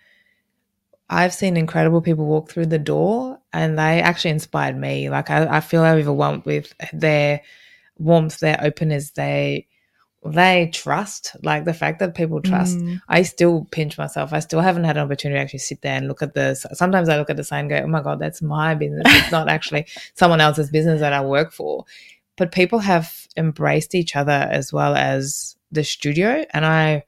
I've 1.09 1.35
seen 1.35 1.57
incredible 1.57 2.03
people 2.03 2.27
walk 2.27 2.51
through 2.51 2.67
the 2.67 2.79
door 2.79 3.39
and 3.53 3.79
they 3.79 4.01
actually 4.01 4.33
inspired 4.33 4.77
me. 4.77 5.09
Like 5.09 5.31
I, 5.31 5.57
I 5.57 5.61
feel 5.61 5.83
overwhelmed 5.83 6.45
with 6.45 6.73
their 6.93 7.41
warmth, 7.99 8.41
their 8.41 8.59
openness, 8.63 9.11
they 9.13 9.67
they 10.25 10.71
trust. 10.73 11.37
Like 11.43 11.65
the 11.65 11.75
fact 11.75 11.99
that 11.99 12.15
people 12.15 12.41
trust. 12.41 12.79
Mm. 12.79 13.01
I 13.09 13.23
still 13.23 13.67
pinch 13.71 13.99
myself. 13.99 14.33
I 14.33 14.39
still 14.39 14.61
haven't 14.61 14.85
had 14.85 14.97
an 14.97 15.05
opportunity 15.05 15.39
to 15.39 15.43
actually 15.43 15.59
sit 15.59 15.83
there 15.83 15.97
and 15.97 16.07
look 16.07 16.23
at 16.23 16.35
this. 16.35 16.65
Sometimes 16.75 17.09
I 17.09 17.19
look 17.19 17.31
at 17.31 17.37
the 17.37 17.45
sign 17.45 17.61
and 17.65 17.71
go, 17.71 17.77
oh 17.79 17.89
my 17.89 18.03
God, 18.03 18.21
that's 18.21 18.41
my 18.41 18.75
business. 18.75 19.03
It's 19.07 19.33
not 19.33 19.49
actually 19.51 19.87
someone 20.15 20.41
else's 20.41 20.71
business 20.71 21.01
that 21.01 21.13
I 21.13 21.25
work 21.25 21.53
for. 21.53 21.85
But 22.37 22.53
people 22.53 22.81
have 22.81 23.27
embraced 23.37 23.95
each 23.95 24.17
other 24.17 24.33
as 24.33 24.73
well 24.73 24.95
as 24.95 25.57
the 25.71 25.85
studio. 25.85 26.45
And 26.53 26.65
I, 26.65 27.05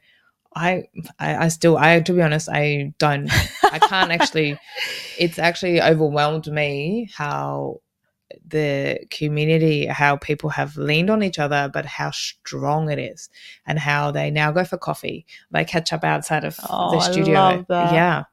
I, 0.55 0.85
I, 1.19 1.37
I 1.45 1.49
still, 1.49 1.77
I, 1.77 2.01
to 2.01 2.13
be 2.13 2.23
honest, 2.23 2.49
I 2.51 2.95
don't, 2.99 3.29
I 3.65 3.79
can't 3.79 4.11
actually, 4.21 4.59
it's 5.19 5.39
actually 5.39 5.81
overwhelmed 5.83 6.47
me 6.47 7.11
how 7.15 7.81
the 8.47 8.99
community, 9.11 9.87
how 9.87 10.17
people 10.17 10.51
have 10.51 10.77
leaned 10.77 11.11
on 11.11 11.23
each 11.23 11.39
other, 11.39 11.71
but 11.73 11.87
how 11.87 12.11
strong 12.11 12.91
it 12.91 12.99
is, 12.99 13.29
and 13.67 13.79
how 13.79 14.11
they 14.11 14.31
now 14.31 14.51
go 14.53 14.65
for 14.65 14.77
coffee. 14.77 15.25
They 15.51 15.65
catch 15.65 15.93
up 15.93 16.05
outside 16.05 16.45
of 16.45 16.59
Oh, 16.69 16.91
the 16.91 16.97
I 17.01 17.11
studio. 17.13 17.35
love 17.35 17.67
that. 17.69 17.93
Yeah. 17.95 18.25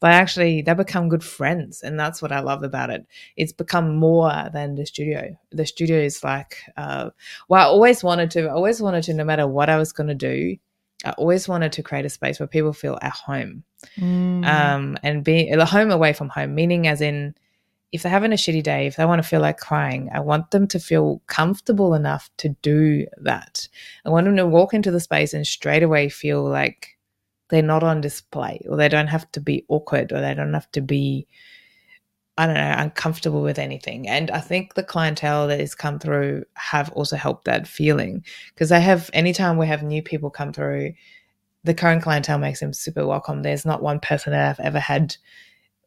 They 0.00 0.08
actually 0.08 0.62
they 0.62 0.74
become 0.74 1.08
good 1.08 1.22
friends, 1.24 1.82
and 1.82 1.98
that's 2.00 2.22
what 2.22 2.32
I 2.32 2.40
love 2.40 2.62
about 2.62 2.90
it. 2.90 3.06
It's 3.36 3.52
become 3.52 3.96
more 3.96 4.48
than 4.52 4.74
the 4.74 4.86
studio. 4.86 5.36
The 5.52 5.66
studio 5.66 5.98
is 5.98 6.24
like, 6.24 6.56
uh, 6.76 7.10
well, 7.48 7.60
I 7.60 7.68
always 7.68 8.02
wanted 8.02 8.30
to. 8.32 8.46
I 8.46 8.52
always 8.52 8.80
wanted 8.80 9.04
to, 9.04 9.14
no 9.14 9.24
matter 9.24 9.46
what 9.46 9.68
I 9.68 9.76
was 9.76 9.92
going 9.92 10.08
to 10.08 10.14
do, 10.14 10.56
I 11.04 11.10
always 11.12 11.48
wanted 11.48 11.72
to 11.72 11.82
create 11.82 12.06
a 12.06 12.10
space 12.10 12.40
where 12.40 12.46
people 12.46 12.72
feel 12.72 12.98
at 13.02 13.12
home 13.12 13.64
Mm. 13.98 14.44
um, 14.46 14.98
and 15.02 15.24
be 15.24 15.48
a 15.48 15.64
home 15.64 15.90
away 15.90 16.12
from 16.12 16.28
home, 16.28 16.54
meaning 16.54 16.86
as 16.86 17.00
in 17.00 17.34
if 17.92 18.02
they're 18.02 18.12
having 18.12 18.32
a 18.32 18.36
shitty 18.36 18.62
day, 18.62 18.86
if 18.86 18.96
they 18.96 19.04
want 19.04 19.22
to 19.22 19.28
feel 19.28 19.40
like 19.40 19.58
crying, 19.58 20.08
I 20.14 20.20
want 20.20 20.50
them 20.50 20.68
to 20.68 20.78
feel 20.78 21.20
comfortable 21.26 21.94
enough 21.94 22.30
to 22.38 22.50
do 22.62 23.06
that. 23.22 23.68
I 24.04 24.10
want 24.10 24.26
them 24.26 24.36
to 24.36 24.46
walk 24.46 24.74
into 24.74 24.90
the 24.90 25.00
space 25.00 25.34
and 25.34 25.46
straight 25.46 25.82
away 25.82 26.08
feel 26.08 26.44
like 26.44 26.96
they're 27.50 27.62
not 27.62 27.82
on 27.82 28.00
display 28.00 28.64
or 28.68 28.76
they 28.76 28.88
don't 28.88 29.08
have 29.08 29.30
to 29.32 29.40
be 29.40 29.64
awkward 29.68 30.12
or 30.12 30.20
they 30.20 30.34
don't 30.34 30.54
have 30.54 30.70
to 30.72 30.80
be 30.80 31.26
I 32.38 32.46
don't 32.46 32.54
know, 32.54 32.74
uncomfortable 32.78 33.42
with 33.42 33.58
anything. 33.58 34.08
And 34.08 34.30
I 34.30 34.40
think 34.40 34.72
the 34.72 34.82
clientele 34.82 35.46
that 35.48 35.60
has 35.60 35.74
come 35.74 35.98
through 35.98 36.44
have 36.54 36.90
also 36.92 37.16
helped 37.16 37.44
that 37.44 37.68
feeling 37.68 38.24
because 38.54 38.70
they 38.70 38.80
have, 38.80 39.10
anytime 39.12 39.58
we 39.58 39.66
have 39.66 39.82
new 39.82 40.02
people 40.02 40.30
come 40.30 40.50
through, 40.50 40.94
the 41.64 41.74
current 41.74 42.02
clientele 42.02 42.38
makes 42.38 42.60
them 42.60 42.72
super 42.72 43.06
welcome. 43.06 43.42
There's 43.42 43.66
not 43.66 43.82
one 43.82 44.00
person 44.00 44.32
that 44.32 44.48
I've 44.58 44.64
ever 44.64 44.80
had 44.80 45.16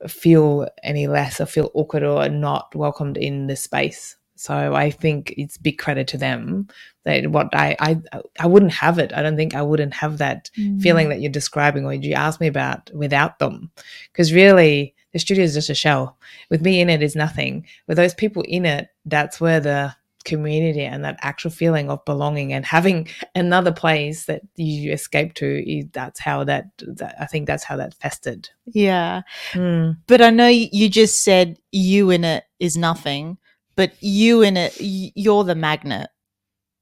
feel 0.07 0.67
any 0.83 1.07
less 1.07 1.41
or 1.41 1.47
feel 1.47 1.71
awkward 1.73 2.03
or 2.03 2.29
not 2.29 2.75
welcomed 2.75 3.17
in 3.17 3.47
the 3.47 3.55
space. 3.55 4.15
So 4.35 4.73
I 4.73 4.89
think 4.91 5.33
it's 5.37 5.57
big 5.57 5.77
credit 5.77 6.07
to 6.07 6.17
them 6.17 6.67
that 7.05 7.27
what 7.27 7.49
I 7.53 7.75
I 7.79 8.01
I 8.39 8.47
wouldn't 8.47 8.73
have 8.73 8.97
it. 8.99 9.13
I 9.13 9.21
don't 9.21 9.35
think 9.35 9.53
I 9.55 9.61
wouldn't 9.61 9.93
have 9.93 10.17
that 10.17 10.49
Mm. 10.57 10.81
feeling 10.81 11.09
that 11.09 11.21
you're 11.21 11.31
describing 11.31 11.85
or 11.85 11.93
you 11.93 12.13
asked 12.13 12.41
me 12.41 12.47
about 12.47 12.89
without 12.93 13.39
them. 13.39 13.71
Because 14.11 14.33
really, 14.33 14.95
the 15.11 15.19
studio 15.19 15.43
is 15.43 15.53
just 15.53 15.69
a 15.69 15.75
shell. 15.75 16.17
With 16.49 16.61
me 16.61 16.81
in 16.81 16.89
it 16.89 17.03
is 17.03 17.15
nothing. 17.15 17.65
With 17.87 17.97
those 17.97 18.13
people 18.13 18.43
in 18.47 18.65
it, 18.65 18.87
that's 19.05 19.39
where 19.39 19.59
the 19.59 19.95
community 20.25 20.81
and 20.81 21.03
that 21.03 21.19
actual 21.21 21.51
feeling 21.51 21.89
of 21.89 22.03
belonging 22.05 22.53
and 22.53 22.65
having 22.65 23.09
another 23.35 23.73
place 23.73 24.25
that 24.25 24.41
you 24.55 24.93
escape 24.93 25.33
to 25.33 25.69
is 25.69 25.85
that's 25.91 26.19
how 26.19 26.45
that, 26.45 26.65
that 26.79 27.15
I 27.19 27.25
think 27.25 27.45
that's 27.45 27.65
how 27.65 27.75
that 27.75 27.93
festered. 27.95 28.49
Yeah. 28.65 29.23
Mm. 29.51 29.97
But 30.07 30.21
I 30.21 30.29
know 30.29 30.47
you 30.47 30.87
just 30.89 31.23
said 31.25 31.59
you 31.71 32.09
in 32.09 32.23
it 32.23 32.45
is 32.59 32.77
nothing, 32.77 33.37
but 33.75 33.93
you 34.01 34.41
in 34.41 34.57
it, 34.57 34.75
you're 34.79 35.43
the 35.43 35.55
magnet. 35.55 36.09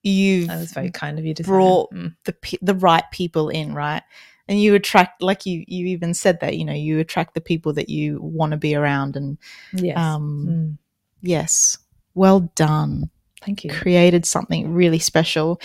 You've 0.03 0.47
That 0.47 0.59
was 0.59 0.73
very 0.73 0.89
kind 0.91 1.19
of 1.19 1.25
you 1.25 1.33
to 1.35 1.43
brought. 1.43 1.91
Mm. 1.93 2.15
the 2.25 2.35
the 2.61 2.75
right 2.75 3.03
people 3.11 3.49
in, 3.49 3.73
right? 3.75 4.01
And 4.47 4.59
you 4.61 4.73
attract, 4.75 5.21
like 5.21 5.45
you 5.45 5.63
you 5.67 5.85
even 5.87 6.13
said 6.13 6.39
that, 6.41 6.57
you 6.57 6.65
know, 6.65 6.73
you 6.73 6.99
attract 6.99 7.35
the 7.35 7.41
people 7.41 7.73
that 7.73 7.87
you 7.89 8.19
want 8.21 8.51
to 8.51 8.57
be 8.57 8.75
around. 8.75 9.15
And 9.15 9.37
Yes. 9.73 9.97
um, 9.97 10.45
Mm. 10.49 10.77
yes, 11.21 11.77
well 12.15 12.51
done. 12.55 13.09
Thank 13.43 13.63
you. 13.63 13.71
created 13.71 14.25
something 14.25 14.73
really 14.73 14.99
special. 14.99 15.59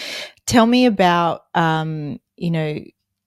Tell 0.47 0.67
me 0.67 0.87
about, 0.87 1.45
um, 1.55 2.21
you 2.37 2.51
know, 2.51 2.79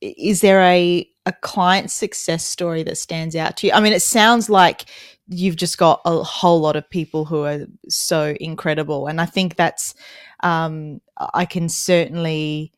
is 0.01 0.41
there 0.41 0.61
a 0.61 1.09
a 1.25 1.33
client 1.41 1.91
success 1.91 2.45
story 2.45 2.81
that 2.83 2.97
stands 2.97 3.35
out 3.35 3.57
to 3.57 3.67
you? 3.67 3.73
I 3.73 3.79
mean, 3.81 3.93
it 3.93 4.01
sounds 4.01 4.49
like 4.49 4.85
you've 5.29 5.55
just 5.55 5.77
got 5.77 6.01
a 6.05 6.23
whole 6.23 6.59
lot 6.59 6.75
of 6.75 6.89
people 6.89 7.25
who 7.25 7.43
are 7.45 7.65
so 7.87 8.35
incredible, 8.39 9.07
and 9.07 9.21
I 9.21 9.25
think 9.25 9.55
that's 9.55 9.93
um, 10.41 11.01
I 11.33 11.45
can 11.45 11.69
certainly 11.69 12.73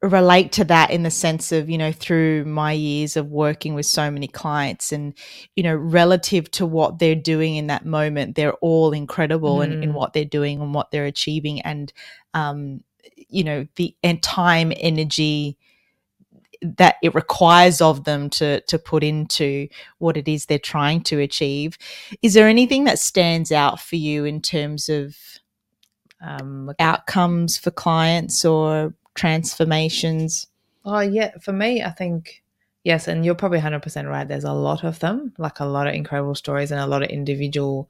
relate 0.00 0.52
to 0.52 0.64
that 0.64 0.92
in 0.92 1.02
the 1.02 1.10
sense 1.10 1.50
of 1.50 1.68
you 1.68 1.76
know 1.76 1.90
through 1.90 2.44
my 2.44 2.70
years 2.70 3.16
of 3.16 3.32
working 3.32 3.74
with 3.74 3.84
so 3.84 4.08
many 4.12 4.28
clients 4.28 4.92
and 4.92 5.12
you 5.56 5.62
know 5.64 5.74
relative 5.74 6.48
to 6.52 6.64
what 6.64 7.00
they're 7.00 7.16
doing 7.16 7.56
in 7.56 7.66
that 7.66 7.84
moment 7.84 8.36
they're 8.36 8.54
all 8.54 8.92
incredible 8.92 9.60
in, 9.60 9.82
in 9.82 9.90
Mm. 9.90 9.94
what 9.94 10.12
they're 10.12 10.24
doing 10.24 10.60
and 10.60 10.72
what 10.72 10.92
they're 10.92 11.06
achieving 11.06 11.60
and 11.62 11.92
um 12.32 12.78
you 13.28 13.42
know 13.42 13.66
the 13.74 13.96
and 14.04 14.22
time 14.22 14.72
energy 14.76 15.58
that 16.62 16.96
it 17.02 17.14
requires 17.14 17.80
of 17.80 18.04
them 18.04 18.28
to 18.30 18.60
to 18.62 18.78
put 18.78 19.04
into 19.04 19.68
what 19.98 20.16
it 20.16 20.28
is 20.28 20.46
they're 20.46 20.58
trying 20.58 21.00
to 21.02 21.20
achieve 21.20 21.78
is 22.22 22.34
there 22.34 22.48
anything 22.48 22.84
that 22.84 22.98
stands 22.98 23.52
out 23.52 23.80
for 23.80 23.96
you 23.96 24.24
in 24.24 24.40
terms 24.40 24.88
of 24.88 25.16
Um, 26.20 26.72
outcomes 26.80 27.56
for 27.58 27.70
clients 27.70 28.44
or 28.44 28.92
transformations 29.14 30.46
Oh 30.84 31.00
yeah, 31.00 31.32
for 31.40 31.52
me, 31.52 31.82
I 31.82 31.90
think 31.90 32.42
yes, 32.84 33.08
and 33.08 33.24
you're 33.24 33.34
probably 33.34 33.58
hundred 33.60 33.82
percent 33.82 34.08
right. 34.08 34.26
There's 34.26 34.44
a 34.44 34.52
lot 34.52 34.84
of 34.84 34.98
them, 35.00 35.34
like 35.38 35.60
a 35.60 35.64
lot 35.66 35.86
of 35.86 35.94
incredible 35.94 36.34
stories 36.34 36.70
and 36.72 36.80
a 36.80 36.86
lot 36.86 37.02
of 37.02 37.10
individual 37.10 37.88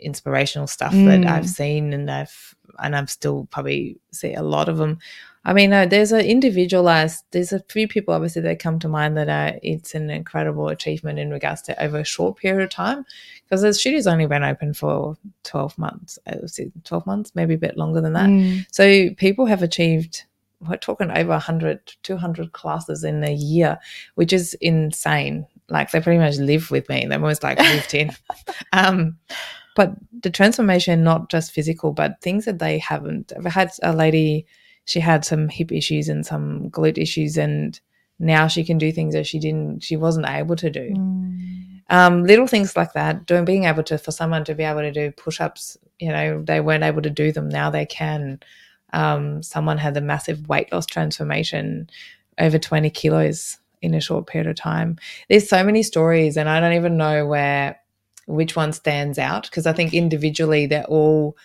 inspirational 0.00 0.66
stuff 0.66 0.92
that 0.92 1.22
Mm. 1.22 1.26
I've 1.26 1.48
seen 1.48 1.92
and 1.92 2.10
I've 2.10 2.54
and 2.78 2.96
I'm 2.96 3.06
still 3.08 3.46
probably 3.50 3.98
see 4.12 4.34
a 4.34 4.42
lot 4.42 4.68
of 4.68 4.78
them. 4.78 4.98
I 5.44 5.54
mean, 5.54 5.70
no, 5.70 5.86
there's 5.86 6.12
an 6.12 6.24
individualized. 6.24 7.24
There's 7.30 7.52
a 7.52 7.60
few 7.60 7.88
people 7.88 8.12
obviously 8.12 8.42
that 8.42 8.58
come 8.58 8.78
to 8.80 8.88
mind 8.88 9.16
that 9.16 9.28
are. 9.28 9.58
It's 9.62 9.94
an 9.94 10.10
incredible 10.10 10.68
achievement 10.68 11.18
in 11.18 11.30
regards 11.30 11.62
to 11.62 11.82
over 11.82 11.98
a 11.98 12.04
short 12.04 12.36
period 12.36 12.62
of 12.62 12.70
time, 12.70 13.06
because 13.44 13.62
the 13.62 13.72
studio's 13.72 14.06
only 14.06 14.26
been 14.26 14.44
open 14.44 14.74
for 14.74 15.16
twelve 15.42 15.78
months. 15.78 16.18
uh, 16.26 16.36
Twelve 16.84 17.06
months, 17.06 17.32
maybe 17.34 17.54
a 17.54 17.58
bit 17.58 17.78
longer 17.78 18.02
than 18.02 18.12
that. 18.12 18.28
Mm. 18.28 18.66
So 18.70 19.14
people 19.14 19.46
have 19.46 19.62
achieved. 19.62 20.24
We're 20.60 20.76
talking 20.76 21.10
over 21.10 21.30
100, 21.30 21.94
200 22.02 22.52
classes 22.52 23.02
in 23.02 23.24
a 23.24 23.32
year, 23.32 23.78
which 24.16 24.30
is 24.30 24.52
insane. 24.60 25.46
Like 25.70 25.90
they 25.90 26.02
pretty 26.02 26.18
much 26.18 26.36
live 26.36 26.70
with 26.70 26.86
me. 26.90 27.06
They're 27.06 27.18
almost 27.18 27.42
like 27.42 27.58
moved 27.58 27.94
in. 27.94 28.10
Um, 28.74 29.16
but 29.74 29.94
the 30.22 30.28
transformation, 30.28 31.02
not 31.02 31.30
just 31.30 31.52
physical, 31.52 31.92
but 31.92 32.20
things 32.20 32.44
that 32.44 32.58
they 32.58 32.76
haven't. 32.78 33.32
I've 33.34 33.46
had 33.46 33.70
a 33.82 33.94
lady 33.94 34.44
she 34.90 35.00
had 35.00 35.24
some 35.24 35.48
hip 35.48 35.70
issues 35.70 36.08
and 36.08 36.26
some 36.26 36.68
glute 36.70 36.98
issues 36.98 37.38
and 37.38 37.80
now 38.18 38.48
she 38.48 38.64
can 38.64 38.76
do 38.76 38.90
things 38.90 39.14
that 39.14 39.26
she 39.26 39.38
didn't 39.38 39.82
she 39.82 39.96
wasn't 39.96 40.26
able 40.26 40.56
to 40.56 40.68
do. 40.70 40.90
Mm. 40.90 41.80
um, 41.90 42.24
little 42.24 42.46
things 42.46 42.76
like 42.76 42.92
that 42.92 43.24
doing 43.26 43.44
being 43.44 43.64
able 43.64 43.82
to 43.84 43.98
for 43.98 44.10
someone 44.10 44.44
to 44.44 44.54
be 44.54 44.64
able 44.64 44.80
to 44.80 44.92
do 44.92 45.12
push-ups 45.12 45.78
you 46.00 46.08
know 46.08 46.42
they 46.42 46.60
weren't 46.60 46.84
able 46.84 47.02
to 47.02 47.10
do 47.10 47.32
them 47.32 47.48
now 47.48 47.70
they 47.70 47.86
can. 47.86 48.40
Um, 48.92 49.44
someone 49.44 49.78
had 49.78 49.96
a 49.96 50.00
massive 50.00 50.48
weight 50.48 50.72
loss 50.72 50.84
transformation 50.84 51.88
over 52.40 52.58
20 52.58 52.90
kilos 52.90 53.58
in 53.82 53.94
a 53.94 54.00
short 54.00 54.26
period 54.26 54.50
of 54.50 54.56
time. 54.56 54.98
There's 55.28 55.48
so 55.48 55.62
many 55.62 55.84
stories 55.84 56.36
and 56.36 56.48
i 56.48 56.58
don't 56.58 56.72
even 56.72 56.96
know 56.96 57.26
where 57.26 57.78
which 58.26 58.56
one 58.56 58.72
stands 58.72 59.18
out 59.18 59.44
because 59.44 59.66
i 59.66 59.72
think 59.72 59.94
individually 59.94 60.66
they're 60.66 60.84
all 60.84 61.36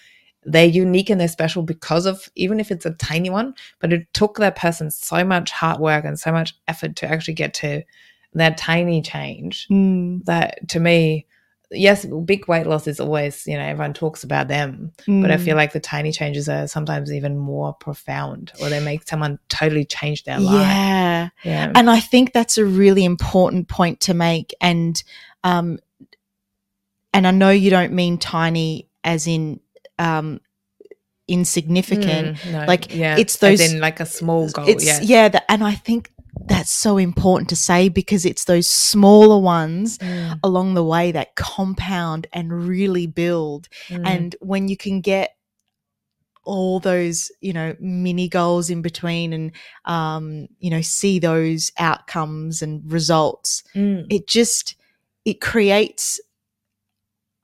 they're 0.45 0.65
unique 0.65 1.09
and 1.09 1.19
they're 1.19 1.27
special 1.27 1.63
because 1.63 2.05
of 2.05 2.29
even 2.35 2.59
if 2.59 2.69
it's 2.71 2.85
a 2.85 2.91
tiny 2.91 3.29
one 3.29 3.53
but 3.79 3.91
it 3.91 4.07
took 4.13 4.37
that 4.37 4.55
person 4.55 4.91
so 4.91 5.23
much 5.23 5.51
hard 5.51 5.79
work 5.79 6.05
and 6.05 6.19
so 6.19 6.31
much 6.31 6.55
effort 6.67 6.95
to 6.95 7.07
actually 7.07 7.33
get 7.33 7.53
to 7.53 7.81
that 8.33 8.57
tiny 8.57 9.01
change 9.01 9.67
Mm. 9.69 10.23
that 10.25 10.67
to 10.69 10.79
me 10.79 11.25
yes 11.71 12.05
big 12.25 12.47
weight 12.47 12.67
loss 12.67 12.85
is 12.85 12.99
always 12.99 13.47
you 13.47 13.55
know 13.57 13.63
everyone 13.63 13.93
talks 13.95 14.23
about 14.23 14.47
them 14.47 14.91
but 15.07 15.31
i 15.31 15.35
Mm. 15.37 15.43
feel 15.43 15.55
like 15.55 15.73
the 15.73 15.79
tiny 15.79 16.11
changes 16.11 16.47
are 16.47 16.67
sometimes 16.67 17.11
even 17.11 17.37
more 17.39 17.73
profound 17.73 18.51
or 18.61 18.69
they 18.69 18.79
make 18.79 19.07
someone 19.07 19.39
totally 19.49 19.83
change 19.83 20.25
their 20.25 20.39
life 20.39 20.61
yeah. 20.61 21.29
yeah 21.43 21.71
And 21.75 21.89
I 21.89 21.99
think 21.99 22.33
that's 22.33 22.59
a 22.59 22.65
really 22.65 23.03
important 23.03 23.67
point 23.67 23.99
to 24.01 24.13
make. 24.13 24.53
And 24.61 25.01
um, 25.43 25.79
and 27.13 27.25
I 27.25 27.31
know 27.31 27.49
you 27.49 27.69
don't 27.69 27.93
mean 27.93 28.17
tiny 28.17 28.87
as 29.03 29.27
in 29.27 29.59
um, 29.99 30.39
insignificant. 31.27 32.37
Mm, 32.37 32.51
no, 32.51 32.65
like, 32.67 32.93
yeah. 32.93 33.17
it's 33.17 33.35
As 33.35 33.59
those- 33.59 33.73
in 33.73 33.79
like 33.79 33.99
a 33.99 34.05
small 34.05 34.49
goal 34.49 34.69
it's 34.69 34.85
yeah. 34.85 34.99
yeah, 35.01 35.29
that, 35.29 35.45
and 35.49 35.63
I 35.63 35.73
think 35.73 36.11
that's 36.47 36.71
so 36.71 36.97
important 36.97 37.49
to 37.49 37.55
say 37.55 37.89
because 37.89 38.25
it's 38.25 38.43
those 38.45 38.69
smaller 38.69 39.39
ones 39.39 39.97
Mm, 39.97 40.39
along 40.43 40.73
the 40.73 40.83
way 40.83 41.11
that 41.11 41.35
compound 41.35 42.27
and 42.33 42.67
really 42.67 43.07
build. 43.07 43.67
mm, 43.89 44.05
And 44.05 44.35
when 44.41 44.67
you 44.67 44.77
can 44.77 45.01
get 45.01 45.31
all 46.43 46.79
those, 46.79 47.31
you 47.41 47.53
know, 47.53 47.75
mini 47.79 48.27
goals 48.27 48.69
in 48.69 48.81
between 48.83 49.33
and, 49.33 49.51
um, 49.85 50.47
you 50.59 50.69
know, 50.69 50.81
see 50.81 51.17
those 51.17 51.71
outcomes 51.79 52.61
and 52.61 52.91
results, 52.91 53.63
mm, 53.73 54.05
it 54.11 54.27
just, 54.27 54.75
it 55.23 55.41
creates, 55.41 56.19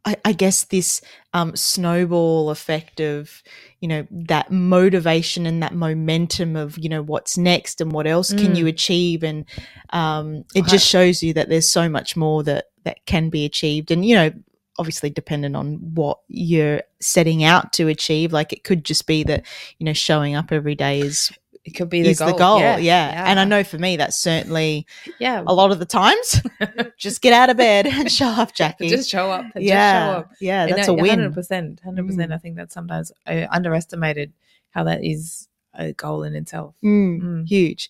I, 0.04 0.16
I 0.26 0.34
guess, 0.34 0.64
this 0.64 1.02
um, 1.34 1.56
snowball 1.56 2.49
effect 2.49 2.99
of, 2.99 3.43
you 3.82 3.88
know, 3.88 4.08
that 4.10 4.52
motivation 4.52 5.45
and 5.45 5.62
that 5.62 5.76
momentum 5.76 6.56
of, 6.56 6.78
you 6.80 6.89
know, 6.89 7.04
what's 7.04 7.38
next 7.38 7.82
and 7.82 7.91
what 7.91 8.08
else 8.08 8.34
can 8.34 8.54
Mm. 8.54 8.58
you 8.58 8.68
achieve. 8.68 9.24
And 9.24 9.45
um, 9.91 10.43
it 10.56 10.66
just 10.66 10.88
shows 10.88 11.22
you 11.22 11.34
that 11.34 11.49
there's 11.49 11.72
so 11.72 11.88
much 11.88 12.18
more 12.18 12.41
that, 12.43 12.66
that 12.84 13.06
can 13.06 13.30
be 13.30 13.45
achieved. 13.45 13.91
And, 13.91 14.04
you 14.04 14.16
know, 14.16 14.32
obviously 14.80 15.12
dependent 15.12 15.56
on 15.56 15.76
what 15.93 16.18
you're 16.28 16.82
setting 16.99 17.43
out 17.43 17.72
to 17.74 17.88
achieve. 17.88 18.34
Like 18.34 18.52
it 18.52 18.64
could 18.64 18.84
just 18.84 19.06
be 19.06 19.24
that, 19.26 19.45
you 19.78 19.86
know, 19.86 19.93
showing 19.93 20.34
up 20.36 20.52
every 20.52 20.74
day 20.74 21.02
is, 21.02 21.32
it 21.64 21.72
could 21.72 21.89
be 21.89 22.01
the 22.01 22.16
goal, 22.16 22.28
the 22.32 22.38
goal. 22.38 22.59
Yeah, 22.59 22.78
Yeah. 22.78 23.24
And 23.30 23.39
I 23.39 23.43
know 23.45 23.64
for 23.64 23.78
me, 23.78 23.95
that's 23.97 24.18
certainly 24.18 24.88
yeah 25.20 25.43
a 25.45 25.53
lot 25.53 25.72
of 25.72 25.80
the 25.80 25.86
times. 25.86 26.41
just 26.97 27.22
get 27.22 27.34
out 27.34 27.49
of 27.49 27.57
bed 27.57 27.86
and 27.86 28.12
show 28.12 28.28
up, 28.30 28.53
Jackie. 28.55 28.89
just 28.89 29.09
show 29.09 29.30
up 29.32 29.45
just 29.53 29.66
yeah. 29.66 30.14
show 30.14 30.20
up 30.20 30.32
Yeah. 30.41 30.64
And 30.66 30.74
That's 30.74 30.88
no, 30.88 30.93
a 30.95 31.01
win. 31.01 31.20
100% 31.20 31.80
100% 31.82 31.82
Mm. 31.86 32.34
i 32.34 32.38
think 32.38 32.55
that's 32.55 32.74
sometimes 32.74 33.12
uh, 33.28 33.45
underestimated 33.51 34.34
how 34.72 34.84
that 34.86 35.03
is 35.05 35.47
a 35.74 35.93
goal 35.93 36.24
in 36.24 36.36
itself 36.36 36.76
Mm, 36.84 37.22
Mm. 37.22 37.47
Huge. 37.47 37.89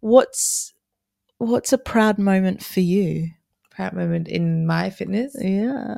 What's, 0.00 0.74
what's 1.38 1.72
a 1.72 1.78
proud 1.78 2.18
moment 2.18 2.62
for 2.64 2.80
you? 2.80 3.28
proud 3.70 3.94
moment 3.94 4.28
in 4.28 4.66
my 4.66 4.90
fitness 4.90 5.34
Yeah. 5.40 5.96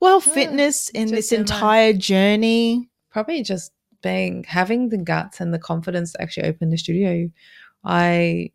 Well, 0.00 0.16
Ah, 0.16 0.20
fitness 0.20 0.88
in 0.90 1.08
this 1.08 1.32
in 1.32 1.38
my- 1.38 1.40
entire 1.42 1.92
journey. 1.94 2.90
probably 3.10 3.42
just 3.42 3.72
being 4.02 4.44
having 4.44 4.88
the 4.88 4.98
guts 4.98 5.40
and 5.40 5.52
the 5.52 5.58
confidence 5.58 6.12
to 6.12 6.22
actually 6.22 6.48
open 6.48 6.70
the 6.70 6.78
studio 6.78 7.30
i 7.84 8.50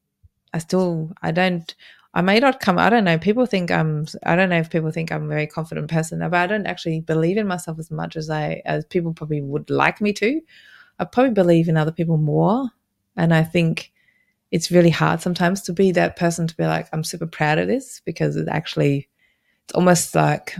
i 0.53 0.57
still 0.57 1.11
i 1.21 1.31
don't 1.31 1.75
i 2.13 2.21
may 2.21 2.39
not 2.39 2.59
come 2.59 2.77
i 2.77 2.89
don't 2.89 3.03
know 3.03 3.17
people 3.17 3.45
think 3.45 3.71
i'm 3.71 4.05
i 4.25 4.35
don't 4.35 4.49
know 4.49 4.59
if 4.59 4.69
people 4.69 4.91
think 4.91 5.11
i'm 5.11 5.25
a 5.25 5.27
very 5.27 5.47
confident 5.47 5.89
person 5.89 6.19
but 6.19 6.33
i 6.33 6.47
don't 6.47 6.67
actually 6.67 6.99
believe 7.01 7.37
in 7.37 7.47
myself 7.47 7.79
as 7.79 7.91
much 7.91 8.15
as 8.15 8.29
i 8.29 8.61
as 8.65 8.85
people 8.85 9.13
probably 9.13 9.41
would 9.41 9.69
like 9.69 10.01
me 10.01 10.13
to. 10.13 10.41
I 10.97 11.03
probably 11.03 11.33
believe 11.33 11.67
in 11.67 11.75
other 11.75 11.91
people 11.91 12.17
more 12.17 12.69
and 13.17 13.33
i 13.33 13.43
think 13.43 13.91
it's 14.51 14.71
really 14.71 14.89
hard 14.89 15.21
sometimes 15.21 15.61
to 15.63 15.73
be 15.73 15.91
that 15.91 16.15
person 16.15 16.47
to 16.47 16.55
be 16.55 16.65
like 16.65 16.87
i'm 16.93 17.03
super 17.03 17.27
proud 17.27 17.57
of 17.57 17.67
this 17.67 18.01
because 18.05 18.37
it 18.37 18.47
actually 18.47 19.09
it's 19.65 19.73
almost 19.73 20.15
like 20.15 20.55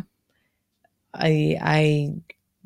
i 1.13 1.57
i 1.61 2.13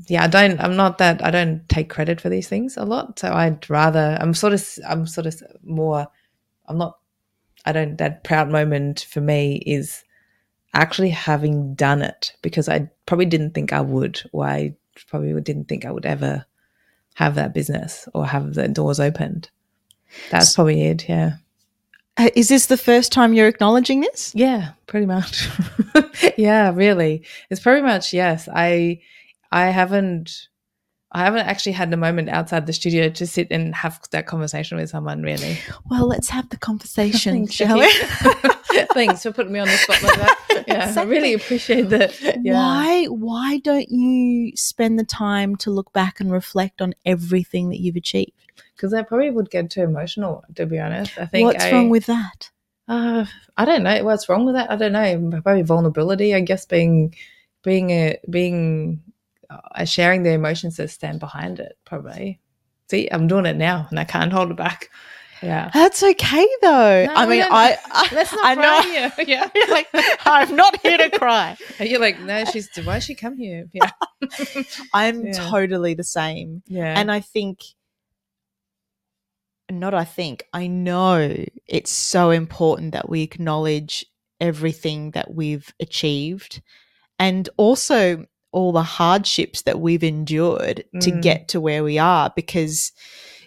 yeah, 0.08 0.24
I 0.24 0.28
don't. 0.28 0.60
I'm 0.60 0.76
not 0.76 0.98
that. 1.00 1.24
I 1.24 1.32
don't 1.32 1.68
take 1.70 1.90
credit 1.90 2.22
for 2.22 2.30
these 2.30 2.48
things 2.48 2.78
a 2.78 2.86
lot. 2.86 3.20
So 3.20 3.32
I'd 3.32 3.70
rather. 3.70 4.18
I'm 4.20 4.34
sort 4.34 4.54
of. 4.54 4.68
I'm 4.88 5.06
sort 5.08 5.28
of 5.28 5.42
more. 5.64 6.08
I'm 6.68 6.78
not. 6.78 6.98
I 7.66 7.72
don't. 7.72 7.98
That 7.98 8.24
proud 8.24 8.50
moment 8.50 9.06
for 9.10 9.22
me 9.22 9.64
is 9.66 10.04
actually 10.74 11.10
having 11.10 11.76
done 11.76 12.02
it 12.02 12.34
because 12.42 12.70
I 12.70 12.90
probably 13.06 13.26
didn't 13.26 13.54
think 13.54 13.74
I 13.74 13.82
would, 13.82 14.22
or 14.32 14.46
I 14.46 14.76
probably 15.08 15.40
didn't 15.42 15.66
think 15.66 15.86
I 15.86 15.92
would 15.92 16.06
ever 16.06 16.46
have 17.16 17.36
that 17.36 17.54
business 17.54 18.08
or 18.14 18.26
have 18.26 18.54
the 18.54 18.68
doors 18.68 19.00
opened. 19.00 19.50
That's 20.30 20.56
probably 20.56 20.84
it. 20.84 21.10
Yeah. 21.10 21.34
Uh, 22.18 22.30
Is 22.36 22.50
this 22.50 22.68
the 22.68 22.78
first 22.78 23.12
time 23.12 23.34
you're 23.34 23.48
acknowledging 23.48 24.02
this? 24.02 24.34
Yeah, 24.36 24.72
pretty 24.88 25.06
much. 25.06 25.48
yeah, 26.38 26.72
really. 26.74 27.24
It's 27.50 27.62
pretty 27.62 27.82
much 27.82 28.14
yes. 28.14 28.48
I 28.54 29.02
I 29.52 29.68
haven't 29.68 30.50
I 31.12 31.24
haven't 31.24 31.48
actually 31.48 31.72
had 31.72 31.92
a 31.92 31.98
moment 31.98 32.30
outside 32.30 32.68
the 32.68 32.74
studio 32.74 33.10
to 33.10 33.26
sit 33.26 33.48
and 33.50 33.74
have 33.74 34.00
that 34.12 34.28
conversation 34.28 34.78
with 34.78 34.92
someone 34.92 35.24
really. 35.24 35.58
Well, 35.90 36.08
let's 36.08 36.30
have 36.30 36.50
the 36.50 36.58
conversation, 36.58 37.34
Thanks, 37.34 37.54
shall 37.56 37.80
we? 37.80 37.92
Thanks 38.94 39.24
for 39.24 39.32
putting 39.32 39.52
me 39.52 39.60
on 39.60 39.68
the 39.68 39.74
spot 39.78 40.04
like 40.04 40.18
that. 40.18 40.36
Yeah, 40.68 40.94
I 40.96 41.04
really 41.04 41.34
appreciate 41.34 41.90
that. 41.90 42.20
Yeah. 42.44 42.54
Why 42.54 43.06
why 43.06 43.58
don't 43.58 43.90
you 43.90 44.56
spend 44.56 45.00
the 45.00 45.04
time 45.04 45.56
to 45.58 45.72
look 45.72 45.92
back 45.94 46.20
and 46.20 46.32
reflect 46.32 46.80
on 46.80 46.94
everything 47.08 47.70
that 47.70 47.80
you've 47.80 47.96
achieved? 47.96 48.34
Because 48.76 48.94
I 48.94 49.02
probably 49.02 49.32
would 49.32 49.50
get 49.50 49.72
too 49.72 49.82
emotional, 49.82 50.44
to 50.56 50.68
be 50.68 50.78
honest. 50.78 51.18
I 51.18 51.26
think 51.26 51.48
What's 51.48 51.64
I, 51.64 51.72
wrong 51.72 51.90
with 51.90 52.06
that? 52.06 52.52
Uh, 52.88 53.26
I 53.58 53.66
don't 53.66 53.82
know 53.82 54.04
what's 54.04 54.30
wrong 54.30 54.46
with 54.46 54.56
that. 54.56 54.70
I 54.70 54.76
don't 54.76 54.92
know. 54.92 55.42
Probably 55.42 55.64
vulnerability. 55.64 56.36
I 56.36 56.42
guess 56.42 56.66
being, 56.66 57.16
being 57.64 57.90
a 57.90 58.20
being, 58.30 59.02
uh, 59.50 59.86
sharing 59.86 60.24
the 60.24 60.32
emotions 60.32 60.78
that 60.78 60.90
stand 60.90 61.20
behind 61.20 61.60
it. 61.60 61.78
Probably. 61.86 62.40
See, 62.90 63.08
I'm 63.12 63.28
doing 63.28 63.46
it 63.46 63.56
now, 63.58 63.88
and 63.90 64.00
I 64.00 64.04
can't 64.04 64.32
hold 64.34 64.52
it 64.52 64.58
back. 64.58 64.90
Yeah. 65.42 65.72
That's 65.74 66.04
okay 66.04 66.48
though. 66.62 67.06
No, 67.06 67.14
I 67.16 67.26
mean, 67.26 67.44
I, 67.44 67.78
I 67.92 68.10
Let's 68.14 68.34
not 68.34 68.46
I 68.46 68.56
cry 68.56 68.64
know. 68.64 68.82
here. 68.92 69.14
Yeah. 69.28 69.50
You're 69.56 69.70
like, 69.70 69.88
I'm 70.26 70.54
not 70.56 70.82
here 70.82 70.98
to 70.98 71.10
cry. 71.18 71.56
And 71.80 71.88
you're 71.90 72.02
like, 72.02 72.20
no, 72.20 72.44
she's. 72.46 72.70
Why 72.84 73.00
she 73.00 73.16
come 73.16 73.38
here? 73.38 73.68
Yeah. 73.72 73.90
I'm 74.94 75.28
Yeah. 75.28 75.32
totally 75.50 75.94
the 75.94 76.04
same. 76.04 76.62
Yeah. 76.68 76.94
And 77.00 77.10
I 77.10 77.22
think, 77.22 77.62
not 79.72 79.94
I 79.94 80.04
think, 80.04 80.44
I 80.54 80.68
know 80.68 81.36
it's 81.68 81.92
so 81.92 82.32
important 82.32 82.92
that 82.94 83.08
we 83.08 83.22
acknowledge 83.22 84.06
everything 84.42 85.12
that 85.12 85.34
we've 85.34 85.72
achieved 85.80 86.62
and 87.20 87.48
also 87.58 88.26
all 88.52 88.72
the 88.72 88.84
hardships 88.84 89.62
that 89.64 89.80
we've 89.80 90.04
endured 90.04 90.84
to 91.02 91.12
Mm. 91.12 91.22
get 91.22 91.48
to 91.50 91.62
where 91.62 91.84
we 91.84 91.98
are 92.00 92.32
because, 92.36 92.92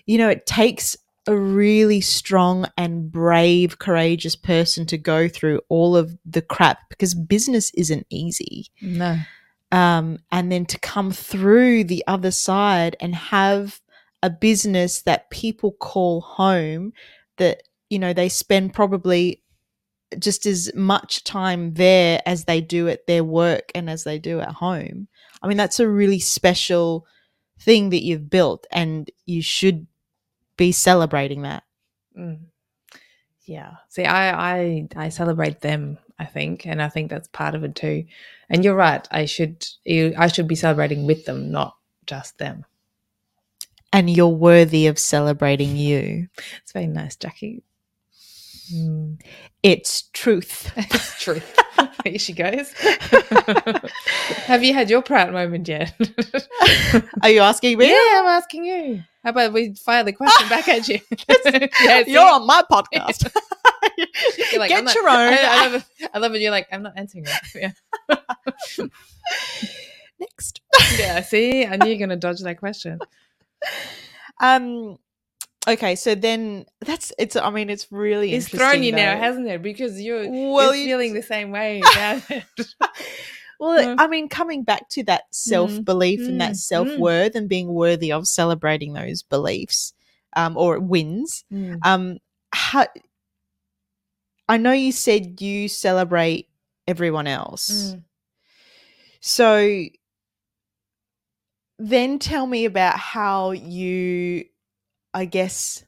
you 0.06 0.16
know, 0.18 0.28
it 0.28 0.46
takes 0.46 0.96
a 1.26 1.36
really 1.36 2.00
strong 2.00 2.66
and 2.76 3.10
brave, 3.12 3.78
courageous 3.78 4.34
person 4.36 4.86
to 4.86 4.98
go 4.98 5.28
through 5.28 5.60
all 5.68 5.96
of 5.96 6.16
the 6.24 6.42
crap 6.42 6.78
because 6.88 7.14
business 7.14 7.70
isn't 7.74 8.06
easy 8.10 8.66
no. 8.80 9.16
um, 9.70 10.18
and 10.32 10.50
then 10.50 10.66
to 10.66 10.78
come 10.80 11.12
through 11.12 11.84
the 11.84 12.02
other 12.08 12.30
side 12.32 12.96
and 13.00 13.14
have 13.14 13.80
a 14.22 14.30
business 14.30 15.02
that 15.02 15.30
people 15.30 15.72
call 15.72 16.20
home 16.22 16.92
that 17.38 17.62
you 17.88 17.98
know 18.00 18.12
they 18.12 18.28
spend 18.28 18.72
probably 18.74 19.42
just 20.18 20.46
as 20.46 20.70
much 20.74 21.24
time 21.24 21.74
there 21.74 22.20
as 22.26 22.44
they 22.44 22.60
do 22.60 22.88
at 22.88 23.06
their 23.06 23.24
work 23.24 23.70
and 23.74 23.88
as 23.90 24.04
they 24.04 24.18
do 24.18 24.40
at 24.40 24.52
home 24.52 25.08
i 25.42 25.46
mean 25.48 25.56
that's 25.56 25.80
a 25.80 25.88
really 25.88 26.18
special 26.18 27.06
thing 27.60 27.90
that 27.90 28.02
you've 28.02 28.28
built 28.30 28.66
and 28.72 29.10
you 29.26 29.40
should 29.42 29.86
be 30.56 30.72
celebrating 30.72 31.42
that 31.42 31.62
Mm. 32.16 32.40
Yeah. 33.44 33.72
See, 33.88 34.04
I, 34.04 34.60
I 34.60 34.88
I 34.94 35.08
celebrate 35.08 35.60
them. 35.62 35.98
I 36.18 36.26
think, 36.26 36.66
and 36.66 36.80
I 36.80 36.88
think 36.88 37.10
that's 37.10 37.26
part 37.28 37.54
of 37.54 37.64
it 37.64 37.74
too. 37.74 38.04
And 38.48 38.62
you're 38.64 38.76
right. 38.76 39.06
I 39.10 39.24
should 39.24 39.66
you- 39.84 40.14
I 40.16 40.28
should 40.28 40.46
be 40.46 40.54
celebrating 40.54 41.06
with 41.06 41.24
them, 41.24 41.50
not 41.50 41.74
just 42.06 42.38
them. 42.38 42.64
and 43.92 44.08
you're 44.08 44.28
worthy 44.28 44.86
of 44.86 44.98
celebrating 44.98 45.76
you 45.76 46.28
It's 46.62 46.72
very 46.72 46.86
nice, 46.86 47.16
Jackie. 47.16 47.62
Mm. 48.74 49.20
it's 49.62 50.02
truth 50.12 50.72
It's 50.76 51.22
truth. 51.22 51.58
Here 52.04 52.18
she 52.18 52.32
goes. 52.32 52.72
Have 54.46 54.64
you 54.64 54.72
had 54.74 54.90
your 54.90 55.02
proud 55.02 55.32
moment 55.32 55.68
yet? 55.68 55.94
are 57.22 57.30
you 57.30 57.40
asking 57.40 57.78
me 57.78 57.86
yeah, 57.88 58.20
I'm 58.20 58.26
asking 58.26 58.64
you. 58.64 59.02
How 59.22 59.30
about 59.30 59.52
we 59.52 59.74
fire 59.74 60.02
the 60.02 60.12
question 60.12 60.48
back 60.48 60.66
at 60.68 60.88
you? 60.88 60.98
see? 60.98 62.10
you're 62.12 62.22
on 62.28 62.46
my 62.46 62.62
podcast 62.70 63.30
You're 64.52 64.58
like, 64.60 64.68
get 64.70 64.84
not- 64.84 64.94
your 64.94 65.08
own 65.08 65.32
I, 65.32 65.38
I 65.40 65.64
love 65.64 65.74
it. 65.74 66.10
I 66.14 66.18
love 66.18 66.34
it. 66.34 66.40
You're 66.40 66.50
like, 66.50 66.66
I'm 66.72 66.82
not 66.82 66.94
answering 66.96 67.24
that. 67.24 67.42
Yeah. 67.54 68.86
next 70.18 70.60
yeah. 70.98 71.20
See, 71.22 71.66
I 71.66 71.76
knew 71.76 71.88
you're 71.88 71.98
gonna 71.98 72.16
dodge 72.16 72.40
that 72.40 72.58
question. 72.58 72.98
um 74.40 74.98
okay 75.68 75.94
so 75.94 76.14
then 76.14 76.64
that's 76.80 77.12
it's 77.18 77.36
i 77.36 77.48
mean 77.50 77.70
it's 77.70 77.86
really 77.92 78.32
It's 78.34 78.48
thrown 78.48 78.82
you 78.82 78.88
interesting, 78.90 78.96
now, 78.96 79.16
hasn't 79.18 79.48
it? 79.48 79.62
Because 79.62 80.00
you're, 80.00 80.28
Well, 80.28 80.74
you're 80.74 80.74
you- 80.74 80.86
feeling 80.86 81.14
the 81.14 81.22
same 81.22 81.50
way. 81.50 81.80
about 81.92 82.30
it. 82.30 82.44
Well, 83.60 83.78
Mm. 83.78 83.96
I 84.00 84.08
mean, 84.08 84.28
coming 84.28 84.64
back 84.64 84.88
to 84.90 85.04
that 85.04 85.22
self 85.30 85.84
belief 85.84 86.18
and 86.20 86.34
Mm. 86.34 86.38
that 86.40 86.56
self 86.56 86.88
worth 86.98 87.36
and 87.36 87.48
being 87.48 87.68
worthy 87.72 88.10
of 88.10 88.26
celebrating 88.26 88.92
those 88.94 89.22
beliefs 89.22 89.92
um, 90.34 90.56
or 90.56 90.80
wins. 90.80 91.44
Mm. 91.52 91.78
Um, 91.84 92.18
how, 92.52 92.88
I 94.48 94.56
know 94.56 94.72
you 94.72 94.90
said 94.90 95.40
you 95.40 95.68
celebrate 95.68 96.48
everyone 96.88 97.28
else. 97.28 97.70
Mm. 97.94 98.02
So 99.20 99.84
then 101.78 102.18
tell 102.18 102.46
me 102.46 102.64
about 102.64 102.98
how 102.98 103.52
you, 103.52 104.44
I 105.14 105.24
guess, 105.24 105.84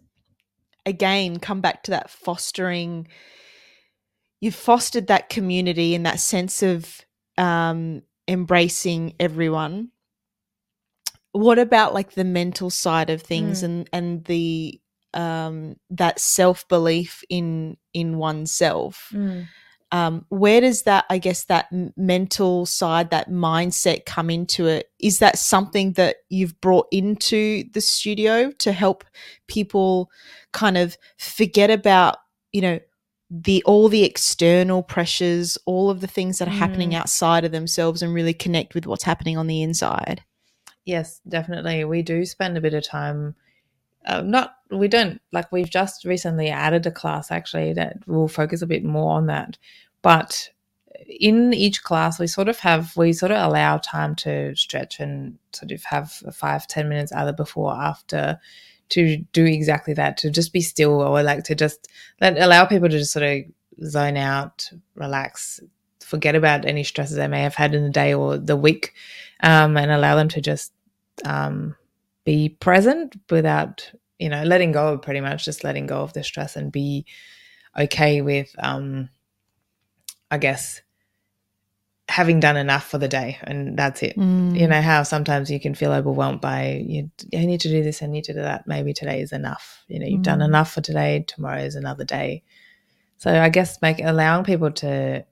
again, 0.84 1.38
come 1.38 1.60
back 1.60 1.82
to 1.84 1.92
that 1.92 2.10
fostering. 2.10 3.08
You've 4.40 4.54
fostered 4.54 5.06
that 5.06 5.28
community 5.30 5.94
and 5.94 6.04
that 6.06 6.20
sense 6.20 6.62
of 6.62 7.00
um, 7.38 8.02
embracing 8.28 9.14
everyone. 9.18 9.90
What 11.32 11.58
about 11.58 11.94
like 11.94 12.12
the 12.12 12.24
mental 12.24 12.70
side 12.70 13.10
of 13.10 13.22
things 13.22 13.60
Mm. 13.60 13.64
and 13.64 13.90
and 13.92 14.24
the 14.24 14.80
um, 15.14 15.76
that 15.90 16.20
self 16.20 16.68
belief 16.68 17.22
in 17.28 17.76
in 17.92 18.18
oneself? 18.18 19.10
Mm. 19.12 19.48
Um, 19.94 20.26
where 20.28 20.60
does 20.60 20.82
that 20.82 21.04
i 21.08 21.18
guess 21.18 21.44
that 21.44 21.66
mental 21.96 22.66
side 22.66 23.10
that 23.10 23.30
mindset 23.30 24.04
come 24.04 24.28
into 24.28 24.66
it 24.66 24.90
is 24.98 25.20
that 25.20 25.38
something 25.38 25.92
that 25.92 26.16
you've 26.28 26.60
brought 26.60 26.88
into 26.90 27.64
the 27.72 27.80
studio 27.80 28.50
to 28.58 28.72
help 28.72 29.04
people 29.46 30.10
kind 30.52 30.76
of 30.76 30.96
forget 31.18 31.70
about 31.70 32.16
you 32.52 32.60
know 32.60 32.80
the 33.30 33.62
all 33.64 33.88
the 33.88 34.04
external 34.04 34.82
pressures 34.82 35.56
all 35.64 35.90
of 35.90 36.00
the 36.00 36.06
things 36.16 36.38
that 36.38 36.48
are 36.48 36.50
happening 36.64 36.90
Mm. 36.90 36.96
outside 37.00 37.44
of 37.44 37.52
themselves 37.52 38.02
and 38.02 38.12
really 38.12 38.34
connect 38.34 38.74
with 38.74 38.86
what's 38.86 39.04
happening 39.04 39.38
on 39.38 39.46
the 39.46 39.62
inside 39.62 40.22
Yes, 40.86 41.22
definitely. 41.26 41.84
We 41.84 42.02
do 42.02 42.26
spend 42.26 42.58
a 42.58 42.60
bit 42.60 42.74
of 42.74 42.86
time. 42.86 43.34
Uh, 44.04 44.20
not 44.20 44.56
we 44.70 44.88
don't 44.88 45.20
like 45.32 45.50
we've 45.50 45.70
just 45.70 46.04
recently 46.04 46.48
added 46.48 46.84
a 46.86 46.90
class 46.90 47.30
actually 47.30 47.72
that 47.72 47.96
will 48.06 48.28
focus 48.28 48.60
a 48.60 48.66
bit 48.66 48.84
more 48.84 49.12
on 49.12 49.26
that. 49.26 49.56
But 50.02 50.50
in 51.06 51.54
each 51.54 51.82
class, 51.82 52.18
we 52.18 52.26
sort 52.26 52.48
of 52.48 52.58
have 52.60 52.96
we 52.96 53.12
sort 53.12 53.32
of 53.32 53.42
allow 53.42 53.78
time 53.78 54.14
to 54.16 54.54
stretch 54.56 55.00
and 55.00 55.38
sort 55.52 55.72
of 55.72 55.82
have 55.84 56.12
five 56.32 56.66
ten 56.66 56.88
minutes 56.88 57.12
either 57.12 57.32
before 57.32 57.72
or 57.72 57.80
after 57.80 58.38
to 58.90 59.16
do 59.32 59.44
exactly 59.44 59.94
that 59.94 60.16
to 60.18 60.30
just 60.30 60.52
be 60.52 60.60
still 60.60 61.00
or 61.00 61.22
like 61.22 61.44
to 61.44 61.54
just 61.54 61.88
let 62.20 62.38
allow 62.38 62.64
people 62.64 62.88
to 62.88 62.98
just 62.98 63.12
sort 63.12 63.24
of 63.24 63.42
zone 63.86 64.16
out, 64.16 64.70
relax, 64.94 65.60
forget 66.00 66.34
about 66.34 66.64
any 66.64 66.84
stresses 66.84 67.16
they 67.16 67.28
may 67.28 67.42
have 67.42 67.54
had 67.54 67.74
in 67.74 67.82
the 67.82 67.90
day 67.90 68.14
or 68.14 68.36
the 68.36 68.56
week 68.56 68.92
um, 69.40 69.76
and 69.76 69.90
allow 69.90 70.16
them 70.16 70.28
to 70.28 70.40
just 70.40 70.72
um, 71.24 71.74
be 72.24 72.48
present 72.48 73.16
without, 73.30 73.90
you 74.18 74.28
know, 74.28 74.42
letting 74.44 74.72
go, 74.72 74.94
of 74.94 75.02
pretty 75.02 75.20
much 75.20 75.44
just 75.44 75.64
letting 75.64 75.86
go 75.86 76.00
of 76.00 76.12
the 76.12 76.24
stress 76.24 76.56
and 76.56 76.72
be 76.72 77.06
okay 77.78 78.20
with, 78.22 78.54
um, 78.58 79.08
I 80.30 80.38
guess, 80.38 80.80
having 82.08 82.38
done 82.38 82.56
enough 82.56 82.86
for 82.88 82.98
the 82.98 83.08
day 83.08 83.38
and 83.42 83.78
that's 83.78 84.02
it. 84.02 84.16
Mm. 84.16 84.58
You 84.58 84.68
know 84.68 84.82
how 84.82 85.02
sometimes 85.02 85.50
you 85.50 85.58
can 85.58 85.74
feel 85.74 85.92
overwhelmed 85.92 86.40
by 86.40 86.82
you. 86.86 87.10
I 87.34 87.46
need 87.46 87.60
to 87.62 87.68
do 87.68 87.82
this. 87.82 88.02
I 88.02 88.06
need 88.06 88.24
to 88.24 88.34
do 88.34 88.42
that. 88.42 88.66
Maybe 88.66 88.92
today 88.92 89.20
is 89.20 89.32
enough. 89.32 89.82
You 89.88 89.98
know, 90.00 90.06
you've 90.06 90.22
done 90.22 90.40
Mm. 90.40 90.44
enough 90.44 90.72
for 90.72 90.80
today. 90.82 91.24
Tomorrow 91.26 91.62
is 91.62 91.76
another 91.76 92.04
day. 92.04 92.42
So 93.16 93.32
I 93.40 93.48
guess 93.48 93.80
make 93.80 94.00
allowing 94.00 94.44
people 94.44 94.70
to. 94.72 95.24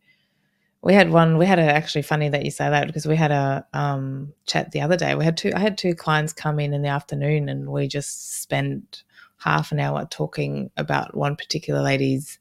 We 0.82 0.94
had 0.94 1.10
one. 1.10 1.38
We 1.38 1.46
had 1.46 1.60
a 1.60 1.62
actually 1.62 2.02
funny 2.02 2.28
that 2.28 2.44
you 2.44 2.50
say 2.50 2.68
that 2.68 2.88
because 2.88 3.06
we 3.06 3.14
had 3.14 3.30
a 3.30 3.64
um, 3.72 4.32
chat 4.46 4.72
the 4.72 4.80
other 4.80 4.96
day. 4.96 5.14
We 5.14 5.24
had 5.24 5.36
two. 5.36 5.52
I 5.54 5.60
had 5.60 5.78
two 5.78 5.94
clients 5.94 6.32
come 6.32 6.58
in 6.58 6.74
in 6.74 6.82
the 6.82 6.88
afternoon, 6.88 7.48
and 7.48 7.70
we 7.70 7.86
just 7.86 8.42
spent 8.42 9.04
half 9.38 9.72
an 9.72 9.80
hour 9.80 10.06
talking 10.10 10.70
about 10.76 11.16
one 11.16 11.36
particular 11.36 11.82
lady's 11.82 12.38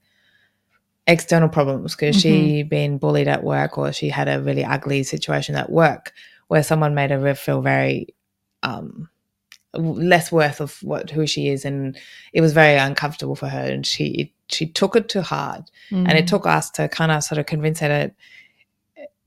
external 1.08 1.50
problems 1.50 1.96
because 1.96 2.16
she'd 2.16 2.70
been 2.70 2.98
bullied 2.98 3.28
at 3.28 3.44
work 3.44 3.78
or 3.78 3.92
she 3.92 4.08
had 4.10 4.28
a 4.28 4.40
really 4.42 4.64
ugly 4.64 5.04
situation 5.04 5.56
at 5.56 5.72
work 5.72 6.14
where 6.48 6.64
someone 6.64 6.94
made 6.94 7.10
her 7.10 7.36
feel 7.36 7.62
very 7.62 8.08
um 8.62 9.10
less 9.74 10.32
worth 10.32 10.62
of 10.62 10.78
what 10.84 11.10
who 11.10 11.26
she 11.26 11.48
is 11.50 11.66
and 11.66 11.98
it 12.34 12.42
was 12.42 12.54
very 12.54 12.78
uncomfortable 12.78 13.36
for 13.36 13.48
her 13.48 13.72
and 13.72 13.86
she 13.86 14.32
she 14.54 14.66
took 14.68 14.96
it 14.96 15.10
too 15.10 15.22
hard 15.22 15.64
and 15.92 16.12
it 16.18 16.26
Mm. 16.26 16.30
took 16.30 16.46
us 16.46 16.70
to 16.72 16.88
kind 16.90 17.12
of 17.12 17.24
sort 17.24 17.40
of 17.40 17.46
convince 17.46 17.80
her 17.80 17.88
that 17.88 18.14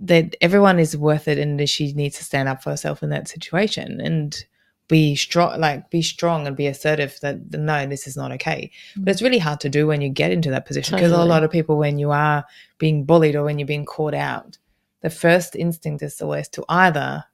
that 0.00 0.34
everyone 0.40 0.78
is 0.78 0.96
worth 0.96 1.28
it 1.28 1.38
and 1.38 1.58
that 1.60 1.68
she 1.68 1.92
needs 1.92 2.18
to 2.18 2.24
stand 2.24 2.48
up 2.48 2.62
for 2.62 2.70
herself 2.70 3.02
in 3.02 3.10
that 3.10 3.28
situation 3.28 4.00
and 4.00 4.44
be 4.88 5.14
strong 5.16 5.58
like 5.60 5.88
be 5.88 6.02
strong 6.02 6.46
and 6.46 6.56
be 6.56 6.66
assertive 6.66 7.18
that 7.22 7.38
no 7.52 7.86
this 7.86 8.06
is 8.06 8.16
not 8.16 8.30
okay 8.32 8.70
but 8.96 9.10
it's 9.12 9.22
really 9.22 9.38
hard 9.38 9.58
to 9.60 9.68
do 9.70 9.86
when 9.86 10.00
you 10.02 10.10
get 10.10 10.30
into 10.30 10.50
that 10.50 10.66
position 10.66 10.94
because 10.96 11.12
a 11.12 11.24
lot 11.24 11.42
of 11.44 11.50
people 11.50 11.76
when 11.78 11.98
you 11.98 12.10
are 12.10 12.44
being 12.78 13.04
bullied 13.04 13.34
or 13.34 13.44
when 13.44 13.58
you're 13.58 13.66
being 13.66 13.86
caught 13.86 14.14
out 14.14 14.58
the 15.00 15.08
first 15.08 15.56
instinct 15.56 16.02
is 16.02 16.20
always 16.20 16.48
to 16.48 16.62
either 16.68 17.24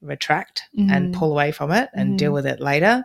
retract 0.00 0.62
and 0.76 1.12
Mhm. 1.14 1.18
pull 1.18 1.30
away 1.30 1.52
from 1.52 1.70
it 1.70 1.88
and 1.94 2.18
deal 2.18 2.30
Mhm. 2.30 2.34
with 2.34 2.46
it 2.46 2.60
later 2.60 3.04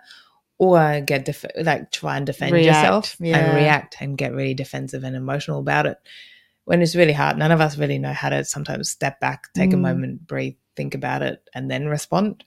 or 0.57 1.01
get 1.01 1.25
def- 1.25 1.45
like 1.61 1.91
try 1.91 2.17
and 2.17 2.25
defend 2.25 2.51
React, 2.53 2.65
yourself 2.67 3.15
yeah. 3.19 3.37
and 3.37 3.55
react 3.55 3.97
and 3.99 4.17
get 4.17 4.33
really 4.33 4.53
defensive 4.53 5.03
and 5.03 5.15
emotional 5.15 5.59
about 5.59 5.85
it 5.85 5.97
when 6.65 6.81
it's 6.81 6.95
really 6.95 7.13
hard. 7.13 7.37
None 7.37 7.51
of 7.51 7.59
us 7.59 7.77
really 7.77 7.97
know 7.97 8.13
how 8.13 8.29
to 8.29 8.45
sometimes 8.45 8.89
step 8.89 9.19
back 9.19 9.51
take 9.53 9.73
a 9.73 9.75
Mm. 9.75 9.81
moment 9.81 10.27
breathe 10.27 10.55
think 10.75 10.95
about 10.95 11.21
it 11.21 11.47
and 11.53 11.69
then 11.69 11.87
respond. 11.87 12.43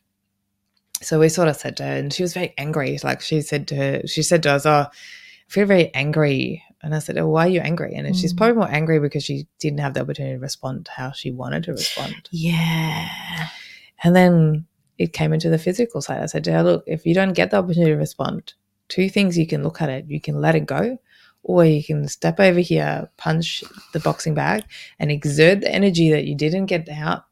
So 1.02 1.20
we 1.20 1.28
sort 1.28 1.48
of 1.48 1.56
said 1.56 1.76
to 1.76 1.82
her 1.84 1.96
and 1.96 2.12
she 2.12 2.22
was 2.22 2.32
very 2.34 2.54
angry. 2.56 2.98
Like 3.04 3.20
she 3.20 3.40
said 3.42 3.68
to 3.68 3.76
her 3.76 4.02
she 4.06 4.22
said 4.22 4.42
to 4.44 4.52
us 4.52 4.64
oh 4.66 4.86
I 4.88 4.88
feel 5.48 5.66
very 5.66 5.92
angry. 5.94 6.62
And 6.82 6.94
I 6.94 7.00
said 7.00 7.18
oh 7.18 7.28
why 7.28 7.46
are 7.46 7.50
you 7.50 7.60
angry? 7.60 7.94
And 7.94 8.16
she's 8.16 8.32
Mm. 8.32 8.36
probably 8.38 8.56
more 8.56 8.70
angry 8.70 8.98
because 9.00 9.24
she 9.24 9.46
didn't 9.58 9.80
have 9.80 9.94
the 9.94 10.00
opportunity 10.00 10.36
to 10.36 10.40
respond 10.40 10.86
to 10.86 10.92
how 10.92 11.10
she 11.12 11.30
wanted 11.30 11.64
to 11.64 11.72
respond. 11.72 12.14
Yeah. 12.30 13.08
And 14.02 14.14
then 14.16 14.66
it 14.98 15.12
came 15.12 15.32
into 15.32 15.50
the 15.50 15.58
physical 15.58 16.00
side. 16.00 16.22
I 16.22 16.26
said 16.26 16.44
to 16.44 16.52
her, 16.52 16.62
look, 16.62 16.84
if 16.86 17.04
you 17.06 17.14
don't 17.14 17.32
get 17.34 17.50
the 17.50 17.58
opportunity 17.58 17.92
to 17.92 17.98
respond, 17.98 18.54
two 18.88 19.08
things 19.08 19.36
you 19.36 19.46
can 19.46 19.62
look 19.62 19.82
at 19.82 19.88
it. 19.90 20.06
You 20.08 20.20
can 20.20 20.40
let 20.40 20.54
it 20.54 20.66
go, 20.66 20.98
or 21.42 21.64
you 21.64 21.82
can 21.84 22.08
step 22.08 22.40
over 22.40 22.60
here, 22.60 23.10
punch 23.16 23.62
the 23.92 24.00
boxing 24.00 24.34
bag, 24.34 24.64
and 24.98 25.10
exert 25.10 25.60
the 25.60 25.72
energy 25.72 26.10
that 26.10 26.24
you 26.24 26.34
didn't 26.34 26.66
get 26.66 26.88
out 26.88 27.24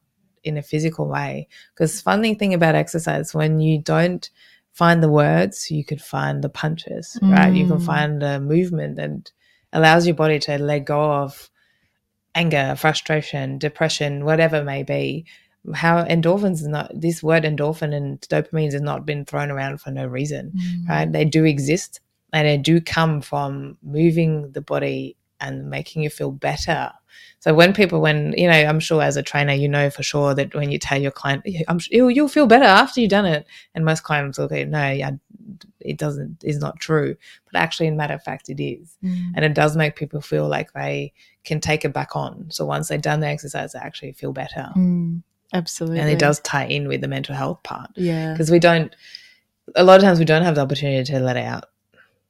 in 0.42 0.56
a 0.58 0.62
physical 0.62 1.08
way. 1.08 1.48
Because 1.74 2.00
funny 2.00 2.34
thing 2.34 2.52
about 2.52 2.74
exercise, 2.74 3.34
when 3.34 3.60
you 3.60 3.80
don't 3.80 4.28
find 4.72 5.02
the 5.02 5.08
words, 5.08 5.70
you 5.70 5.84
could 5.84 6.02
find 6.02 6.42
the 6.42 6.48
punches, 6.48 7.18
right? 7.22 7.54
You 7.54 7.66
can 7.66 7.78
Mm. 7.78 7.86
find 7.86 8.20
the 8.20 8.40
movement 8.40 8.96
that 8.96 9.32
allows 9.72 10.06
your 10.06 10.16
body 10.16 10.38
to 10.40 10.58
let 10.58 10.80
go 10.80 11.12
of 11.12 11.48
anger, 12.34 12.74
frustration, 12.76 13.58
depression, 13.58 14.24
whatever 14.24 14.56
it 14.56 14.64
may 14.64 14.82
be, 14.82 15.24
how 15.74 16.04
endorphins 16.04 16.54
is 16.54 16.66
not 16.68 16.90
this 16.94 17.22
word 17.22 17.44
endorphin 17.44 17.94
and 17.94 18.20
dopamines 18.22 18.72
has 18.72 18.82
not 18.82 19.06
been 19.06 19.24
thrown 19.24 19.50
around 19.50 19.80
for 19.80 19.90
no 19.90 20.06
reason, 20.06 20.52
Mm. 20.54 20.88
right? 20.88 21.12
They 21.12 21.24
do 21.24 21.44
exist 21.44 22.00
and 22.32 22.46
they 22.46 22.58
do 22.58 22.80
come 22.80 23.20
from 23.20 23.78
moving 23.82 24.52
the 24.52 24.60
body 24.60 25.16
and 25.40 25.70
making 25.70 26.02
you 26.02 26.10
feel 26.10 26.30
better. 26.32 26.92
So 27.38 27.54
when 27.54 27.72
people, 27.74 28.00
when 28.00 28.34
you 28.36 28.48
know, 28.48 28.54
I'm 28.54 28.80
sure 28.80 29.02
as 29.02 29.16
a 29.16 29.22
trainer, 29.22 29.52
you 29.52 29.68
know 29.68 29.90
for 29.90 30.02
sure 30.02 30.34
that 30.34 30.54
when 30.54 30.70
you 30.70 30.78
tell 30.78 31.00
your 31.00 31.10
client, 31.10 31.46
I'm 31.68 31.78
sure 31.78 31.90
you'll, 31.96 32.10
you'll 32.10 32.28
feel 32.28 32.46
better 32.46 32.64
after 32.64 33.00
you've 33.00 33.10
done 33.10 33.26
it, 33.26 33.46
and 33.74 33.84
most 33.84 34.02
clients 34.02 34.38
will 34.38 34.48
go, 34.48 34.64
no, 34.64 34.90
yeah, 34.90 35.10
it 35.80 35.98
doesn't, 35.98 36.42
is 36.42 36.58
not 36.58 36.80
true. 36.80 37.14
But 37.52 37.58
actually, 37.60 37.86
in 37.88 37.96
matter 37.96 38.14
of 38.14 38.22
fact, 38.22 38.48
it 38.48 38.62
is, 38.62 38.96
Mm. 39.04 39.32
and 39.36 39.44
it 39.44 39.54
does 39.54 39.76
make 39.76 39.94
people 39.96 40.20
feel 40.22 40.48
like 40.48 40.72
they 40.72 41.12
can 41.44 41.60
take 41.60 41.84
it 41.84 41.92
back 41.92 42.16
on. 42.16 42.46
So 42.50 42.64
once 42.64 42.88
they've 42.88 43.00
done 43.00 43.20
the 43.20 43.28
exercise, 43.28 43.72
they 43.72 43.78
actually 43.80 44.12
feel 44.12 44.32
better, 44.32 44.70
Mm. 44.74 45.22
Absolutely. 45.54 46.00
and 46.00 46.10
it 46.10 46.18
does 46.18 46.40
tie 46.40 46.66
in 46.66 46.88
with 46.88 47.00
the 47.00 47.08
mental 47.08 47.34
health 47.34 47.62
part 47.62 47.90
Yeah. 47.96 48.32
because 48.32 48.50
we 48.50 48.58
don't. 48.58 48.94
A 49.76 49.84
lot 49.84 49.96
of 49.96 50.02
times 50.02 50.18
we 50.18 50.24
don't 50.26 50.42
have 50.42 50.56
the 50.56 50.60
opportunity 50.60 51.04
to 51.12 51.20
let 51.20 51.36
it 51.38 51.44
out 51.46 51.64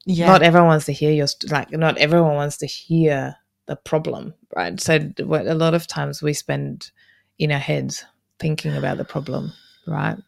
Yeah. 0.06 0.26
not 0.28 0.42
everyone 0.42 0.68
wants 0.68 0.84
to 0.86 0.92
hear 0.92 1.10
your 1.10 1.26
like 1.50 1.72
not 1.72 1.98
everyone 1.98 2.34
wants 2.34 2.58
to 2.58 2.66
hear 2.66 3.34
the 3.66 3.76
problem 3.76 4.34
right 4.54 4.78
so 4.78 5.00
what 5.24 5.46
a 5.46 5.54
lot 5.54 5.72
of 5.74 5.86
times 5.88 6.22
we 6.22 6.32
spend 6.34 6.90
in 7.38 7.50
our 7.50 7.58
heads 7.58 8.04
thinking 8.38 8.76
about 8.76 8.98
the 8.98 9.04
problem 9.04 9.52
right 9.86 10.18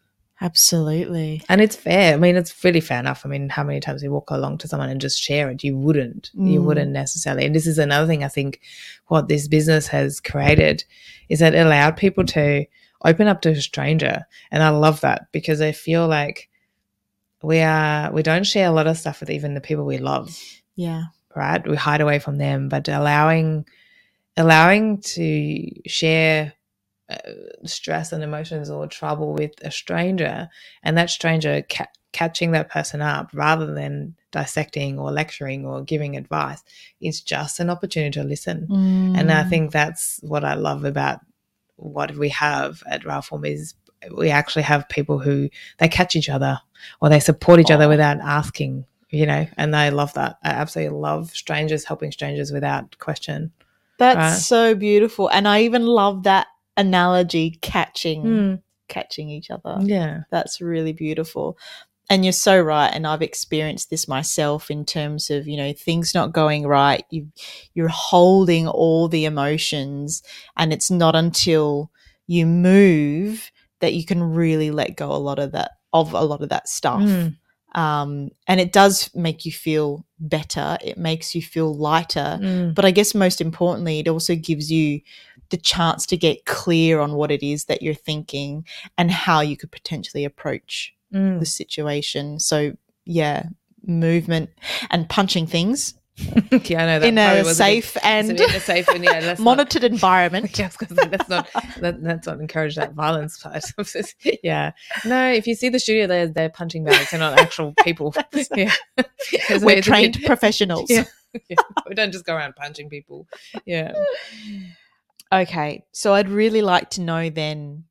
Absolutely. 0.41 1.43
and 1.49 1.61
it's 1.61 1.75
fair 1.75 2.13
i 2.13 2.17
mean 2.17 2.35
it's 2.35 2.63
really 2.63 2.79
fair 2.81 2.99
enough 2.99 3.25
i 3.25 3.29
mean 3.29 3.49
how 3.49 3.63
many 3.63 3.79
times 3.79 4.01
you 4.01 4.11
walk 4.11 4.29
along 4.31 4.57
to 4.59 4.67
someone 4.67 4.89
and 4.89 4.99
just 5.01 5.21
share 5.21 5.49
it 5.49 5.63
you 5.63 5.77
wouldn't 5.77 6.31
you 6.33 6.59
Mm. 6.59 6.63
wouldn't 6.65 6.91
necessarily 6.91 7.45
and 7.45 7.53
this 7.55 7.67
is 7.67 7.77
another 7.77 8.07
thing 8.07 8.23
i 8.23 8.27
think 8.27 8.59
what 9.07 9.27
this 9.29 9.47
business 9.47 9.87
has 9.87 10.19
created 10.19 10.83
is 11.29 11.39
that 11.39 11.53
it 11.55 11.59
allowed 11.65 11.95
people 11.97 12.25
to 12.25 12.65
open 13.05 13.27
up 13.27 13.41
to 13.41 13.49
a 13.49 13.61
stranger 13.61 14.25
and 14.51 14.63
i 14.63 14.69
love 14.69 15.01
that 15.01 15.27
because 15.31 15.61
i 15.61 15.71
feel 15.71 16.07
like 16.07 16.49
we 17.43 17.59
are 17.59 18.11
we 18.11 18.23
don't 18.23 18.45
share 18.45 18.67
a 18.67 18.71
lot 18.71 18.87
of 18.87 18.97
stuff 18.97 19.19
with 19.19 19.29
even 19.29 19.53
the 19.53 19.61
people 19.61 19.85
we 19.85 19.97
love 19.99 20.37
Yeah. 20.75 21.05
right 21.35 21.65
we 21.67 21.75
hide 21.75 22.01
away 22.01 22.19
from 22.19 22.37
them 22.37 22.69
but 22.69 22.87
allowing 22.87 23.65
allowing 24.35 25.01
to 25.01 25.69
share 25.87 26.53
uh, 27.09 27.17
stress 27.65 28.11
and 28.11 28.23
emotions 28.23 28.69
or 28.69 28.85
trouble 28.87 29.33
with 29.33 29.51
a 29.61 29.71
stranger 29.71 30.49
and 30.83 30.97
that 30.97 31.09
stranger 31.09 31.63
ca- 31.69 31.85
catching 32.11 32.51
that 32.51 32.69
person 32.69 33.01
up 33.01 33.29
rather 33.33 33.73
than 33.73 34.15
dissecting 34.31 34.99
or 34.99 35.11
lecturing 35.11 35.65
or 35.65 35.81
giving 35.83 36.17
advice 36.17 36.63
is 36.99 37.21
just 37.21 37.59
an 37.59 37.69
opportunity 37.69 38.19
to 38.19 38.25
listen 38.27 38.67
and 39.15 39.31
i 39.31 39.43
Mm. 39.43 39.49
think 39.49 39.71
that's 39.71 40.19
what 40.23 40.43
i 40.43 40.53
love 40.55 40.83
about 40.83 41.19
what 41.77 42.15
we 42.15 42.29
have 42.29 42.83
at 42.87 43.03
Rauform 43.03 43.47
is 43.47 43.73
we 44.15 44.29
actually 44.29 44.63
have 44.63 44.87
people 44.89 45.17
who 45.19 45.49
they 45.79 45.87
catch 45.87 46.15
each 46.15 46.29
other 46.29 46.59
or 47.01 47.09
they 47.09 47.19
support 47.19 47.59
each 47.59 47.71
other 47.71 47.87
without 47.89 48.19
asking 48.19 48.85
you 49.09 49.25
know 49.25 49.47
and 49.57 49.75
i 49.75 49.89
love 49.89 50.13
that 50.13 50.37
i 50.43 50.49
absolutely 50.49 50.95
love 50.95 51.31
strangers 51.31 51.85
helping 51.85 52.11
strangers 52.11 52.51
without 52.51 52.97
question 52.99 53.51
That's 53.97 54.17
Right. 54.17 54.33
so 54.41 54.75
beautiful. 54.75 55.27
And 55.29 55.47
I 55.47 55.61
even 55.61 55.85
love 55.87 56.23
that 56.23 56.47
analogy 56.75 57.57
catching 57.61 58.21
Hmm. 58.23 58.55
catching 58.87 59.29
each 59.29 59.49
other. 59.49 59.79
yeah 59.81 60.21
That's 60.29 60.61
really 60.61 60.93
beautiful. 60.93 61.57
And 62.09 62.23
you're 62.23 62.31
so 62.31 62.59
right. 62.59 62.87
And 62.87 63.05
I've 63.05 63.21
experienced 63.21 63.89
this 63.89 64.07
myself 64.07 64.71
in 64.71 64.85
terms 64.85 65.29
of, 65.29 65.47
you 65.47 65.57
know, 65.57 65.73
things 65.73 66.13
not 66.13 66.31
going 66.31 66.65
right. 66.65 67.03
You 67.09 67.27
you're 67.73 67.89
holding 67.89 68.67
all 68.67 69.07
the 69.07 69.25
emotions 69.25 70.23
and 70.55 70.71
it's 70.71 70.89
not 70.89 71.15
until 71.15 71.91
you 72.27 72.45
move 72.45 73.51
that 73.79 73.93
you 73.93 74.05
can 74.05 74.23
really 74.23 74.71
let 74.71 74.95
go 74.95 75.11
a 75.11 75.17
lot 75.17 75.39
of 75.39 75.51
that 75.51 75.71
of 75.93 76.13
a 76.13 76.21
lot 76.21 76.41
of 76.41 76.49
that 76.49 76.69
stuff. 76.69 77.01
Mm. 77.01 77.35
Um, 77.75 78.29
and 78.47 78.59
it 78.59 78.73
does 78.73 79.13
make 79.13 79.45
you 79.45 79.51
feel 79.51 80.05
better. 80.19 80.77
It 80.83 80.97
makes 80.97 81.35
you 81.35 81.41
feel 81.41 81.75
lighter. 81.75 82.39
Mm. 82.41 82.73
But 82.73 82.85
I 82.85 82.91
guess 82.91 83.13
most 83.13 83.41
importantly, 83.41 83.99
it 83.99 84.07
also 84.07 84.35
gives 84.35 84.71
you 84.71 85.01
the 85.49 85.57
chance 85.57 86.05
to 86.07 86.17
get 86.17 86.45
clear 86.45 86.99
on 86.99 87.13
what 87.13 87.31
it 87.31 87.43
is 87.43 87.65
that 87.65 87.81
you're 87.81 87.93
thinking 87.93 88.65
and 88.97 89.11
how 89.11 89.41
you 89.41 89.55
could 89.55 89.71
potentially 89.71 90.25
approach 90.25 90.93
Mm. 91.13 91.39
the 91.39 91.45
situation. 91.45 92.39
So, 92.39 92.73
yeah, 93.05 93.43
movement 93.85 94.49
and 94.89 95.07
punching 95.07 95.47
things 95.47 95.93
yeah 96.65 96.81
i 96.81 96.85
know 96.87 96.99
that 96.99 97.03
in 97.07 97.17
a 97.19 97.45
safe 97.53 97.95
and 98.03 98.31
in 98.31 98.49
a 98.49 98.59
safe 98.59 98.87
and 98.89 99.03
yeah 99.03 99.19
let's 99.19 99.39
not- 99.39 99.45
monitored 99.57 99.83
environment. 99.93 100.57
Yes, 100.57 100.75
because 100.75 100.97
that's 100.97 101.29
not 101.29 101.47
that, 101.79 102.01
that's 102.01 102.25
not 102.25 102.39
encourage 102.41 102.75
that 102.75 102.93
violence 102.93 103.37
part. 103.37 103.63
yeah, 104.43 104.71
no. 105.05 105.31
If 105.31 105.45
you 105.45 105.53
see 105.53 105.69
the 105.69 105.79
studio, 105.79 106.07
they're 106.07 106.27
they're 106.27 106.49
punching 106.49 106.83
bags. 106.83 107.11
They're 107.11 107.19
not 107.19 107.39
actual 107.39 107.75
people. 107.83 108.15
yeah, 108.55 108.73
We're 109.61 109.81
trained 109.83 110.19
professionals. 110.25 110.89
Yeah. 110.89 111.05
yeah. 111.49 111.57
We 111.87 111.93
don't 111.93 112.11
just 112.11 112.25
go 112.25 112.35
around 112.35 112.55
punching 112.55 112.89
people. 112.89 113.27
Yeah. 113.65 113.93
Okay, 115.29 115.83
so 115.91 116.13
I'd 116.13 116.29
really 116.29 116.61
like 116.61 116.89
to 116.91 117.01
know 117.01 117.29
then 117.29 117.83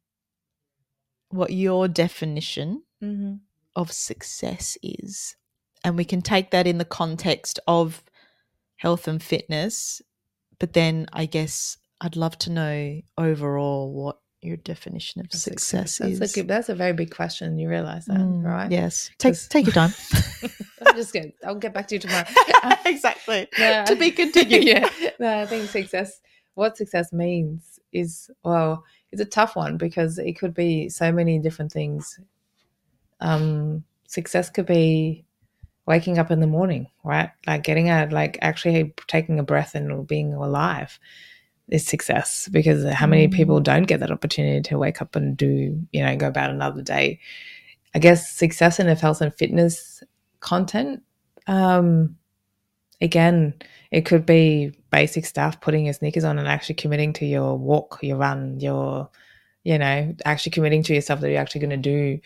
what 1.29 1.51
your 1.53 1.87
definition 1.87 2.83
Mm-hmm. 3.03 3.35
of 3.75 3.93
success 3.93 4.79
is. 4.83 5.37
And 5.85 5.97
we 5.97 6.05
can 6.05 6.23
take 6.23 6.51
that 6.51 6.67
in 6.67 6.79
the 6.79 6.85
context 6.85 7.61
of 7.69 8.03
health 8.77 9.07
and 9.07 9.23
fitness. 9.23 10.01
But 10.59 10.73
then 10.73 11.07
I 11.13 11.27
guess 11.27 11.77
I'd 12.01 12.17
love 12.17 12.39
to 12.39 12.51
know 12.51 13.01
overall 13.19 13.93
what 13.93 14.19
your 14.43 14.57
definition 14.57 15.21
of 15.21 15.33
success, 15.33 15.99
That's 15.99 16.21
is. 16.21 16.33
a 16.33 16.35
good, 16.41 16.49
that's 16.49 16.69
a 16.69 16.75
very 16.75 16.93
big 16.93 17.11
question. 17.15 17.59
You 17.59 17.69
realize 17.69 18.07
that, 18.07 18.19
Mm, 18.19 18.45
right? 18.45 18.71
Yes. 18.71 19.11
Take 19.19 19.35
take 19.49 19.67
your 19.67 19.73
time. 19.75 19.93
I'm 20.87 20.95
just 20.95 21.13
going. 21.13 21.33
I'll 21.45 21.55
get 21.57 21.75
back 21.75 21.89
to 21.89 21.97
you 21.97 21.99
tomorrow. 22.01 22.27
exactly. 22.87 23.49
No, 23.59 23.85
To 23.87 23.97
be 23.97 24.11
continued. 24.13 24.65
yeah. 24.65 24.89
No, 25.19 25.41
I 25.41 25.47
think 25.47 25.69
success. 25.69 26.21
What 26.55 26.77
success 26.77 27.13
means 27.13 27.81
is 27.93 28.31
well, 28.45 28.85
it's 29.11 29.21
a 29.23 29.27
tough 29.27 29.57
one 29.57 29.77
because 29.79 30.19
it 30.19 30.39
could 30.39 30.55
be 30.55 30.89
so 30.91 31.11
many 31.13 31.39
different 31.39 31.73
things. 31.73 32.19
Um, 33.21 33.85
success 34.07 34.51
could 34.51 34.67
be 34.67 35.25
waking 35.87 36.19
up 36.19 36.31
in 36.31 36.41
the 36.41 36.47
morning, 36.47 36.89
right? 37.05 37.31
Like 37.47 37.63
getting 37.63 37.89
out, 37.89 38.13
like 38.13 38.39
actually 38.43 38.95
taking 39.07 39.39
a 39.39 39.45
breath 39.45 39.75
and 39.75 40.07
being 40.07 40.35
alive 40.35 40.99
is 41.69 41.87
success 41.87 42.49
because 42.51 42.85
how 42.93 43.07
many 43.07 43.29
Mm. 43.29 43.33
people 43.33 43.61
don't 43.61 43.85
get 43.85 44.01
that 44.01 44.11
opportunity 44.11 44.61
to 44.63 44.79
wake 44.79 45.01
up 45.03 45.17
and 45.17 45.37
do, 45.37 45.81
you 45.93 46.03
know, 46.05 46.17
go 46.17 46.29
about 46.29 46.51
another 46.51 46.83
day. 46.83 47.19
I 47.95 47.99
guess 47.99 48.31
success 48.31 48.79
in 48.79 48.87
the 48.87 48.95
health 48.95 49.21
and 49.21 49.35
fitness 49.35 50.03
content. 50.41 51.03
Um, 51.47 52.17
again, 53.01 53.55
it 53.91 54.03
could 54.03 54.27
be 54.27 54.73
basic 54.91 55.25
stuff, 55.25 55.61
putting 55.61 55.87
your 55.87 55.95
sneakers 55.95 56.25
on 56.25 56.39
and 56.39 56.49
actually 56.49 56.75
committing 56.77 57.13
to 57.15 57.27
your 57.27 57.57
walk, 57.57 57.99
your 58.03 58.17
run, 58.17 58.61
your, 58.61 59.09
you 59.65 59.79
know, 59.79 60.15
actually 60.25 60.53
committing 60.53 60.83
to 60.85 60.95
yourself 60.95 61.21
that 61.21 61.31
you're 61.31 61.41
actually 61.41 61.61
going 61.61 61.83
to 61.83 61.91
do. 61.91 62.21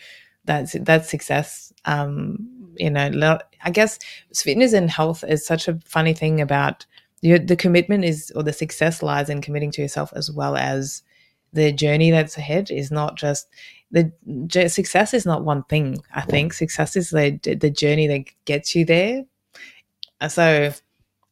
That's 0.45 0.75
that's 0.81 1.09
success. 1.09 1.71
Um, 1.85 2.47
you 2.77 2.89
know, 2.89 3.39
I 3.63 3.69
guess 3.69 3.99
fitness 4.33 4.73
and 4.73 4.89
health 4.89 5.23
is 5.27 5.45
such 5.45 5.67
a 5.67 5.79
funny 5.85 6.13
thing 6.13 6.41
about 6.41 6.85
your, 7.21 7.37
the 7.37 7.55
commitment 7.55 8.03
is 8.05 8.31
or 8.35 8.43
the 8.43 8.53
success 8.53 9.03
lies 9.03 9.29
in 9.29 9.41
committing 9.41 9.71
to 9.71 9.81
yourself 9.81 10.11
as 10.15 10.31
well 10.31 10.55
as 10.57 11.03
the 11.53 11.71
journey 11.71 12.11
that's 12.11 12.37
ahead 12.37 12.71
is 12.71 12.91
not 12.91 13.17
just 13.17 13.47
the 13.91 14.11
j- 14.47 14.67
success 14.69 15.13
is 15.13 15.25
not 15.25 15.43
one 15.43 15.63
thing. 15.63 15.97
I 16.15 16.21
think 16.21 16.53
success 16.53 16.95
is 16.95 17.09
the 17.11 17.37
the 17.43 17.69
journey 17.69 18.07
that 18.07 18.25
gets 18.45 18.73
you 18.75 18.85
there. 18.85 19.25
Uh, 20.19 20.29
So 20.29 20.73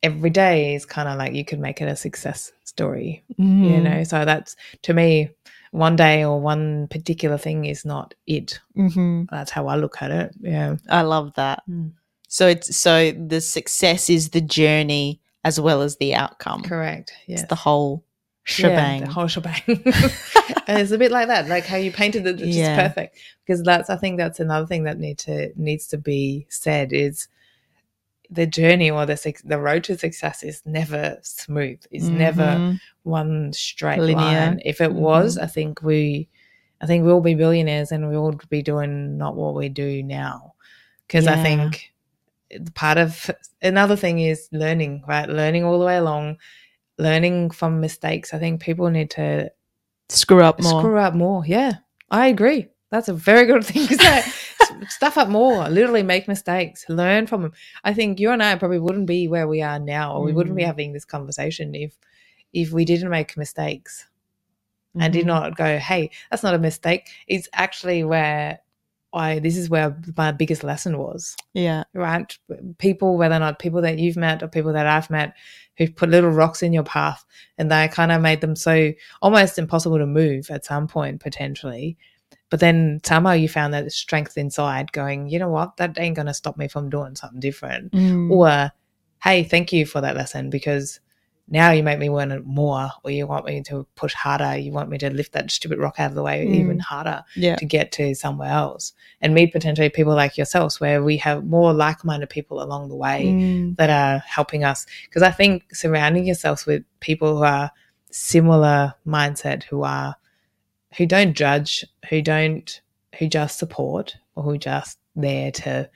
every 0.03 0.29
day 0.29 0.75
is 0.75 0.85
kind 0.85 1.09
of 1.09 1.17
like 1.17 1.33
you 1.33 1.45
could 1.45 1.59
make 1.59 1.81
it 1.81 1.87
a 1.87 1.95
success 1.95 2.51
story, 2.63 3.23
you 3.37 3.45
Mm. 3.45 3.83
know. 3.83 4.03
So 4.03 4.25
that's 4.25 4.55
to 4.83 4.93
me, 4.93 5.29
one 5.71 5.95
day 5.95 6.23
or 6.25 6.39
one 6.39 6.87
particular 6.87 7.37
thing 7.37 7.65
is 7.65 7.85
not 7.85 8.13
it. 8.27 8.59
hmm 8.75 9.23
That's 9.29 9.51
how 9.51 9.67
I 9.67 9.75
look 9.75 10.01
at 10.01 10.11
it. 10.11 10.35
Yeah, 10.41 10.77
I 10.89 11.01
love 11.03 11.33
that. 11.35 11.63
Mm. 11.69 11.91
So 12.27 12.47
it's 12.47 12.75
so 12.77 13.11
the 13.11 13.41
success 13.41 14.09
is 14.09 14.29
the 14.29 14.41
journey 14.41 15.19
as 15.43 15.59
well 15.59 15.81
as 15.81 15.97
the 15.97 16.15
outcome. 16.15 16.61
correct. 16.63 17.13
Yes. 17.27 17.41
It's 17.41 17.49
the 17.49 17.55
whole 17.55 18.03
shebang. 18.43 19.01
Yeah, 19.01 19.05
the 19.07 19.13
whole 19.13 19.27
shebang. 19.27 19.61
and 19.67 19.77
it's 20.79 20.91
a 20.91 20.97
bit 20.97 21.11
like 21.11 21.27
that, 21.27 21.47
like 21.47 21.65
how 21.65 21.77
you 21.77 21.91
painted 21.91 22.25
it, 22.27 22.41
it's 22.41 22.55
Yeah. 22.55 22.75
just 22.75 22.95
perfect. 22.95 23.17
Because 23.45 23.63
that's, 23.63 23.89
I 23.89 23.95
think, 23.95 24.17
that's 24.17 24.39
another 24.39 24.67
thing 24.67 24.83
that 24.83 24.99
need 24.99 25.17
to 25.19 25.51
needs 25.55 25.87
to 25.87 25.97
be 25.97 26.45
said 26.49 26.93
is 26.93 27.27
the 28.29 28.45
journey 28.45 28.91
or 28.91 29.05
the 29.05 29.33
the 29.45 29.59
road 29.59 29.83
to 29.85 29.97
success 29.97 30.43
is 30.43 30.61
never 30.65 31.17
smooth. 31.23 31.79
It's 31.91 32.05
never 32.05 32.43
Mhm. 32.43 32.79
one 33.03 33.53
straight 33.53 33.99
Linear. 33.99 34.15
line. 34.15 34.61
If 34.63 34.81
it 34.81 34.93
was, 34.93 35.37
Mhm. 35.37 35.43
I 35.43 35.47
think 35.47 35.81
we, 35.81 36.29
I 36.81 36.85
think 36.85 37.05
we'll 37.05 37.21
be 37.21 37.33
billionaires 37.35 37.91
and 37.91 38.07
we'll 38.09 38.39
be 38.49 38.61
doing 38.61 39.17
not 39.17 39.35
what 39.35 39.55
we 39.55 39.67
do 39.69 40.03
now. 40.03 40.53
Because 41.07 41.25
I 41.27 41.41
think 41.41 41.91
part 42.75 42.97
of 42.99 43.31
another 43.63 43.95
thing 43.95 44.19
is 44.19 44.47
learning, 44.51 45.03
right? 45.07 45.27
Learning 45.27 45.63
all 45.63 45.79
the 45.79 45.85
way 45.85 45.97
along, 45.97 46.37
learning 46.99 47.49
from 47.51 47.81
mistakes. 47.81 48.33
I 48.33 48.37
think 48.39 48.61
people 48.61 48.89
need 48.91 49.09
to 49.11 49.51
Screw 50.09 50.43
up 50.43 50.61
more. 50.61 50.81
screw 50.81 50.97
up 50.97 51.15
more. 51.15 51.43
Yeah, 51.47 51.73
I 52.11 52.27
agree. 52.27 52.67
That's 52.91 53.07
a 53.07 53.13
very 53.13 53.45
good 53.47 53.65
thing 53.69 53.87
to 53.87 53.95
say. 53.97 54.23
Stuff 54.89 55.17
up 55.17 55.29
more. 55.29 55.67
Literally 55.69 56.03
make 56.03 56.27
mistakes. 56.27 56.85
Learn 56.89 57.27
from 57.27 57.41
them. 57.43 57.53
I 57.83 57.93
think 57.93 58.19
you 58.19 58.31
and 58.31 58.41
I 58.43 58.55
probably 58.55 58.79
wouldn't 58.79 59.07
be 59.07 59.27
where 59.27 59.47
we 59.47 59.61
are 59.61 59.79
now, 59.79 60.13
or 60.15 60.23
we 60.23 60.33
wouldn't 60.33 60.55
be 60.55 60.63
Mm. 60.63 60.67
having 60.67 60.93
this 60.93 61.05
conversation 61.05 61.75
if 61.75 61.97
if 62.51 62.71
we 62.71 62.83
didn't 62.83 63.09
make 63.11 63.37
mistakes 63.37 64.07
and 64.99 65.13
did 65.13 65.23
Mhm. 65.25 65.27
not 65.27 65.55
go, 65.57 65.77
"Hey, 65.77 66.09
that's 66.31 66.41
not 66.43 66.55
a 66.55 66.59
mistake." 66.59 67.07
It's 67.27 67.47
actually 67.53 68.03
where 68.03 68.59
I. 69.13 69.39
This 69.39 69.55
is 69.57 69.69
where 69.69 69.95
my 70.17 70.31
biggest 70.31 70.63
lesson 70.63 70.97
was. 70.97 71.35
Yeah. 71.53 71.83
Right, 71.93 72.35
people, 72.79 73.17
whether 73.17 73.35
or 73.35 73.39
not 73.39 73.59
people 73.59 73.81
that 73.81 73.99
you've 73.99 74.17
met 74.17 74.41
or 74.43 74.47
people 74.47 74.73
that 74.73 74.87
I've 74.87 75.09
met, 75.11 75.33
who've 75.77 75.95
put 75.95 76.09
little 76.09 76.29
rocks 76.31 76.61
in 76.63 76.73
your 76.73 76.83
path, 76.83 77.23
and 77.57 77.71
they 77.71 77.87
kind 77.87 78.11
of 78.11 78.21
made 78.21 78.41
them 78.41 78.55
so 78.55 78.91
almost 79.21 79.57
impossible 79.59 79.97
to 79.99 80.05
move 80.07 80.49
at 80.51 80.65
some 80.65 80.87
point 80.87 81.19
potentially. 81.21 81.97
But 82.49 82.59
then 82.59 82.99
somehow 83.03 83.33
you 83.33 83.47
found 83.47 83.73
that 83.73 83.91
strength 83.91 84.37
inside, 84.37 84.91
going, 84.91 85.29
you 85.29 85.37
know 85.39 85.49
what, 85.49 85.77
that 85.77 85.99
ain't 85.99 86.15
gonna 86.15 86.33
stop 86.33 86.57
me 86.57 86.67
from 86.67 86.89
doing 86.89 87.15
something 87.15 87.39
different. 87.39 87.91
Mm. 87.91 88.31
Or, 88.31 88.71
hey, 89.23 89.43
thank 89.43 89.71
you 89.71 89.85
for 89.85 90.01
that 90.01 90.15
lesson 90.15 90.49
because 90.49 90.99
now 91.51 91.71
you 91.71 91.81
make 91.81 91.97
me 91.97 92.09
want 92.09 92.31
it 92.31 92.45
more, 92.45 92.89
or 93.03 93.09
you 93.09 93.25
want 93.25 93.45
me 93.45 93.63
to 93.63 93.85
push 93.95 94.13
harder. 94.13 94.55
You 94.55 94.71
want 94.71 94.89
me 94.89 94.99
to 94.99 95.09
lift 95.09 95.31
that 95.33 95.49
stupid 95.49 95.79
rock 95.79 95.95
out 95.99 96.09
of 96.11 96.15
the 96.15 96.21
way 96.21 96.45
even 96.45 96.77
Mm. 96.77 96.81
harder 96.81 97.23
yeah. 97.35 97.55
to 97.55 97.65
get 97.65 97.91
to 97.93 98.13
somewhere 98.13 98.51
else 98.51 98.93
and 99.19 99.33
meet 99.33 99.51
potentially 99.51 99.89
people 99.89 100.13
like 100.13 100.37
yourselves 100.37 100.79
where 100.79 101.03
we 101.03 101.17
have 101.17 101.43
more 101.45 101.73
like-minded 101.73 102.29
people 102.29 102.61
along 102.61 102.89
the 102.89 102.95
way 102.95 103.25
Mm. 103.25 103.77
that 103.77 103.89
are 103.89 104.19
helping 104.27 104.63
us 104.63 104.85
because 105.05 105.23
i 105.23 105.31
think 105.31 105.73
surrounding 105.73 106.25
yourselves 106.27 106.65
with 106.67 106.83
people 106.99 107.37
who 107.37 107.43
are 107.43 107.71
similar 108.11 108.93
mindset 109.07 109.63
who 109.63 109.83
are 109.83 110.15
who 110.97 111.05
don't 111.05 111.33
judge 111.33 111.85
who 112.09 112.21
don't 112.21 112.81
who 113.17 113.27
just 113.27 113.59
support 113.59 114.15
or 114.35 114.43
who 114.43 114.57
just 114.57 114.97
there 115.15 115.51
to 115.51 115.89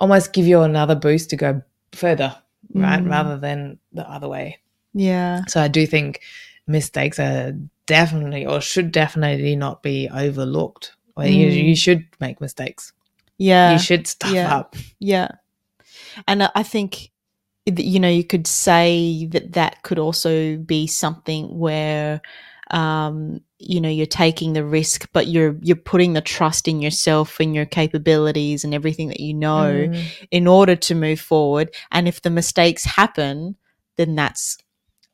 almost 0.00 0.32
give 0.32 0.46
you 0.46 0.60
another 0.62 0.94
boost 0.94 1.30
to 1.30 1.36
go 1.36 1.62
further 1.92 2.34
right 2.74 3.02
Mm. 3.02 3.10
rather 3.10 3.36
than 3.38 3.78
the 3.92 4.08
other 4.08 4.28
way 4.28 4.58
Yeah. 4.94 5.42
so 5.48 5.60
I 5.60 5.68
do 5.68 5.86
think 5.86 6.20
mistakes 6.66 7.18
are 7.18 7.52
definitely 7.86 8.46
or 8.46 8.60
should 8.60 8.92
definitely 8.92 9.56
not 9.56 9.82
be 9.82 10.08
overlooked. 10.08 10.94
Or 11.16 11.26
you, 11.26 11.48
Mm. 11.48 11.64
you 11.68 11.76
should 11.76 12.06
make 12.20 12.40
mistakes. 12.40 12.92
Yeah. 13.36 13.72
you 13.72 13.78
should 13.78 14.06
stuff 14.06 14.32
yeah. 14.32 14.56
up. 14.56 14.76
Yeah. 14.98 15.28
And 16.28 16.44
I- 16.44 16.50
I 16.54 16.62
think, 16.62 17.10
you 17.66 17.98
know, 18.00 18.08
you 18.08 18.24
could 18.24 18.46
say 18.46 19.26
that 19.26 19.52
that 19.52 19.82
could 19.82 19.98
also 19.98 20.56
be 20.56 20.86
something 20.86 21.58
where, 21.58 22.22
um, 22.70 23.40
you 23.68 23.80
know, 23.80 23.88
you're 23.88 24.06
taking 24.06 24.52
the 24.52 24.64
risk, 24.64 25.08
but 25.12 25.26
you're 25.26 25.56
you're 25.62 25.76
putting 25.76 26.12
the 26.12 26.20
trust 26.20 26.68
in 26.68 26.80
yourself 26.82 27.38
and 27.40 27.54
your 27.54 27.66
capabilities 27.66 28.64
and 28.64 28.74
everything 28.74 29.08
that 29.08 29.20
you 29.20 29.34
know 29.34 29.88
Mm. 29.88 30.04
in 30.30 30.46
order 30.46 30.76
to 30.76 30.94
move 30.94 31.20
forward. 31.20 31.74
And 31.90 32.06
if 32.08 32.22
the 32.22 32.30
mistakes 32.30 32.84
happen, 32.84 33.56
then 33.96 34.14
that's 34.14 34.58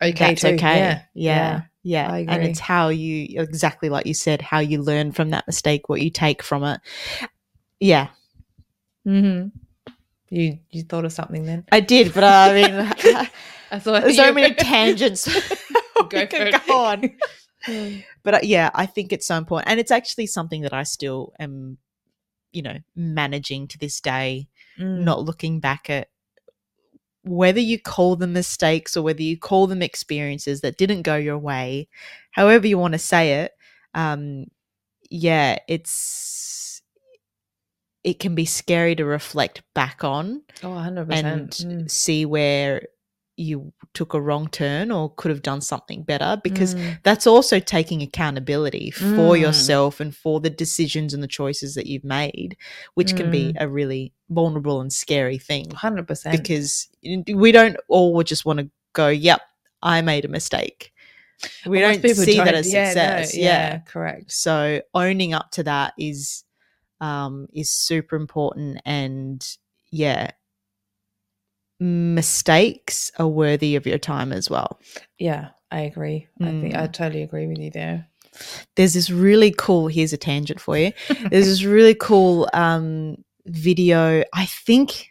Okay, 0.03 0.13
that's 0.13 0.43
too. 0.43 0.49
okay. 0.49 0.79
Yeah, 0.79 1.03
Yeah. 1.15 1.61
Yeah. 1.83 2.13
I 2.13 2.19
And 2.29 2.45
it's 2.45 2.61
how 2.61 2.89
you 2.89 3.41
exactly 3.41 3.89
like 3.89 4.07
you 4.07 4.15
said, 4.15 4.43
how 4.43 4.59
you 4.61 4.83
learn 4.83 5.13
from 5.13 5.31
that 5.31 5.47
mistake, 5.47 5.89
what 5.89 6.01
you 6.01 6.11
take 6.11 6.43
from 6.43 6.63
it. 6.65 6.81
Yeah. 7.81 8.09
mm-hmm. 9.07 9.49
You 10.31 10.59
you 10.71 10.83
thought 10.83 11.05
of 11.05 11.13
something 11.13 11.45
then? 11.45 11.65
I 11.73 11.81
did, 11.81 12.13
but 12.13 12.25
I 12.25 12.53
mean 12.55 12.75
I 13.71 13.79
thought 13.79 14.03
There's 14.05 14.17
so 14.17 14.33
many 14.33 14.55
tangents. 14.55 15.27
Go 16.11 16.27
for 16.27 16.51
go 16.67 16.77
on. 16.77 17.11
But 18.23 18.35
uh, 18.35 18.41
yeah, 18.43 18.71
I 18.75 18.87
think 18.87 19.13
it's 19.13 19.27
so 19.27 19.37
important. 19.37 19.71
And 19.71 19.79
it's 19.81 19.91
actually 19.91 20.27
something 20.27 20.63
that 20.63 20.73
I 20.73 20.83
still 20.83 21.33
am, 21.39 21.79
you 22.53 22.63
know, 22.63 22.79
managing 22.95 23.69
to 23.69 23.79
this 23.79 24.01
day, 24.01 24.49
Mm. 24.79 25.03
not 25.05 25.25
looking 25.25 25.59
back 25.61 25.91
at 25.91 26.09
whether 27.25 27.61
you 27.61 27.79
call 27.81 28.17
them 28.17 28.33
mistakes 28.33 28.97
or 28.97 29.03
whether 29.03 29.23
you 29.23 29.37
call 29.37 29.67
them 29.67 29.83
experiences 29.83 30.61
that 30.61 30.79
didn't 30.79 31.03
go 31.03 31.17
your 31.17 31.37
way, 31.39 31.89
however 32.31 32.67
you 32.67 32.79
want 32.79 32.93
to 32.93 32.99
say 32.99 33.43
it. 33.43 33.53
Um, 33.95 34.47
yeah, 35.11 35.59
it's 35.69 36.81
it 38.05 38.19
can 38.21 38.35
be 38.35 38.45
scary 38.45 38.95
to 38.95 39.05
reflect 39.05 39.63
back 39.75 40.05
on 40.05 40.43
Oh, 40.63 40.71
100%. 40.71 41.09
and 41.13 41.51
Mm. 41.51 41.91
see 41.91 42.25
where 42.25 42.87
you 43.39 43.73
took 43.95 44.15
a 44.15 44.21
wrong 44.21 44.49
turn 44.49 44.91
or 44.91 45.11
could 45.15 45.31
have 45.31 45.43
done 45.43 45.61
something 45.61 46.03
better 46.03 46.41
because 46.43 46.75
Mm. 46.75 46.99
that's 47.03 47.27
also 47.27 47.61
taking 47.61 48.03
accountability 48.03 48.91
for 48.91 49.35
Mm. 49.37 49.41
yourself 49.41 50.01
and 50.01 50.15
for 50.15 50.41
the 50.41 50.51
decisions 50.51 51.15
and 51.15 51.23
the 51.23 51.29
choices 51.29 51.75
that 51.75 51.87
you've 51.87 52.05
made 52.05 52.57
which 52.95 53.15
can 53.15 53.31
be 53.31 53.53
Mm. 53.53 53.63
a 53.63 53.69
really 53.69 54.13
vulnerable 54.29 54.81
and 54.81 54.93
scary 54.93 55.39
thing 55.39 55.67
100%. 55.71 56.33
because 56.33 56.89
we 57.33 57.53
don't 57.53 57.77
all 57.89 58.23
just 58.23 58.45
want 58.45 58.59
to 58.59 58.69
go 58.93 59.09
yep 59.09 59.41
i 59.83 60.01
made 60.01 60.25
a 60.25 60.29
mistake 60.29 60.93
we 61.67 61.81
don't 61.81 62.03
see 62.03 62.37
that 62.37 62.47
don't. 62.47 62.55
as 62.55 62.67
Yeah, 62.73 62.83
no, 62.83 62.93
success 62.93 63.37
yeah 63.37 63.79
correct. 63.87 64.33
so 64.33 64.83
owning 64.95 65.33
up 65.35 65.51
to 65.53 65.63
that 65.63 65.95
is 65.99 66.45
um 67.01 67.47
is 67.53 67.71
super 67.71 68.17
important 68.17 68.81
and 68.85 69.57
yeah 69.91 70.31
mistakes 71.81 73.11
are 73.19 73.29
worthy 73.29 73.77
of 73.77 73.87
your 73.87 73.99
time 73.99 74.33
as 74.33 74.51
well. 74.51 74.81
Yeah, 75.19 75.51
I 75.71 75.81
agree. 75.81 76.27
I 76.41 76.51
think 76.61 76.75
I 76.75 76.87
Mm. 76.89 76.93
totally 76.93 77.23
agree 77.23 77.47
with 77.47 77.59
you 77.59 77.71
there. 77.71 78.07
there's 78.77 78.93
this 78.95 79.11
really 79.11 79.51
cool 79.51 79.89
here's 79.89 80.13
a 80.13 80.17
tangent 80.17 80.61
for 80.61 80.77
you. 80.79 80.93
There's 81.31 81.47
this 81.47 81.65
really 81.65 81.95
cool 81.95 82.49
um 82.53 83.17
video. 83.47 84.23
I 84.33 84.47
think 84.47 85.09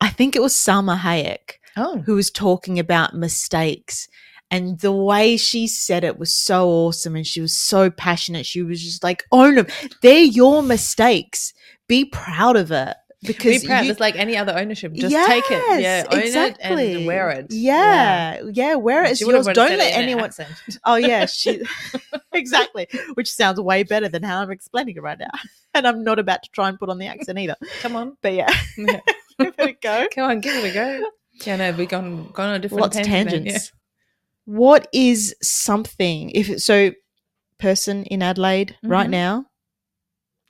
i 0.00 0.08
think 0.08 0.34
it 0.34 0.40
was 0.40 0.54
Salma 0.54 0.96
Hayek 0.98 1.58
Oh, 1.76 1.98
who 2.06 2.14
was 2.14 2.30
talking 2.30 2.78
about 2.78 3.14
mistakes 3.14 4.08
and 4.50 4.78
the 4.80 4.92
way 4.92 5.36
she 5.36 5.66
said 5.66 6.04
it 6.04 6.18
was 6.18 6.32
so 6.34 6.68
awesome 6.70 7.14
and 7.16 7.26
she 7.26 7.42
was 7.42 7.52
so 7.52 7.90
passionate. 7.90 8.46
She 8.46 8.62
was 8.62 8.82
just 8.82 9.02
like 9.04 9.24
own 9.30 9.56
them 9.56 9.66
they're 10.02 10.22
your 10.40 10.62
mistakes. 10.62 11.52
Be 11.86 12.06
proud 12.06 12.56
of 12.56 12.70
it 12.70 12.96
because 13.22 13.62
be 13.62 13.66
proud. 13.66 13.84
you- 13.84 13.90
It's 13.90 14.00
like 14.00 14.16
any 14.16 14.36
other 14.36 14.52
ownership. 14.56 14.92
Just 14.92 15.14
take 15.26 15.44
it. 15.50 15.80
Yeah, 15.80 16.04
Yes, 16.12 16.34
own 16.36 16.44
it 16.50 16.56
and 16.60 17.06
wear 17.06 17.30
it. 17.30 17.46
Yeah, 17.50 18.40
yeah, 18.52 18.74
wear 18.76 19.04
it. 19.04 19.10
It's 19.10 19.18
She 19.18 19.24
would 19.24 19.34
have 19.34 19.44
yours. 19.46 19.54
Don't 19.54 19.76
let 19.76 19.94
anyone. 19.94 20.30
Oh 20.84 20.96
yeah, 20.96 21.26
she 21.26 21.62
exactly. 22.32 22.86
Which 23.14 23.30
sounds 23.32 23.60
way 23.60 23.82
better 23.82 24.08
than 24.08 24.22
how 24.22 24.40
I'm 24.40 24.50
explaining 24.50 24.96
it 24.96 25.02
right 25.02 25.18
now. 25.18 25.30
And 25.74 25.86
I'm 25.86 26.02
not 26.02 26.18
about 26.18 26.42
to 26.42 26.50
try 26.50 26.68
and 26.70 26.78
put 26.78 26.88
on 26.88 26.98
the 26.98 27.06
accent 27.06 27.38
either. 27.38 27.54
Come 27.82 27.94
on, 27.94 28.16
But 28.22 28.32
yeah, 28.34 28.48
Yeah. 28.76 29.00
give 29.38 29.54
it 29.58 29.68
a 29.68 29.72
go. 29.74 30.06
come 30.12 30.30
on, 30.30 30.40
give 30.40 30.64
it 30.64 30.70
a 30.70 30.74
go. 30.74 31.06
Yeah, 31.44 31.56
no, 31.56 31.72
we've 31.72 31.88
gone 31.88 32.30
gone 32.32 32.48
on 32.48 32.54
a 32.54 32.58
different 32.58 32.80
Lots 32.82 32.96
of 32.96 33.02
tangent 33.04 33.30
then, 33.30 33.44
tangents. 33.44 33.72
What 34.46 34.88
is 34.92 35.36
something 35.42 36.30
if 36.30 36.60
so? 36.62 36.92
Person 37.58 38.04
in 38.04 38.22
Adelaide 38.22 38.76
right 38.84 39.08
Mhm. 39.08 39.10
now, 39.10 39.44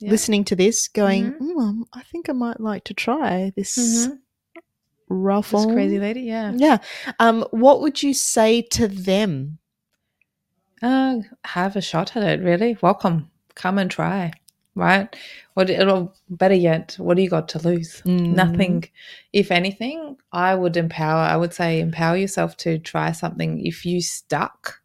Yeah. 0.00 0.10
listening 0.10 0.44
to 0.44 0.56
this, 0.56 0.86
going, 0.88 1.32
Mhm. 1.32 1.38
"Mm, 1.40 1.82
I 1.92 2.02
think 2.02 2.28
I 2.28 2.32
might 2.32 2.60
like 2.60 2.84
to 2.84 2.94
try 2.94 3.52
this 3.56 3.76
Mhm. 4.06 4.18
rough 5.08 5.50
This 5.50 5.66
crazy 5.66 5.98
lady. 5.98 6.20
Yeah. 6.22 6.52
Yeah. 6.54 6.78
Um, 7.18 7.44
what 7.50 7.80
would 7.80 8.02
you 8.02 8.14
say 8.14 8.62
to 8.62 8.86
them? 8.86 9.58
Uh, 10.82 11.20
have 11.44 11.74
a 11.76 11.80
shot 11.80 12.16
at 12.16 12.22
it. 12.22 12.44
Really, 12.44 12.76
welcome. 12.80 13.30
Come 13.56 13.78
and 13.78 13.90
try. 13.90 14.30
Right. 14.76 15.14
What 15.54 15.70
it'll 15.70 16.14
better 16.30 16.54
yet. 16.54 16.94
What 17.00 17.16
do 17.16 17.22
you 17.24 17.28
got 17.28 17.48
to 17.48 17.58
lose? 17.58 18.00
Mm. 18.02 18.34
Nothing. 18.34 18.84
If 19.32 19.50
anything, 19.50 20.16
I 20.30 20.54
would 20.54 20.76
empower. 20.76 21.18
I 21.22 21.36
would 21.36 21.52
say 21.52 21.80
empower 21.80 22.16
yourself 22.16 22.56
to 22.58 22.78
try 22.78 23.10
something. 23.10 23.66
If 23.66 23.84
you 23.84 24.00
stuck, 24.00 24.80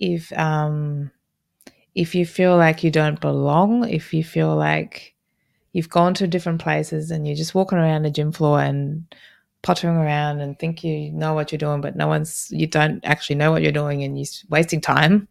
if 0.00 0.32
um, 0.36 1.12
if 1.98 2.14
you 2.14 2.24
feel 2.24 2.56
like 2.56 2.84
you 2.84 2.92
don't 2.92 3.20
belong, 3.20 3.88
if 3.88 4.14
you 4.14 4.22
feel 4.22 4.54
like 4.54 5.16
you've 5.72 5.90
gone 5.90 6.14
to 6.14 6.28
different 6.28 6.60
places 6.60 7.10
and 7.10 7.26
you're 7.26 7.34
just 7.34 7.56
walking 7.56 7.76
around 7.76 8.04
the 8.04 8.10
gym 8.10 8.30
floor 8.30 8.60
and 8.60 9.12
pottering 9.62 9.96
around 9.96 10.38
and 10.40 10.56
think 10.60 10.84
you 10.84 11.10
know 11.10 11.34
what 11.34 11.50
you're 11.50 11.58
doing, 11.58 11.80
but 11.80 11.96
no 11.96 12.06
one's 12.06 12.52
you 12.52 12.68
don't 12.68 13.04
actually 13.04 13.34
know 13.34 13.50
what 13.50 13.62
you're 13.62 13.72
doing 13.72 14.04
and 14.04 14.16
you're 14.16 14.28
wasting 14.48 14.80
time. 14.80 15.26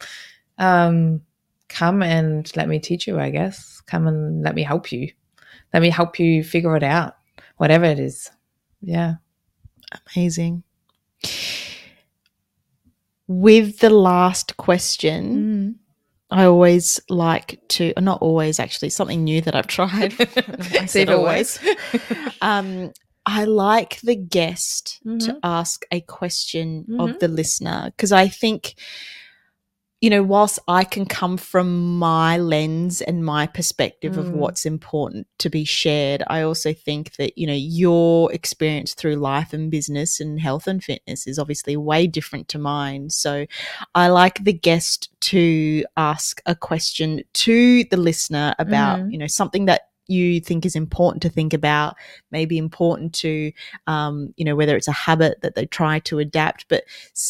Um, 0.57 1.22
come 1.70 2.03
and 2.03 2.51
let 2.57 2.68
me 2.68 2.80
teach 2.80 3.07
you. 3.07 3.18
I 3.18 3.30
guess 3.30 3.80
come 3.86 4.05
and 4.05 4.43
let 4.43 4.53
me 4.53 4.63
help 4.63 4.91
you. 4.91 5.09
Let 5.74 5.82
me 5.82 5.89
help 5.89 6.20
you 6.20 6.43
figure 6.43 6.76
it 6.76 6.84
out, 6.84 7.15
whatever 7.55 7.86
it 7.86 7.97
is. 7.97 8.30
Yeah. 8.82 9.15
Amazing. 10.18 10.63
With 13.26 13.80
the 13.80 13.89
last 13.89 14.57
question, 14.57 15.80
I 16.30 16.45
always 16.45 16.99
like 17.09 17.59
to, 17.69 17.93
uh, 17.95 18.01
not 18.01 18.21
always 18.21 18.59
actually, 18.59 18.89
something 18.89 19.23
new 19.23 19.41
that 19.41 19.55
I've 19.55 19.67
tried. 19.67 20.13
I 20.19 20.86
said 20.88 21.09
always. 21.09 21.59
um, 22.41 22.91
I 23.25 23.43
like 23.45 23.99
the 24.01 24.15
guest 24.15 24.99
to 25.03 25.34
Mhm. 25.34 25.39
ask 25.43 25.86
a 25.91 26.01
question 26.01 26.86
Mhm. 26.89 26.99
of 26.99 27.19
the 27.19 27.28
listener 27.28 27.91
because 27.95 28.11
I 28.11 28.28
think 28.28 28.75
you 30.00 30.12
know, 30.12 30.22
whilst 30.22 30.60
I 30.68 30.84
can 30.84 31.08
come 31.08 31.38
from 31.38 31.98
my 31.98 32.38
lens 32.38 33.02
and 33.02 33.26
my 33.26 33.48
perspective 33.48 34.14
mm. 34.14 34.20
of 34.20 34.32
what's 34.32 34.66
important 34.66 35.26
to 35.39 35.50
be 35.50 35.66
shared, 35.66 36.22
I 36.28 36.43
also 36.43 36.72
think 36.72 37.16
that, 37.16 37.36
you 37.36 37.48
know, 37.48 37.54
your 37.54 38.32
experience 38.32 38.93
through 38.93 39.16
life 39.16 39.54
and 39.54 39.72
business 39.72 40.20
and 40.20 40.39
health 40.39 40.68
and 40.68 40.84
fitness 40.84 41.26
is 41.26 41.39
obviously 41.39 41.76
way 41.78 42.06
different 42.06 42.48
to 42.50 42.60
mine. 42.60 43.10
So 43.10 43.48
I 43.95 44.10
like 44.10 44.43
the 44.43 44.54
guest 44.54 45.10
to 45.22 45.84
ask 45.98 46.41
a 46.45 46.54
question 46.54 47.24
to 47.34 47.84
the 47.86 47.98
listener 47.98 48.54
about, 48.60 49.00
mm. 49.00 49.12
you 49.12 49.18
know, 49.18 49.28
something 49.28 49.66
that 49.66 49.82
you 50.08 50.39
think 50.39 50.66
is 50.66 50.76
important 50.76 51.22
to 51.22 51.30
think 51.30 51.53
about, 51.53 51.95
maybe 52.32 52.58
important 52.58 53.14
to, 53.16 53.51
um, 53.88 54.34
you 54.38 54.45
know, 54.45 54.55
whether 54.55 54.76
it's 54.76 54.88
a 54.88 54.93
habit 54.93 55.41
that 55.41 55.55
they 55.55 55.66
try 55.66 55.99
to 55.99 56.20
adapt. 56.20 56.68
But 56.68 56.84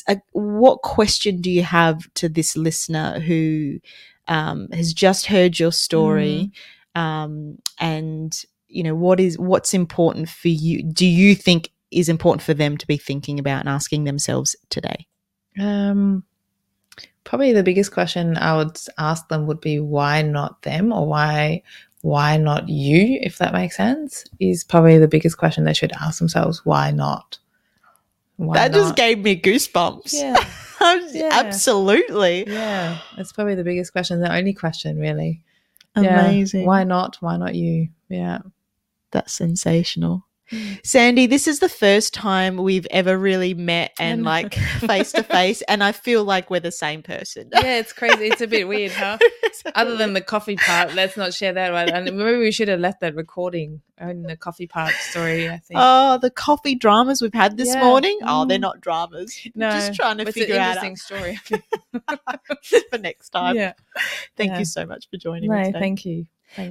uh, 0.08 0.16
what 0.32 0.82
question 0.82 1.42
do 1.42 1.52
you 1.52 1.64
have 1.64 2.12
to 2.16 2.30
this 2.30 2.56
listener 2.56 3.20
who 3.20 3.80
um, 4.28 4.68
has 4.72 4.94
just 4.94 5.26
heard 5.26 5.60
your 5.60 5.72
story, 5.72 6.52
mm. 6.96 7.00
um, 7.00 7.58
and 7.80 8.44
you 8.68 8.84
know 8.84 8.96
what 8.96 9.20
is 9.20 9.40
what's 9.40 9.74
important 9.74 10.30
for 10.30 10.50
you? 10.50 10.84
Do 10.84 11.06
you 11.06 11.36
think 11.36 11.72
is 11.92 12.10
important 12.10 12.42
for 12.42 12.54
them 12.54 12.78
to 12.78 12.88
be 12.88 12.98
thinking 12.98 13.40
about 13.40 13.62
and 13.62 13.70
asking 13.70 14.04
themselves 14.04 14.56
today? 14.70 15.08
Um, 15.60 16.24
probably 17.24 17.54
the 17.54 17.64
biggest 17.64 17.92
question 17.92 18.38
I 18.38 18.56
would 18.56 18.80
ask 18.98 19.28
them 19.28 19.48
would 19.48 19.62
be 19.62 19.80
why 19.80 20.22
not 20.22 20.62
them 20.62 20.92
or 20.92 21.08
why 21.08 21.64
why 22.02 22.38
not 22.38 22.70
you, 22.70 23.20
if 23.22 23.38
that 23.40 23.54
makes 23.54 23.78
sense, 23.78 24.26
is 24.40 24.64
probably 24.64 24.98
the 24.98 25.08
biggest 25.08 25.38
question 25.38 25.64
they 25.64 25.74
should 25.74 25.92
ask 25.94 26.20
themselves. 26.20 26.66
Why 26.66 26.92
not? 26.92 27.40
Why 28.38 28.56
that 28.56 28.72
not? 28.72 28.78
just 28.78 28.96
gave 28.96 29.20
me 29.20 29.40
goosebumps. 29.40 30.14
Yeah. 30.14 30.38
yeah. 31.12 31.30
Absolutely. 31.34 32.46
Yeah. 32.48 33.00
It's 33.18 33.34
probably 33.34 33.56
the 33.56 33.64
biggest 33.64 33.92
question, 33.92 34.22
the 34.22 34.34
only 34.34 34.54
question, 34.54 35.00
really. 35.00 35.44
Amazing. 35.96 36.62
Yeah. 36.62 36.68
Why 36.68 36.84
not? 36.84 37.18
Why 37.20 37.38
not 37.38 37.56
you? 37.56 37.90
Yeah. 38.10 38.40
That's 39.12 39.34
sensational. 39.34 40.27
Sandy, 40.84 41.26
this 41.26 41.48
is 41.48 41.60
the 41.60 41.70
first 41.70 42.14
time 42.14 42.58
we've 42.58 42.88
ever 42.92 43.18
really 43.18 43.54
met 43.54 43.92
and 44.00 44.24
like 44.24 44.54
face 44.54 45.12
to 45.12 45.24
face, 45.24 45.62
and 45.64 45.84
I 45.84 45.92
feel 45.92 46.24
like 46.24 46.50
we're 46.50 46.60
the 46.60 46.72
same 46.72 47.04
person. 47.04 47.50
Yeah, 47.58 47.80
it's 47.80 47.92
crazy. 47.92 48.28
It's 48.28 48.40
a 48.40 48.48
bit 48.48 48.68
weird, 48.68 48.92
huh? 48.92 49.18
Other 49.76 49.98
than 49.98 50.14
the 50.14 50.22
coffee 50.22 50.56
part, 50.56 50.94
let's 50.94 51.18
not 51.18 51.34
share 51.34 51.54
that 51.54 51.74
one. 51.74 51.90
And 51.90 52.06
maybe 52.18 52.38
we 52.38 52.52
should 52.52 52.68
have 52.68 52.80
left 52.80 53.02
that 53.02 53.16
recording 53.16 53.82
in 54.00 54.24
the 54.24 54.38
coffee 54.38 54.68
part 54.68 54.94
story. 54.94 55.50
I 55.50 55.58
think. 55.58 55.76
Oh, 55.76 56.18
the 56.22 56.30
coffee 56.30 56.76
dramas 56.76 57.22
we've 57.22 57.34
had 57.34 57.58
this 57.58 57.74
yeah. 57.74 57.84
morning. 57.84 58.20
Oh, 58.24 58.46
they're 58.46 58.58
mm. 58.58 58.62
not 58.62 58.82
dramas. 58.82 59.36
No, 59.56 59.72
just 59.72 59.96
trying 59.96 60.20
to 60.20 60.32
figure 60.32 60.56
out. 60.56 60.78
Interesting 60.84 60.96
story 60.98 61.40
for 62.92 62.98
next 63.00 63.30
time. 63.30 63.56
Yeah. 63.56 63.74
Thank 64.36 64.52
yeah. 64.52 64.60
you 64.60 64.66
so 64.66 64.86
much 64.86 65.10
for 65.10 65.18
joining 65.18 65.50
no, 65.50 65.58
me. 65.58 65.72
Thank 65.72 66.06
you. 66.06 66.28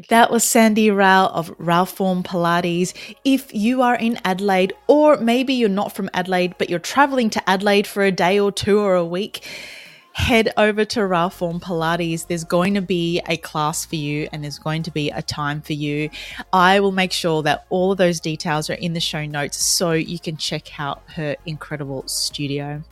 That 0.08 0.30
was 0.30 0.42
Sandy 0.42 0.90
Rau 0.90 1.26
of 1.26 1.56
Rauform 1.58 2.24
Pilates. 2.24 2.92
If 3.24 3.54
you 3.54 3.82
are 3.82 3.94
in 3.94 4.18
Adelaide, 4.24 4.72
or 4.88 5.16
maybe 5.18 5.54
you're 5.54 5.68
not 5.68 5.94
from 5.94 6.10
Adelaide, 6.12 6.54
but 6.58 6.68
you're 6.68 6.78
traveling 6.78 7.30
to 7.30 7.48
Adelaide 7.48 7.86
for 7.86 8.02
a 8.02 8.10
day 8.10 8.40
or 8.40 8.50
two 8.50 8.80
or 8.80 8.94
a 8.94 9.04
week, 9.04 9.46
head 10.16 10.50
over 10.56 10.84
to 10.84 11.00
Rauform 11.00 11.60
Pilates. 11.60 12.26
There's 12.26 12.42
going 12.42 12.74
to 12.74 12.80
be 12.80 13.20
a 13.28 13.36
class 13.36 13.84
for 13.84 13.96
you 13.96 14.28
and 14.32 14.42
there's 14.42 14.58
going 14.58 14.82
to 14.84 14.90
be 14.90 15.10
a 15.10 15.20
time 15.20 15.60
for 15.60 15.74
you. 15.74 16.08
I 16.54 16.80
will 16.80 16.90
make 16.90 17.12
sure 17.12 17.42
that 17.42 17.66
all 17.68 17.92
of 17.92 17.98
those 17.98 18.18
details 18.18 18.70
are 18.70 18.74
in 18.74 18.94
the 18.94 19.00
show 19.00 19.26
notes 19.26 19.58
so 19.58 19.92
you 19.92 20.18
can 20.18 20.38
check 20.38 20.80
out 20.80 21.02
her 21.14 21.36
incredible 21.44 22.08
studio. 22.08 22.82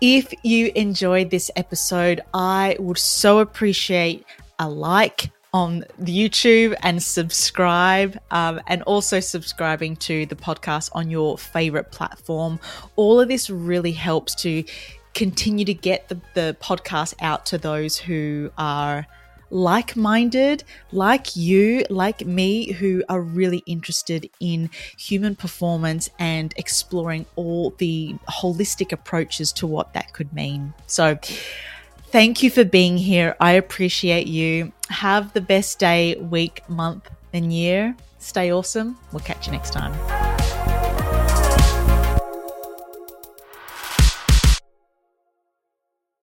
If 0.00 0.32
you 0.42 0.72
enjoyed 0.74 1.30
this 1.30 1.50
episode, 1.56 2.22
I 2.32 2.76
would 2.80 2.98
so 2.98 3.38
appreciate 3.40 4.24
a 4.58 4.68
like, 4.68 5.30
on 5.54 5.84
YouTube 6.02 6.74
and 6.82 7.00
subscribe, 7.00 8.18
um, 8.32 8.60
and 8.66 8.82
also 8.82 9.20
subscribing 9.20 9.94
to 9.94 10.26
the 10.26 10.34
podcast 10.34 10.90
on 10.92 11.08
your 11.10 11.38
favorite 11.38 11.92
platform. 11.92 12.58
All 12.96 13.20
of 13.20 13.28
this 13.28 13.48
really 13.48 13.92
helps 13.92 14.34
to 14.42 14.64
continue 15.14 15.64
to 15.64 15.72
get 15.72 16.08
the, 16.08 16.20
the 16.34 16.56
podcast 16.60 17.14
out 17.20 17.46
to 17.46 17.56
those 17.56 17.96
who 17.96 18.50
are 18.58 19.06
like 19.50 19.94
minded, 19.94 20.64
like 20.90 21.36
you, 21.36 21.84
like 21.88 22.26
me, 22.26 22.72
who 22.72 23.04
are 23.08 23.20
really 23.20 23.62
interested 23.66 24.28
in 24.40 24.68
human 24.98 25.36
performance 25.36 26.10
and 26.18 26.52
exploring 26.56 27.26
all 27.36 27.70
the 27.78 28.16
holistic 28.28 28.90
approaches 28.90 29.52
to 29.52 29.68
what 29.68 29.94
that 29.94 30.12
could 30.12 30.32
mean. 30.32 30.74
So, 30.88 31.16
Thank 32.14 32.44
you 32.44 32.50
for 32.52 32.64
being 32.64 32.96
here. 32.96 33.34
I 33.40 33.54
appreciate 33.54 34.28
you. 34.28 34.72
Have 34.88 35.32
the 35.32 35.40
best 35.40 35.80
day, 35.80 36.14
week, 36.14 36.62
month, 36.68 37.10
and 37.32 37.52
year. 37.52 37.96
Stay 38.20 38.52
awesome. 38.52 38.96
We'll 39.10 39.18
catch 39.18 39.46
you 39.46 39.52
next 39.52 39.72
time. 39.72 39.92